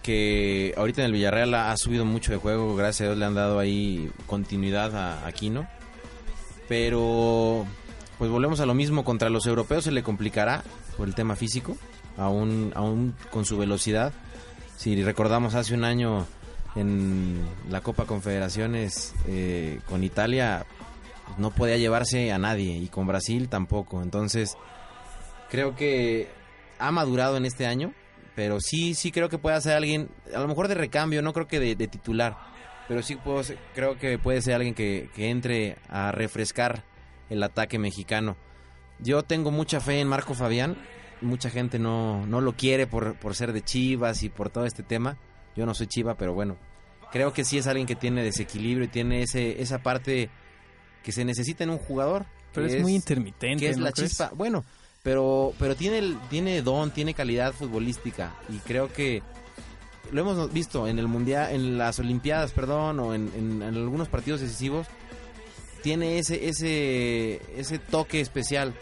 Que 0.02 0.72
ahorita 0.78 1.02
en 1.02 1.06
el 1.06 1.12
Villarreal 1.12 1.52
ha 1.54 1.76
subido 1.76 2.04
mucho 2.04 2.32
de 2.32 2.38
juego. 2.38 2.74
Gracias 2.74 3.02
a 3.02 3.04
Dios 3.10 3.18
le 3.18 3.26
han 3.26 3.34
dado 3.34 3.58
ahí 3.58 4.10
continuidad 4.26 4.96
a 4.96 5.26
Aquino. 5.26 5.68
Pero 6.68 7.66
pues 8.18 8.30
volvemos 8.30 8.60
a 8.60 8.66
lo 8.66 8.72
mismo. 8.74 9.04
Contra 9.04 9.28
los 9.28 9.46
europeos 9.46 9.84
se 9.84 9.92
le 9.92 10.02
complicará 10.02 10.64
por 10.96 11.06
el 11.06 11.14
tema 11.14 11.36
físico. 11.36 11.76
Aún, 12.16 12.72
aún 12.74 13.14
con 13.30 13.44
su 13.44 13.58
velocidad. 13.58 14.12
Si 14.76 15.02
recordamos 15.02 15.54
hace 15.54 15.74
un 15.74 15.84
año 15.84 16.26
en 16.76 17.44
la 17.68 17.80
Copa 17.82 18.06
Confederaciones 18.06 19.12
eh, 19.26 19.80
con 19.86 20.02
Italia 20.04 20.64
pues, 21.30 21.38
no 21.38 21.50
podía 21.50 21.76
llevarse 21.76 22.32
a 22.32 22.38
nadie 22.38 22.76
y 22.76 22.88
con 22.88 23.06
Brasil 23.06 23.48
tampoco. 23.48 24.02
Entonces 24.02 24.56
creo 25.48 25.74
que 25.74 26.28
ha 26.78 26.90
madurado 26.90 27.36
en 27.36 27.44
este 27.44 27.66
año, 27.66 27.92
pero 28.34 28.58
sí, 28.60 28.94
sí 28.94 29.12
creo 29.12 29.28
que 29.28 29.38
puede 29.38 29.60
ser 29.60 29.76
alguien, 29.76 30.08
a 30.34 30.40
lo 30.40 30.48
mejor 30.48 30.68
de 30.68 30.74
recambio, 30.74 31.22
no 31.22 31.32
creo 31.32 31.46
que 31.46 31.60
de, 31.60 31.88
titular, 31.88 32.36
pero 32.88 33.02
sí 33.02 33.16
puedo 33.16 33.42
creo 33.74 33.98
que 33.98 34.18
puede 34.18 34.42
ser 34.42 34.54
alguien 34.54 34.74
que, 34.74 35.10
que 35.14 35.30
entre 35.30 35.76
a 35.88 36.12
refrescar 36.12 36.84
el 37.28 37.42
ataque 37.42 37.78
mexicano. 37.78 38.36
Yo 38.98 39.22
tengo 39.22 39.50
mucha 39.50 39.80
fe 39.80 40.00
en 40.00 40.08
Marco 40.08 40.34
Fabián, 40.34 40.76
mucha 41.20 41.50
gente 41.50 41.78
no, 41.78 42.26
no 42.26 42.40
lo 42.40 42.52
quiere 42.54 42.86
por, 42.86 43.14
por 43.16 43.34
ser 43.34 43.52
de 43.52 43.62
Chivas 43.62 44.22
y 44.22 44.28
por 44.28 44.50
todo 44.50 44.66
este 44.66 44.82
tema. 44.82 45.16
Yo 45.56 45.66
no 45.66 45.74
soy 45.74 45.86
Chiva, 45.86 46.14
pero 46.16 46.34
bueno, 46.34 46.56
creo 47.10 47.32
que 47.32 47.44
sí 47.44 47.58
es 47.58 47.66
alguien 47.66 47.86
que 47.86 47.96
tiene 47.96 48.22
desequilibrio 48.22 48.84
y 48.84 48.88
tiene 48.88 49.22
ese 49.22 49.60
esa 49.62 49.82
parte 49.82 50.30
que 51.02 51.12
se 51.12 51.24
necesita 51.24 51.64
en 51.64 51.70
un 51.70 51.78
jugador. 51.78 52.26
Pero 52.52 52.66
es, 52.66 52.80
muy 52.82 52.94
intermitente. 52.94 53.64
que 53.64 53.70
es 53.70 53.78
¿no 53.78 53.84
la 53.84 53.92
crees? 53.92 54.10
chispa. 54.10 54.30
Bueno, 54.34 54.64
pero 55.02 55.52
pero 55.58 55.76
tiene 55.76 56.16
tiene 56.28 56.62
don, 56.62 56.90
tiene 56.90 57.14
calidad 57.14 57.52
futbolística 57.52 58.34
y 58.48 58.58
creo 58.58 58.92
que 58.92 59.22
lo 60.12 60.22
hemos 60.22 60.52
visto 60.52 60.88
en 60.88 60.98
el 60.98 61.06
mundial, 61.06 61.52
en 61.54 61.78
las 61.78 61.98
olimpiadas, 62.00 62.50
perdón, 62.52 62.98
o 62.98 63.14
en, 63.14 63.30
en- 63.36 63.62
en 63.62 63.76
algunos 63.76 64.08
partidos 64.08 64.40
decisivos. 64.40 64.86
Tiene 65.82 66.18
ese 66.18 66.48
ese 66.48 67.40
ese 67.58 67.78
toque 67.78 68.20
especial 68.20 68.74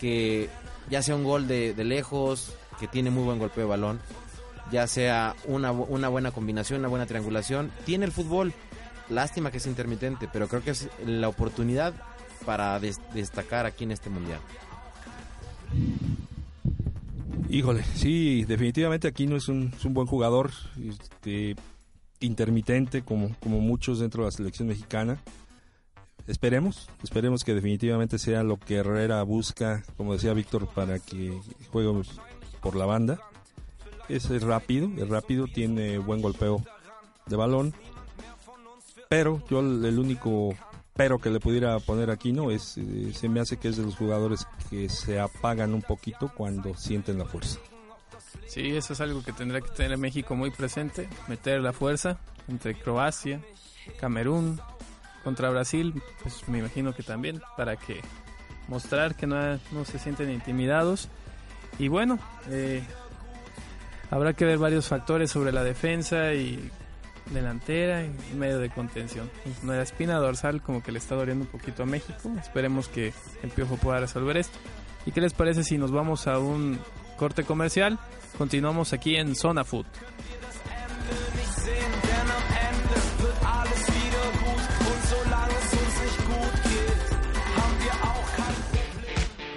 que 0.00 0.48
ya 0.88 1.02
sea 1.02 1.16
un 1.16 1.24
gol 1.24 1.46
de, 1.48 1.74
de 1.74 1.84
lejos, 1.84 2.52
que 2.80 2.86
tiene 2.88 3.10
muy 3.10 3.24
buen 3.24 3.38
golpeo 3.38 3.64
de 3.64 3.68
balón, 3.70 4.00
ya 4.70 4.86
sea 4.86 5.34
una, 5.44 5.72
una 5.72 6.08
buena 6.08 6.30
combinación, 6.30 6.78
una 6.80 6.88
buena 6.88 7.04
triangulación, 7.06 7.70
tiene 7.84 8.06
el 8.06 8.12
fútbol. 8.12 8.54
Lástima 9.10 9.50
que 9.50 9.58
es 9.58 9.66
intermitente, 9.66 10.28
pero 10.32 10.48
creo 10.48 10.62
que 10.62 10.70
es 10.70 10.88
la 11.06 11.28
oportunidad 11.28 11.94
para 12.44 12.78
des- 12.78 13.00
destacar 13.14 13.66
aquí 13.66 13.84
en 13.84 13.92
este 13.92 14.10
mundial. 14.10 14.40
Híjole, 17.50 17.82
sí, 17.94 18.44
definitivamente 18.44 19.08
aquí 19.08 19.26
no 19.26 19.36
es 19.36 19.48
un, 19.48 19.72
es 19.76 19.84
un 19.84 19.94
buen 19.94 20.06
jugador, 20.06 20.50
este, 20.86 21.56
intermitente 22.20 23.02
como, 23.02 23.34
muchos 23.60 24.00
dentro 24.00 24.22
de 24.22 24.26
la 24.28 24.32
selección 24.32 24.68
mexicana. 24.68 25.22
Esperemos, 26.26 26.90
esperemos 27.02 27.42
que 27.44 27.54
definitivamente 27.54 28.18
sea 28.18 28.42
lo 28.42 28.58
que 28.58 28.76
Herrera 28.76 29.22
busca, 29.22 29.82
como 29.96 30.12
decía 30.12 30.34
Víctor, 30.34 30.68
para 30.68 30.98
que 30.98 31.40
juegue 31.72 32.02
por 32.60 32.76
la 32.76 32.84
banda. 32.84 33.18
Es 34.10 34.28
rápido, 34.42 34.90
es 34.98 35.08
rápido, 35.08 35.46
tiene 35.46 35.96
buen 35.96 36.20
golpeo 36.20 36.62
de 37.26 37.36
balón. 37.36 37.72
Pero 39.08 39.42
yo 39.48 39.60
el, 39.60 39.98
único 39.98 40.54
pero 40.94 41.18
que 41.18 41.30
le 41.30 41.40
pudiera 41.40 41.78
poner 41.78 42.10
aquí 42.10 42.32
no 42.32 42.50
es, 42.50 42.76
eh, 42.76 43.12
se 43.14 43.28
me 43.28 43.40
hace 43.40 43.56
que 43.56 43.68
es 43.68 43.76
de 43.76 43.84
los 43.84 43.96
jugadores 43.96 44.46
que 44.68 44.88
se 44.88 45.20
apagan 45.20 45.72
un 45.72 45.82
poquito 45.82 46.30
cuando 46.34 46.74
sienten 46.74 47.18
la 47.18 47.24
fuerza. 47.24 47.60
Sí, 48.46 48.76
eso 48.76 48.92
es 48.92 49.00
algo 49.00 49.22
que 49.22 49.32
tendrá 49.32 49.60
que 49.60 49.70
tener 49.70 49.96
México 49.96 50.34
muy 50.34 50.50
presente, 50.50 51.08
meter 51.28 51.60
la 51.60 51.72
fuerza 51.72 52.18
entre 52.48 52.74
Croacia, 52.74 53.40
Camerún, 54.00 54.60
contra 55.22 55.50
Brasil, 55.50 55.94
pues 56.22 56.48
me 56.48 56.58
imagino 56.58 56.94
que 56.94 57.02
también, 57.02 57.42
para 57.56 57.76
que 57.76 58.00
mostrar 58.66 59.14
que 59.14 59.26
no, 59.26 59.58
no 59.72 59.84
se 59.84 59.98
sienten 59.98 60.30
intimidados. 60.30 61.08
Y 61.78 61.88
bueno, 61.88 62.18
eh, 62.48 62.82
habrá 64.10 64.32
que 64.32 64.44
ver 64.44 64.58
varios 64.58 64.88
factores 64.88 65.30
sobre 65.30 65.52
la 65.52 65.62
defensa 65.62 66.32
y 66.34 66.70
delantera 67.30 68.04
y 68.04 68.34
medio 68.36 68.58
de 68.58 68.70
contención. 68.70 69.30
La 69.64 69.82
espina 69.82 70.16
dorsal 70.16 70.62
como 70.62 70.82
que 70.82 70.92
le 70.92 70.98
está 70.98 71.14
doliendo 71.14 71.44
un 71.44 71.50
poquito 71.50 71.82
a 71.82 71.86
México. 71.86 72.30
Esperemos 72.40 72.88
que 72.88 73.12
el 73.42 73.50
Piojo 73.50 73.76
pueda 73.76 74.00
resolver 74.00 74.36
esto. 74.36 74.58
¿Y 75.06 75.12
qué 75.12 75.20
les 75.20 75.32
parece 75.32 75.64
si 75.64 75.78
nos 75.78 75.90
vamos 75.90 76.26
a 76.26 76.38
un 76.38 76.78
corte 77.16 77.44
comercial? 77.44 77.98
Continuamos 78.36 78.92
aquí 78.92 79.16
en 79.16 79.34
Zona 79.34 79.64
Food. 79.64 79.86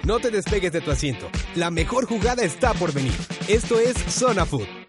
No 0.04 0.18
te 0.18 0.30
despegues 0.30 0.72
de 0.72 0.80
tu 0.80 0.90
asiento. 0.90 1.30
La 1.54 1.70
mejor 1.70 2.06
jugada 2.06 2.42
está 2.42 2.74
por 2.74 2.92
venir. 2.92 3.14
Esto 3.46 3.78
es 3.78 3.96
Zona 4.12 4.44
Food. 4.44 4.81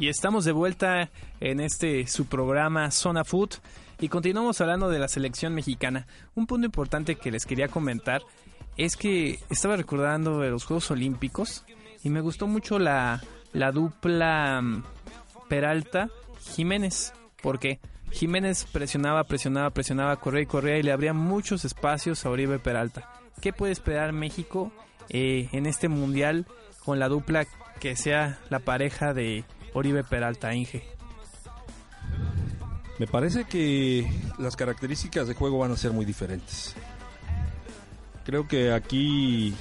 Y 0.00 0.08
estamos 0.08 0.46
de 0.46 0.52
vuelta 0.52 1.10
en 1.40 1.60
este 1.60 2.06
su 2.06 2.24
programa 2.24 2.90
Zona 2.90 3.22
Food 3.22 3.50
y 4.00 4.08
continuamos 4.08 4.58
hablando 4.62 4.88
de 4.88 4.98
la 4.98 5.08
selección 5.08 5.54
mexicana. 5.54 6.06
Un 6.34 6.46
punto 6.46 6.64
importante 6.64 7.16
que 7.16 7.30
les 7.30 7.44
quería 7.44 7.68
comentar 7.68 8.22
es 8.78 8.96
que 8.96 9.38
estaba 9.50 9.76
recordando 9.76 10.38
de 10.38 10.48
los 10.48 10.64
Juegos 10.64 10.90
Olímpicos 10.90 11.66
y 12.02 12.08
me 12.08 12.22
gustó 12.22 12.46
mucho 12.46 12.78
la, 12.78 13.22
la 13.52 13.72
dupla 13.72 14.62
mm, 14.62 14.84
Peralta 15.50 16.08
Jiménez. 16.54 17.12
porque 17.42 17.78
Jiménez 18.10 18.64
presionaba, 18.72 19.24
presionaba, 19.24 19.68
presionaba, 19.68 20.16
corría 20.16 20.42
y 20.42 20.46
corría 20.46 20.78
y 20.78 20.82
le 20.82 20.92
abría 20.92 21.12
muchos 21.12 21.66
espacios 21.66 22.24
a 22.24 22.30
Oribe 22.30 22.58
Peralta. 22.58 23.06
¿Qué 23.42 23.52
puede 23.52 23.72
esperar 23.72 24.14
México 24.14 24.72
eh, 25.10 25.50
en 25.52 25.66
este 25.66 25.88
mundial 25.88 26.46
con 26.86 26.98
la 26.98 27.08
dupla 27.08 27.46
que 27.80 27.96
sea 27.96 28.38
la 28.48 28.60
pareja 28.60 29.12
de 29.12 29.44
Oribe 29.74 30.04
Peralta 30.04 30.54
Inge? 30.54 30.82
Me 32.98 33.06
parece 33.06 33.44
que 33.44 34.06
las 34.38 34.56
características 34.56 35.26
de 35.26 35.34
juego 35.34 35.58
van 35.58 35.72
a 35.72 35.76
ser 35.76 35.90
muy 35.90 36.04
diferentes. 36.04 36.74
Creo 38.24 38.46
que 38.46 38.72
aquí 38.72 39.54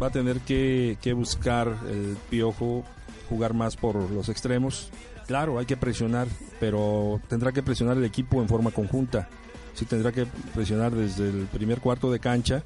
va 0.00 0.06
a 0.06 0.10
tener 0.10 0.40
que, 0.40 0.96
buscar 1.16 1.76
el 1.90 2.16
piojo 2.30 2.84
jugar 3.28 3.54
más 3.54 3.76
por 3.76 3.96
los 4.10 4.28
extremos. 4.28 4.90
Claro, 5.26 5.58
hay 5.58 5.66
que 5.66 5.76
presionar, 5.76 6.28
pero 6.60 7.20
tendrá 7.28 7.50
que 7.50 7.62
presionar 7.62 7.96
el 7.96 8.04
equipo 8.04 8.40
en 8.40 8.48
forma 8.48 8.70
conjunta. 8.70 9.28
Sí 9.74 9.84
tendrá 9.84 10.12
que 10.12 10.26
presionar 10.54 10.94
desde 10.94 11.28
el 11.28 11.46
primer 11.46 11.80
cuarto 11.80 12.12
de 12.12 12.20
cancha 12.20 12.62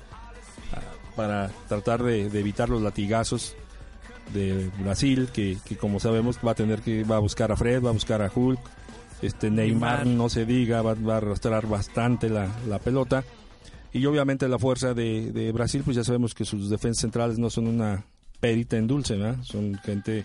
ah, 0.75 0.81
para 1.17 1.49
tratar 1.67 2.03
de 2.03 2.27
evitar 2.27 2.69
los 2.69 2.83
latigazos 2.83 3.57
de 4.33 4.71
Brasil, 4.79 5.29
que, 5.33 5.59
que 5.65 5.77
como 5.77 6.01
sabemos 6.01 6.39
va 6.47 6.53
a 6.53 6.55
tener 6.55 6.81
que 6.81 7.05
va 7.05 7.17
a 7.17 7.21
buscar 7.21 7.53
a 7.53 7.57
Fred, 7.57 7.83
va 7.83 7.91
a 7.91 7.93
buscar 7.93 8.23
a 8.23 8.31
Hulk, 8.35 8.61
este 9.23 9.51
Neymar, 9.51 10.05
Neymar. 10.05 10.07
no 10.07 10.29
se 10.29 10.47
diga, 10.47 10.83
va, 10.83 10.95
va 10.95 11.15
a 11.15 11.17
arrastrar 11.19 11.67
bastante 11.67 12.29
la, 12.29 12.49
la 12.69 12.79
pelota. 12.79 13.25
Y 13.93 14.07
obviamente 14.07 14.49
la 14.49 14.59
fuerza 14.59 14.95
de, 14.95 15.33
de 15.33 15.51
Brasil, 15.53 15.83
pues 15.85 15.97
ya 15.97 16.05
sabemos 16.05 16.35
que 16.35 16.45
sus 16.45 16.71
defensas 16.71 17.01
centrales 17.03 17.39
no 17.39 17.51
son 17.51 17.67
una 17.67 18.05
perita 18.39 18.77
en 18.77 18.87
dulce, 18.87 19.17
¿verdad? 19.17 19.43
Son 19.43 19.75
gente 19.85 20.25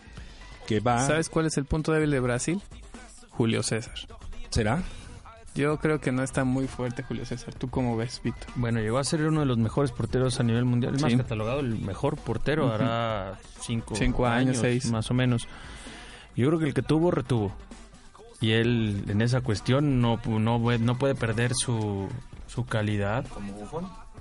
que 0.67 0.79
va... 0.79 1.05
¿Sabes 1.05 1.29
cuál 1.29 1.47
es 1.47 1.57
el 1.57 1.65
punto 1.65 1.91
débil 1.91 2.11
de 2.11 2.19
Brasil? 2.19 2.61
Julio 3.31 3.63
César. 3.63 3.95
¿Será? 4.49 4.83
Yo 5.55 5.77
creo 5.79 5.99
que 6.01 6.11
no 6.11 6.21
está 6.21 6.43
muy 6.43 6.67
fuerte 6.67 7.01
Julio 7.03 7.25
César. 7.25 7.53
¿Tú 7.53 7.69
cómo 7.69 7.95
ves, 7.95 8.19
Víctor? 8.23 8.47
Bueno, 8.55 8.81
llegó 8.81 8.97
a 8.97 9.03
ser 9.05 9.21
uno 9.25 9.39
de 9.39 9.45
los 9.45 9.57
mejores 9.57 9.91
porteros 9.91 10.39
a 10.39 10.43
nivel 10.43 10.65
mundial. 10.65 10.95
Es 10.95 11.01
más, 11.01 11.15
catalogado 11.15 11.61
el 11.61 11.79
mejor 11.79 12.17
portero. 12.17 12.65
Ujú. 12.65 12.73
Hará 12.75 13.39
cinco, 13.61 13.95
Cinco 13.95 14.25
años, 14.27 14.57
seis. 14.57 14.91
Más 14.91 15.09
o 15.11 15.13
menos. 15.13 15.47
Yo 16.35 16.47
creo 16.47 16.59
que 16.59 16.65
el 16.65 16.73
que 16.73 16.81
tuvo, 16.81 17.09
retuvo. 17.09 17.55
Y 18.41 18.51
él, 18.51 19.05
en 19.07 19.21
esa 19.21 19.39
cuestión, 19.41 20.01
no, 20.01 20.19
no, 20.25 20.59
puede- 20.61 20.79
no 20.79 20.97
puede 20.97 21.15
perder 21.15 21.53
su, 21.55 22.09
su 22.47 22.65
calidad. 22.65 23.25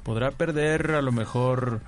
Podrá 0.05 0.31
perder 0.31 0.93
a 0.93 1.03
lo 1.03 1.11
mejor 1.11 1.81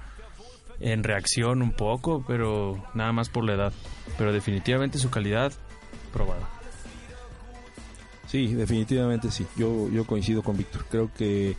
en 0.81 1.05
reacción 1.05 1.63
un 1.63 1.71
poco, 1.71 2.25
pero 2.27 2.83
nada 2.95 3.13
más 3.13 3.29
por 3.29 3.45
la 3.45 3.55
edad. 3.55 3.73
Pero 4.19 4.33
definitivamente 4.33 4.99
su 4.99 5.09
calidad, 5.11 5.53
probada. 6.13 6.49
Sí, 8.27 8.55
definitivamente 8.55 9.31
sí. 9.31 9.47
Yo, 9.57 9.89
yo 9.91 10.05
coincido 10.05 10.43
con 10.43 10.57
Víctor. 10.57 10.85
Creo 10.91 11.11
que 11.17 11.57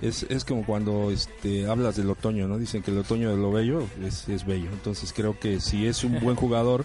es, 0.00 0.24
es 0.28 0.44
como 0.44 0.64
cuando 0.64 1.10
este, 1.10 1.66
hablas 1.68 1.96
del 1.96 2.08
otoño, 2.10 2.46
¿no? 2.46 2.56
Dicen 2.58 2.82
que 2.82 2.90
el 2.90 2.98
otoño 2.98 3.30
de 3.30 3.36
lo 3.36 3.50
bello 3.50 3.86
es, 4.04 4.28
es 4.28 4.46
bello. 4.46 4.70
Entonces 4.70 5.12
creo 5.12 5.38
que 5.38 5.60
si 5.60 5.86
es 5.86 6.04
un 6.04 6.20
buen 6.20 6.36
jugador 6.36 6.84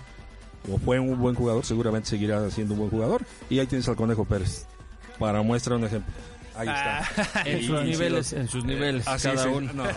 o 0.72 0.78
fue 0.80 1.00
un 1.00 1.20
buen 1.20 1.36
jugador, 1.36 1.66
seguramente 1.66 2.10
seguirá 2.10 2.50
siendo 2.50 2.74
un 2.74 2.80
buen 2.82 2.90
jugador. 2.92 3.22
Y 3.50 3.60
ahí 3.60 3.68
tienes 3.68 3.88
al 3.88 3.96
Conejo 3.96 4.26
Pérez. 4.26 4.66
Para 5.20 5.42
muestra 5.44 5.76
un 5.76 5.84
ejemplo. 5.84 6.12
Ahí 6.56 6.68
está. 6.68 7.44
En 7.46 7.60
Y- 7.60 7.64
sus 7.68 7.84
niveles, 7.84 8.34
en 8.34 8.48
sus 8.48 8.64
niveles, 8.66 9.08
Así 9.08 9.28
cada 9.28 9.42
es, 9.42 9.56
uno. 9.58 9.74
no, 9.74 9.84
no, 9.86 9.92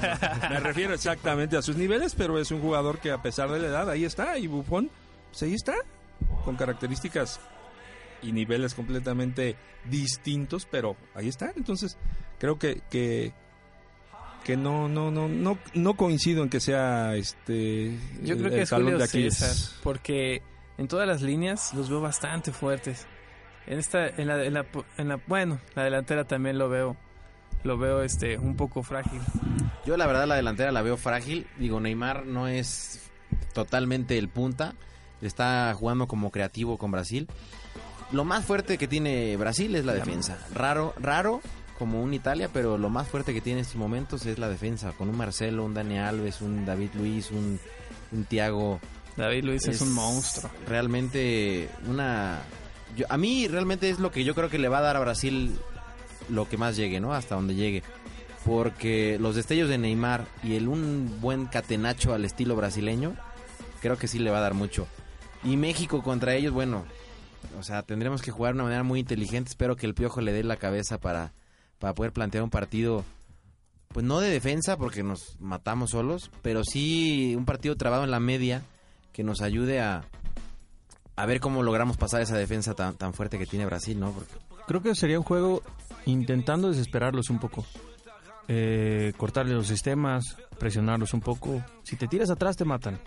me 0.51 0.61
refiero 0.61 0.95
exactamente 0.95 1.57
a 1.57 1.63
sus 1.63 1.77
niveles, 1.77 2.15
pero 2.15 2.39
es 2.39 2.51
un 2.51 2.61
jugador 2.61 2.99
que 2.99 3.11
a 3.13 3.21
pesar 3.23 3.51
de 3.51 3.59
la 3.61 3.69
edad, 3.69 3.91
ahí 3.91 4.05
está. 4.05 4.39
Y 4.39 4.47
Buffon, 4.47 4.91
pues 5.31 5.43
ahí 5.43 5.55
está. 5.55 5.75
Con 6.45 6.57
características 6.57 7.41
y 8.27 8.33
niveles 8.33 8.75
completamente 8.75 9.57
distintos, 9.89 10.67
pero 10.71 10.97
ahí 11.15 11.29
está. 11.29 11.53
Entonces, 11.57 11.97
creo 12.39 12.59
que, 12.59 12.83
que, 12.91 13.33
que 14.45 14.57
no, 14.57 14.89
no, 14.89 15.11
no, 15.11 15.29
no, 15.29 15.59
no 15.75 15.95
coincido 15.95 16.43
en 16.43 16.49
que 16.49 16.61
sea 16.61 17.15
este 17.17 17.97
Yo 18.23 18.35
el- 18.35 18.39
creo 18.39 18.49
el 18.51 18.55
que 18.57 18.63
es 18.63 18.71
talón 18.71 18.85
Julio 18.87 18.99
de 18.99 19.05
Aquiles. 19.05 19.37
César, 19.37 19.81
porque 19.83 20.43
en 20.79 20.89
todas 20.89 21.07
las 21.09 21.23
líneas 21.23 21.73
los 21.75 21.89
veo 21.89 22.01
bastante 22.01 22.53
fuertes. 22.53 23.07
En 23.67 23.79
esta, 23.79 24.07
en 24.07 24.29
la, 24.29 24.45
en 24.45 24.55
la, 24.55 24.67
en 24.99 25.09
la- 25.09 25.21
bueno, 25.27 25.59
la 25.75 25.83
delantera 25.85 26.25
también 26.25 26.59
lo 26.59 26.69
veo, 26.69 26.97
lo 27.65 27.77
veo 27.79 28.03
este 28.03 28.39
un 28.39 28.55
poco 28.57 28.83
frágil. 28.85 29.21
Yo 29.85 29.97
la 29.97 30.07
verdad 30.07 30.27
la 30.27 30.37
delantera 30.37 30.71
la 30.73 30.83
veo 30.83 30.97
frágil. 30.97 31.47
Digo, 31.59 31.81
Neymar 31.81 32.27
no 32.27 32.47
es 32.47 33.11
totalmente 33.53 34.19
el 34.19 34.29
punta. 34.29 34.75
Está 35.23 35.73
jugando 35.75 36.07
como 36.07 36.31
creativo 36.31 36.77
con 36.79 36.91
Brasil. 36.93 37.27
Lo 38.13 38.25
más 38.25 38.45
fuerte 38.45 38.79
que 38.79 38.87
tiene 38.89 39.37
Brasil 39.37 39.75
es 39.75 39.85
la 39.85 39.95
defensa. 39.95 40.39
Raro, 40.55 40.95
raro 40.99 41.41
como 41.79 42.03
un 42.03 42.15
Italia, 42.15 42.49
pero 42.53 42.79
lo 42.79 42.89
más 42.89 43.07
fuerte 43.09 43.35
que 43.35 43.41
tiene 43.41 43.59
en 43.61 43.63
estos 43.67 43.77
momentos 43.79 44.25
es 44.27 44.39
la 44.39 44.49
defensa, 44.49 44.93
con 44.93 45.09
un 45.09 45.17
Marcelo, 45.17 45.65
un 45.65 45.75
Dani 45.75 45.99
Alves, 45.99 46.41
un 46.41 46.65
David 46.65 46.91
Luis, 46.95 47.31
un, 47.31 47.59
un 48.13 48.25
Thiago. 48.25 48.81
David 49.17 49.45
Luis 49.45 49.67
es, 49.67 49.81
un 49.81 49.93
monstruo. 49.93 50.51
Realmente 50.69 51.69
una... 51.89 52.41
yo- 52.97 53.07
a 53.09 53.17
mí 53.19 53.49
realmente 53.49 53.91
es 53.91 53.99
lo 53.99 54.11
que 54.11 54.25
yo 54.25 54.35
creo 54.35 54.49
que 54.49 54.59
le 54.59 54.69
va 54.69 54.79
a 54.79 54.83
dar 54.83 54.97
a 54.97 55.01
Brasil 55.01 55.59
lo 56.29 56.49
que 56.49 56.57
más 56.57 56.77
llegue, 56.77 57.01
¿no? 57.01 57.13
Hasta 57.13 57.35
donde 57.35 57.55
llegue. 57.55 57.83
Porque 58.45 59.19
los 59.21 59.35
destellos 59.35 59.69
de 59.69 59.77
Neymar 59.79 60.25
y 60.45 60.55
el 60.55 60.69
un 60.69 61.19
buen 61.21 61.47
catenacho 61.47 62.15
al 62.15 62.25
estilo 62.25 62.55
brasileño, 62.57 63.17
creo 63.83 63.99
que 63.99 64.07
sí 64.09 64.19
le 64.19 64.31
va 64.31 64.39
a 64.39 64.43
dar 64.43 64.55
mucho. 64.55 64.87
Y 65.45 65.57
México 65.57 66.03
contra 66.03 66.35
ellos, 66.35 66.53
bueno, 66.53 66.85
o 67.59 67.63
sea, 67.63 67.83
tendremos 67.83 68.23
que 68.23 68.31
jugar 68.31 68.53
de 68.53 68.57
una 68.57 68.65
manera 68.65 68.83
muy 68.83 69.01
inteligente. 69.01 69.51
Espero 69.51 69.77
que 69.77 69.87
el 69.87 69.95
Piojo 69.95 70.21
le 70.21 70.33
dé 70.33 70.43
la 70.45 70.57
cabeza 70.57 70.99
para, 70.99 71.33
para 71.79 71.95
poder 71.95 72.13
plantear 72.13 72.45
un 72.45 72.51
partido, 72.51 73.05
pues 73.89 74.05
no 74.05 74.21
de 74.21 74.31
defensa, 74.31 74.77
porque 74.77 75.03
nos 75.03 75.41
matamos 75.41 75.91
solos, 75.91 76.31
pero 76.43 76.63
sí 76.65 77.35
un 77.37 77.45
partido 77.45 77.77
trabado 77.77 78.05
en 78.05 78.11
la 78.11 78.21
media 78.21 78.63
que 79.13 79.25
nos 79.25 79.41
ayude 79.41 79.81
a, 79.81 80.05
a 81.17 81.27
ver 81.27 81.41
cómo 81.41 81.63
logramos 81.63 81.97
pasar 81.97 82.21
esa 82.21 82.37
defensa 82.37 82.75
tan, 82.75 82.97
tan 82.97 83.15
fuerte 83.15 83.39
que 83.39 83.47
tiene 83.47 83.67
Brasil, 83.67 83.99
¿no? 83.99 84.13
Porque 84.13 84.35
Creo 84.67 84.83
que 84.83 84.95
sería 84.95 85.19
un 85.19 85.25
juego 85.25 85.63
intentando 86.07 86.69
desesperarlos 86.69 87.31
un 87.31 87.39
poco. 87.39 87.65
Eh, 88.49 89.13
cortarle 89.17 89.55
los 89.55 89.69
sistemas, 89.69 90.37
presionarlos 90.59 91.15
un 91.15 91.21
poco. 91.21 91.63
Si 91.83 91.97
te 91.97 92.09
tiras 92.09 92.31
atrás 92.31 92.57
te 92.57 92.65
matan, 92.65 92.99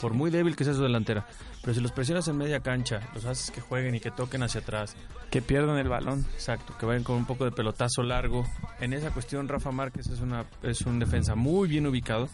por 0.00 0.14
muy 0.14 0.30
débil 0.30 0.56
que 0.56 0.64
sea 0.64 0.74
su 0.74 0.82
delantera. 0.82 1.26
Pero 1.62 1.74
si 1.74 1.80
los 1.80 1.92
presionas 1.92 2.28
en 2.28 2.36
media 2.36 2.60
cancha, 2.60 3.00
los 3.14 3.24
haces 3.24 3.50
que 3.50 3.60
jueguen 3.60 3.94
y 3.94 4.00
que 4.00 4.10
toquen 4.10 4.42
hacia 4.42 4.60
atrás. 4.60 4.96
Que 5.30 5.42
pierdan 5.42 5.78
el 5.78 5.88
balón. 5.88 6.26
Exacto, 6.34 6.74
que 6.78 6.86
vayan 6.86 7.04
con 7.04 7.16
un 7.16 7.26
poco 7.26 7.44
de 7.44 7.52
pelotazo 7.52 8.02
largo. 8.02 8.44
En 8.80 8.92
esa 8.92 9.10
cuestión 9.10 9.48
Rafa 9.48 9.70
Márquez 9.70 10.06
es, 10.08 10.20
una, 10.20 10.44
es 10.62 10.82
un 10.82 10.98
defensa 10.98 11.34
muy 11.34 11.68
bien 11.68 11.86
ubicado, 11.86 12.28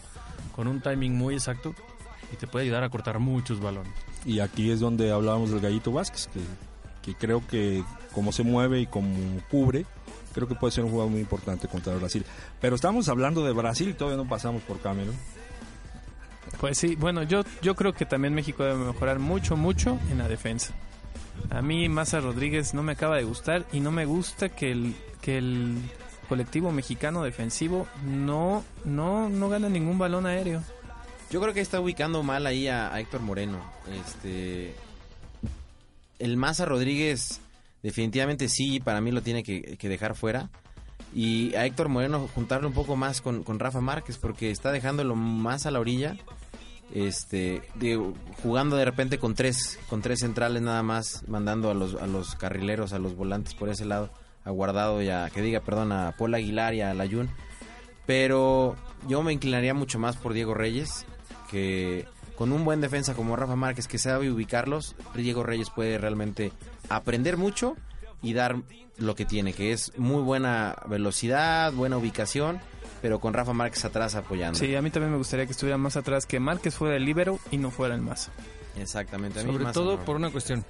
con 0.55 0.67
un 0.67 0.81
timing 0.81 1.15
muy 1.15 1.35
exacto 1.35 1.73
y 2.31 2.35
te 2.35 2.47
puede 2.47 2.65
ayudar 2.65 2.83
a 2.83 2.89
cortar 2.89 3.19
muchos 3.19 3.59
balones. 3.59 3.93
Y 4.25 4.39
aquí 4.39 4.71
es 4.71 4.79
donde 4.79 5.11
hablábamos 5.11 5.51
del 5.51 5.59
Gallito 5.59 5.91
Vázquez, 5.91 6.27
que, 6.27 6.39
que 7.03 7.13
creo 7.13 7.45
que 7.45 7.83
como 8.13 8.31
se 8.31 8.43
mueve 8.43 8.79
y 8.79 8.87
como 8.87 9.13
cubre, 9.51 9.85
creo 10.33 10.47
que 10.47 10.55
puede 10.55 10.71
ser 10.71 10.83
un 10.83 10.91
jugador 10.91 11.11
muy 11.11 11.21
importante 11.21 11.67
contra 11.67 11.95
Brasil. 11.95 12.25
Pero 12.59 12.75
estamos 12.75 13.09
hablando 13.09 13.43
de 13.43 13.51
Brasil 13.51 13.89
y 13.89 13.93
todavía 13.93 14.21
no 14.21 14.27
pasamos 14.27 14.63
por 14.63 14.79
Camerún. 14.79 15.15
Pues 16.59 16.77
sí, 16.77 16.95
bueno, 16.95 17.23
yo, 17.23 17.43
yo 17.61 17.75
creo 17.75 17.93
que 17.93 18.05
también 18.05 18.33
México 18.33 18.63
debe 18.63 18.77
mejorar 18.77 19.19
mucho, 19.19 19.57
mucho 19.57 19.99
en 20.09 20.19
la 20.19 20.27
defensa. 20.27 20.73
A 21.49 21.61
mí 21.61 21.89
Maza 21.89 22.19
Rodríguez 22.19 22.73
no 22.73 22.83
me 22.83 22.93
acaba 22.93 23.17
de 23.17 23.23
gustar 23.23 23.65
y 23.71 23.79
no 23.79 23.91
me 23.91 24.05
gusta 24.05 24.49
que 24.49 24.71
el, 24.71 24.95
que 25.21 25.37
el 25.37 25.77
colectivo 26.29 26.71
mexicano 26.71 27.23
defensivo 27.23 27.87
no, 28.05 28.63
no, 28.85 29.29
no 29.29 29.49
gana 29.49 29.67
ningún 29.67 29.97
balón 29.97 30.25
aéreo. 30.25 30.63
Yo 31.29 31.41
creo 31.41 31.53
que 31.53 31.61
está 31.61 31.79
ubicando 31.79 32.21
mal 32.21 32.45
ahí 32.45 32.67
a, 32.67 32.93
a 32.93 32.99
Héctor 32.99 33.21
Moreno. 33.21 33.59
Este. 33.91 34.75
El 36.19 36.37
Maza 36.37 36.65
Rodríguez, 36.65 37.41
definitivamente 37.81 38.49
sí, 38.49 38.79
para 38.79 39.01
mí 39.01 39.11
lo 39.11 39.21
tiene 39.21 39.43
que, 39.43 39.77
dejar 39.81 40.15
fuera. 40.15 40.49
Y 41.13 41.53
a 41.55 41.65
Héctor 41.65 41.89
Moreno 41.89 42.27
juntarlo 42.33 42.67
un 42.67 42.73
poco 42.73 42.95
más 42.95 43.21
con, 43.21 43.43
con 43.43 43.59
Rafa 43.59 43.81
Márquez, 43.81 44.17
porque 44.17 44.51
está 44.51 44.71
dejándolo 44.71 45.15
más 45.15 45.65
a 45.65 45.71
la 45.71 45.79
orilla. 45.79 46.17
Este, 46.93 47.61
digo, 47.75 48.13
jugando 48.43 48.75
de 48.75 48.85
repente 48.85 49.17
con 49.17 49.33
tres, 49.33 49.79
con 49.89 50.01
tres 50.01 50.19
centrales 50.19 50.61
nada 50.61 50.83
más, 50.83 51.27
mandando 51.27 51.71
a 51.71 51.73
los, 51.73 51.95
a 51.95 52.05
los 52.07 52.35
carrileros, 52.35 52.93
a 52.93 52.99
los 52.99 53.15
volantes 53.15 53.55
por 53.55 53.69
ese 53.69 53.85
lado, 53.85 54.11
a 54.43 54.51
Guardado 54.51 55.01
y 55.01 55.09
a, 55.09 55.29
que 55.29 55.41
diga, 55.41 55.61
perdón, 55.61 55.91
a 55.91 56.15
Paul 56.17 56.35
Aguilar 56.35 56.73
y 56.75 56.81
a 56.81 56.93
Layun. 56.93 57.29
Pero 58.05 58.75
yo 59.07 59.23
me 59.23 59.33
inclinaría 59.33 59.73
mucho 59.73 59.97
más 59.97 60.17
por 60.17 60.33
Diego 60.33 60.53
Reyes, 60.53 61.05
que 61.49 62.05
con 62.43 62.51
un 62.51 62.65
buen 62.65 62.81
defensa 62.81 63.13
como 63.13 63.37
Rafa 63.37 63.55
Márquez 63.55 63.87
que 63.87 63.97
sabe 63.97 64.29
ubicarlos, 64.29 64.97
Diego 65.15 65.43
Reyes 65.43 65.69
puede 65.69 65.97
realmente 65.97 66.51
aprender 66.89 67.37
mucho 67.37 67.77
y 68.21 68.33
dar 68.33 68.57
lo 68.97 69.15
que 69.15 69.23
tiene, 69.23 69.53
que 69.53 69.71
es 69.71 69.97
muy 69.97 70.21
buena 70.21 70.75
velocidad, 70.85 71.71
buena 71.71 71.95
ubicación, 71.95 72.59
pero 73.01 73.21
con 73.21 73.33
Rafa 73.33 73.53
Márquez 73.53 73.85
atrás 73.85 74.15
apoyando. 74.15 74.59
Sí, 74.59 74.75
a 74.75 74.81
mí 74.81 74.89
también 74.89 75.13
me 75.13 75.17
gustaría 75.17 75.45
que 75.45 75.53
estuviera 75.53 75.77
más 75.77 75.95
atrás, 75.95 76.25
que 76.25 76.41
Márquez 76.41 76.75
fuera 76.75 76.97
el 76.97 77.05
líbero 77.05 77.39
y 77.49 77.55
no 77.55 77.71
fuera 77.71 77.95
el 77.95 78.01
Maza. 78.01 78.33
Exactamente. 78.75 79.39
a 79.39 79.43
mí 79.43 79.53
Sobre 79.53 79.63
más 79.63 79.73
todo 79.73 79.95
no. 79.95 80.03
por 80.03 80.17
una 80.17 80.29
cuestión. 80.29 80.65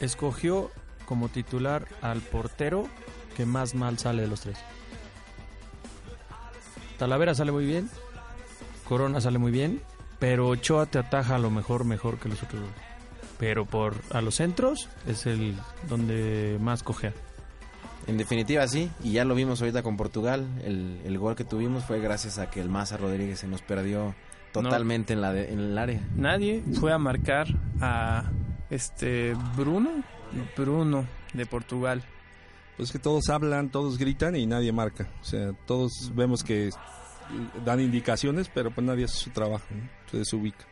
Escogió 0.00 0.72
como 1.04 1.28
titular 1.28 1.86
al 2.02 2.22
portero 2.22 2.88
que 3.36 3.46
más 3.46 3.76
mal 3.76 4.00
sale 4.00 4.22
de 4.22 4.28
los 4.28 4.40
tres. 4.40 4.58
Talavera 6.98 7.36
sale 7.36 7.52
muy 7.52 7.66
bien, 7.66 7.88
Corona 8.88 9.20
sale 9.20 9.38
muy 9.38 9.52
bien, 9.52 9.80
pero 10.18 10.48
Ochoa 10.48 10.86
te 10.86 10.98
ataja 10.98 11.36
a 11.36 11.38
lo 11.38 11.50
mejor 11.50 11.84
mejor 11.84 12.18
que 12.18 12.28
los 12.28 12.42
otros 12.42 12.62
dos. 12.62 12.70
Pero 13.38 13.66
por 13.66 13.94
a 14.10 14.20
los 14.22 14.36
centros 14.36 14.88
es 15.06 15.26
el 15.26 15.54
donde 15.88 16.56
más 16.60 16.82
cojea. 16.82 17.12
En 18.06 18.16
definitiva 18.16 18.66
sí, 18.68 18.90
y 19.02 19.12
ya 19.12 19.24
lo 19.24 19.34
vimos 19.34 19.60
ahorita 19.60 19.82
con 19.82 19.96
Portugal, 19.96 20.46
el, 20.64 21.00
el 21.04 21.18
gol 21.18 21.34
que 21.34 21.44
tuvimos 21.44 21.84
fue 21.84 22.00
gracias 22.00 22.38
a 22.38 22.48
que 22.48 22.60
el 22.60 22.68
Maza 22.68 22.96
Rodríguez 22.96 23.40
se 23.40 23.48
nos 23.48 23.62
perdió 23.62 24.14
totalmente 24.52 25.12
en, 25.12 25.20
la 25.20 25.32
de- 25.32 25.52
en 25.52 25.58
el 25.58 25.76
área. 25.76 26.00
Nadie 26.14 26.62
fue 26.80 26.92
a 26.92 26.98
marcar 26.98 27.48
a 27.80 28.30
este 28.70 29.34
Bruno, 29.56 29.90
Bruno 30.56 31.04
de 31.34 31.46
Portugal. 31.46 32.02
Pues 32.76 32.92
que 32.92 32.98
todos 32.98 33.28
hablan, 33.28 33.70
todos 33.70 33.98
gritan 33.98 34.36
y 34.36 34.46
nadie 34.46 34.70
marca. 34.72 35.08
O 35.20 35.24
sea, 35.24 35.52
todos 35.66 36.12
vemos 36.14 36.44
que 36.44 36.70
dan 37.64 37.80
indicaciones, 37.80 38.50
pero 38.52 38.70
pues 38.70 38.86
nadie 38.86 39.04
hace 39.04 39.16
su 39.16 39.30
trabajo, 39.30 39.66
¿no? 39.70 39.88
se 40.10 40.18
desubica. 40.18 40.64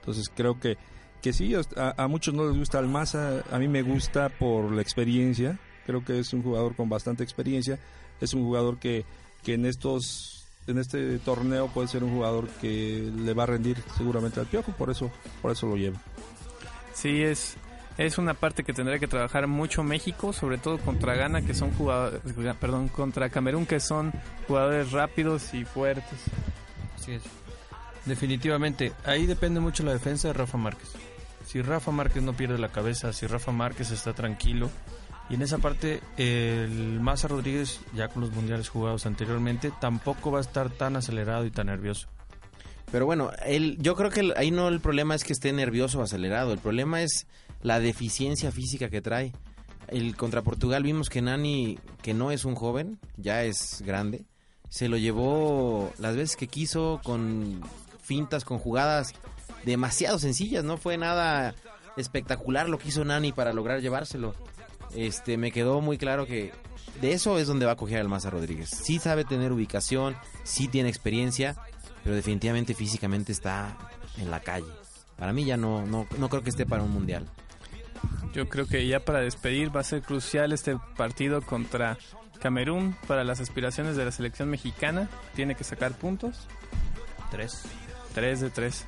Entonces 0.00 0.30
creo 0.34 0.58
que, 0.58 0.76
que 1.20 1.32
sí, 1.32 1.54
a, 1.76 2.08
muchos 2.08 2.34
no 2.34 2.46
les 2.46 2.56
gusta 2.56 2.78
Almaza, 2.78 3.42
a 3.50 3.58
mí 3.58 3.68
me 3.68 3.82
gusta 3.82 4.28
por 4.28 4.72
la 4.72 4.82
experiencia, 4.82 5.58
creo 5.86 6.04
que 6.04 6.18
es 6.18 6.32
un 6.32 6.42
jugador 6.42 6.74
con 6.74 6.88
bastante 6.88 7.22
experiencia, 7.22 7.78
es 8.20 8.34
un 8.34 8.44
jugador 8.44 8.78
que, 8.78 9.04
que 9.42 9.54
en 9.54 9.66
estos 9.66 10.36
en 10.66 10.78
este 10.78 11.18
torneo 11.18 11.68
puede 11.68 11.88
ser 11.88 12.04
un 12.04 12.12
jugador 12.12 12.48
que 12.60 13.10
le 13.14 13.34
va 13.34 13.42
a 13.44 13.46
rendir 13.46 13.82
seguramente 13.96 14.40
al 14.40 14.46
Piojo, 14.46 14.72
por 14.72 14.90
eso 14.90 15.10
por 15.42 15.50
eso 15.50 15.66
lo 15.66 15.76
llevo. 15.76 15.98
Sí, 16.92 17.22
es, 17.22 17.56
es 18.06 18.18
una 18.18 18.34
parte 18.34 18.64
que 18.64 18.72
tendría 18.72 18.98
que 18.98 19.06
trabajar 19.06 19.46
mucho 19.46 19.82
México, 19.82 20.32
sobre 20.32 20.58
todo 20.58 20.78
contra 20.78 21.14
Ghana, 21.14 21.42
que 21.42 21.54
son 21.54 21.70
jugadores, 21.72 22.20
perdón, 22.58 22.88
contra 22.88 23.28
Camerún, 23.28 23.66
que 23.66 23.78
son 23.80 24.12
jugadores 24.48 24.90
rápidos 24.92 25.52
y 25.54 25.64
fuertes. 25.64 26.18
Así 26.96 27.12
es. 27.12 27.22
Definitivamente, 28.06 28.92
ahí 29.04 29.26
depende 29.26 29.60
mucho 29.60 29.82
la 29.82 29.92
defensa 29.92 30.28
de 30.28 30.34
Rafa 30.34 30.56
Márquez. 30.58 30.90
Si 31.46 31.60
Rafa 31.62 31.90
Márquez 31.90 32.22
no 32.22 32.32
pierde 32.32 32.58
la 32.58 32.70
cabeza, 32.72 33.12
si 33.12 33.26
Rafa 33.26 33.52
Márquez 33.52 33.90
está 33.90 34.14
tranquilo, 34.14 34.70
y 35.28 35.34
en 35.34 35.42
esa 35.42 35.58
parte 35.58 36.00
el 36.16 36.98
Maza 37.00 37.28
Rodríguez, 37.28 37.80
ya 37.94 38.08
con 38.08 38.22
los 38.22 38.32
mundiales 38.32 38.68
jugados 38.68 39.04
anteriormente, 39.06 39.72
tampoco 39.80 40.30
va 40.32 40.38
a 40.38 40.42
estar 40.42 40.70
tan 40.70 40.96
acelerado 40.96 41.44
y 41.44 41.50
tan 41.50 41.66
nervioso. 41.66 42.08
Pero 42.90 43.06
bueno, 43.06 43.30
él, 43.44 43.76
yo 43.80 43.94
creo 43.94 44.10
que 44.10 44.20
el- 44.20 44.34
ahí 44.36 44.50
no 44.50 44.66
el 44.68 44.80
problema 44.80 45.14
es 45.14 45.22
que 45.22 45.32
esté 45.32 45.52
nervioso 45.52 46.00
o 46.00 46.02
acelerado, 46.02 46.52
el 46.52 46.58
problema 46.58 47.02
es 47.02 47.26
la 47.62 47.80
deficiencia 47.80 48.52
física 48.52 48.88
que 48.90 49.00
trae. 49.00 49.32
El 49.88 50.16
contra 50.16 50.42
Portugal 50.42 50.82
vimos 50.82 51.10
que 51.10 51.20
Nani, 51.20 51.78
que 52.02 52.14
no 52.14 52.30
es 52.30 52.44
un 52.44 52.54
joven, 52.54 52.98
ya 53.16 53.42
es 53.42 53.82
grande, 53.84 54.24
se 54.68 54.88
lo 54.88 54.96
llevó 54.96 55.92
las 55.98 56.14
veces 56.14 56.36
que 56.36 56.46
quiso 56.46 57.00
con 57.02 57.60
fintas, 58.00 58.44
con 58.44 58.58
jugadas 58.58 59.14
demasiado 59.64 60.18
sencillas, 60.18 60.64
no 60.64 60.76
fue 60.76 60.96
nada 60.96 61.54
espectacular 61.96 62.68
lo 62.68 62.78
que 62.78 62.88
hizo 62.88 63.04
Nani 63.04 63.32
para 63.32 63.52
lograr 63.52 63.80
llevárselo. 63.80 64.34
Este, 64.94 65.36
me 65.36 65.52
quedó 65.52 65.80
muy 65.80 65.98
claro 65.98 66.26
que 66.26 66.52
de 67.00 67.12
eso 67.12 67.38
es 67.38 67.46
donde 67.46 67.66
va 67.66 67.72
a 67.72 67.76
coger 67.76 67.98
el 67.98 68.08
Maza 68.08 68.30
Rodríguez. 68.30 68.70
Sí 68.70 68.98
sabe 68.98 69.24
tener 69.24 69.52
ubicación, 69.52 70.16
sí 70.44 70.68
tiene 70.68 70.88
experiencia, 70.88 71.56
pero 72.02 72.14
definitivamente 72.14 72.74
físicamente 72.74 73.32
está 73.32 73.76
en 74.18 74.30
la 74.30 74.40
calle. 74.40 74.70
Para 75.16 75.32
mí 75.32 75.44
ya 75.44 75.56
no, 75.56 75.84
no, 75.86 76.06
no 76.18 76.28
creo 76.28 76.42
que 76.42 76.50
esté 76.50 76.64
para 76.64 76.82
un 76.82 76.90
mundial. 76.90 77.28
Yo 78.32 78.48
creo 78.48 78.66
que 78.66 78.86
ya 78.86 79.00
para 79.00 79.20
despedir 79.20 79.74
va 79.74 79.80
a 79.80 79.84
ser 79.84 80.02
crucial 80.02 80.52
este 80.52 80.76
partido 80.96 81.42
contra 81.42 81.98
Camerún 82.40 82.96
para 83.06 83.24
las 83.24 83.40
aspiraciones 83.40 83.96
de 83.96 84.04
la 84.04 84.12
selección 84.12 84.48
mexicana. 84.48 85.08
Tiene 85.34 85.54
que 85.54 85.64
sacar 85.64 85.92
puntos. 85.92 86.46
Tres. 87.30 87.64
Tres 88.14 88.40
de 88.40 88.50
tres. 88.50 88.86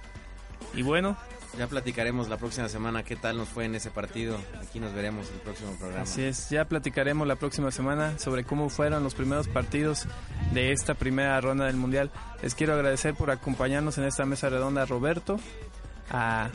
Y 0.75 0.83
bueno, 0.83 1.17
Ya 1.59 1.67
platicaremos 1.67 2.29
la 2.29 2.39
próxima 2.39 2.69
semana 2.71 3.03
qué 3.03 3.15
tal 3.15 3.37
nos 3.37 3.49
fue 3.49 3.67
en 3.67 3.75
ese 3.75 3.91
partido. 3.91 4.39
Aquí 4.63 4.81
nos 4.81 4.95
veremos 4.95 5.29
en 5.29 5.35
el 5.35 5.41
próximo 5.41 5.73
programa. 5.73 6.05
Así 6.05 6.23
es, 6.23 6.49
ya 6.49 6.65
platicaremos 6.65 7.29
la 7.29 7.37
próxima 7.37 7.71
semana 7.71 8.19
sobre 8.19 8.45
cómo 8.45 8.71
fueron 8.71 9.05
los 9.05 9.15
primeros 9.15 9.49
partidos 9.49 10.07
de 10.55 10.73
esta 10.73 10.95
primera 10.95 11.39
ronda 11.43 11.67
del 11.67 11.77
Mundial. 11.77 12.11
Les 12.43 12.55
quiero 12.55 12.73
agradecer 12.73 13.15
por 13.15 13.31
acompañarnos 13.31 13.99
en 13.99 14.05
esta 14.05 14.25
mesa 14.25 14.49
redonda 14.49 14.83
a 14.83 14.87
Roberto, 14.87 15.39
a, 16.11 16.49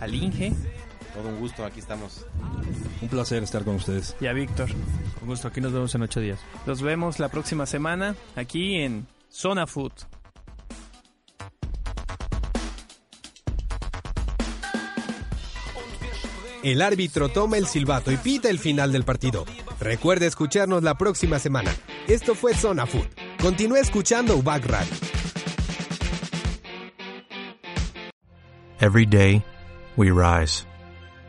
al 0.00 0.14
Inge, 0.14 0.52
Todo 1.18 1.30
un 1.30 1.40
gusto, 1.40 1.64
aquí 1.64 1.80
estamos. 1.80 2.24
Un 3.02 3.08
placer 3.08 3.42
estar 3.42 3.64
con 3.64 3.74
ustedes. 3.74 4.14
Y 4.20 4.28
a 4.28 4.32
Víctor. 4.32 4.68
Con 5.18 5.28
gusto, 5.28 5.48
aquí 5.48 5.60
nos 5.60 5.72
vemos 5.72 5.92
en 5.96 6.02
ocho 6.02 6.20
días. 6.20 6.38
Los 6.64 6.80
vemos 6.80 7.18
la 7.18 7.28
próxima 7.28 7.66
semana 7.66 8.14
aquí 8.36 8.76
en 8.76 9.08
Zona 9.28 9.66
Food. 9.66 9.90
El 16.62 16.82
árbitro 16.82 17.30
toma 17.30 17.56
el 17.56 17.66
silbato 17.66 18.12
y 18.12 18.16
pita 18.16 18.48
el 18.48 18.60
final 18.60 18.92
del 18.92 19.02
partido. 19.02 19.44
Recuerde 19.80 20.26
escucharnos 20.26 20.84
la 20.84 20.96
próxima 20.96 21.40
semana. 21.40 21.74
Esto 22.06 22.36
fue 22.36 22.54
Zona 22.54 22.86
Food. 22.86 23.08
Continúe 23.42 23.78
escuchando 23.78 24.36
UBAC 24.36 24.66
Radio. 24.66 24.94
Every 28.80 29.04
day, 29.04 29.44
we 29.96 30.12
rise, 30.12 30.64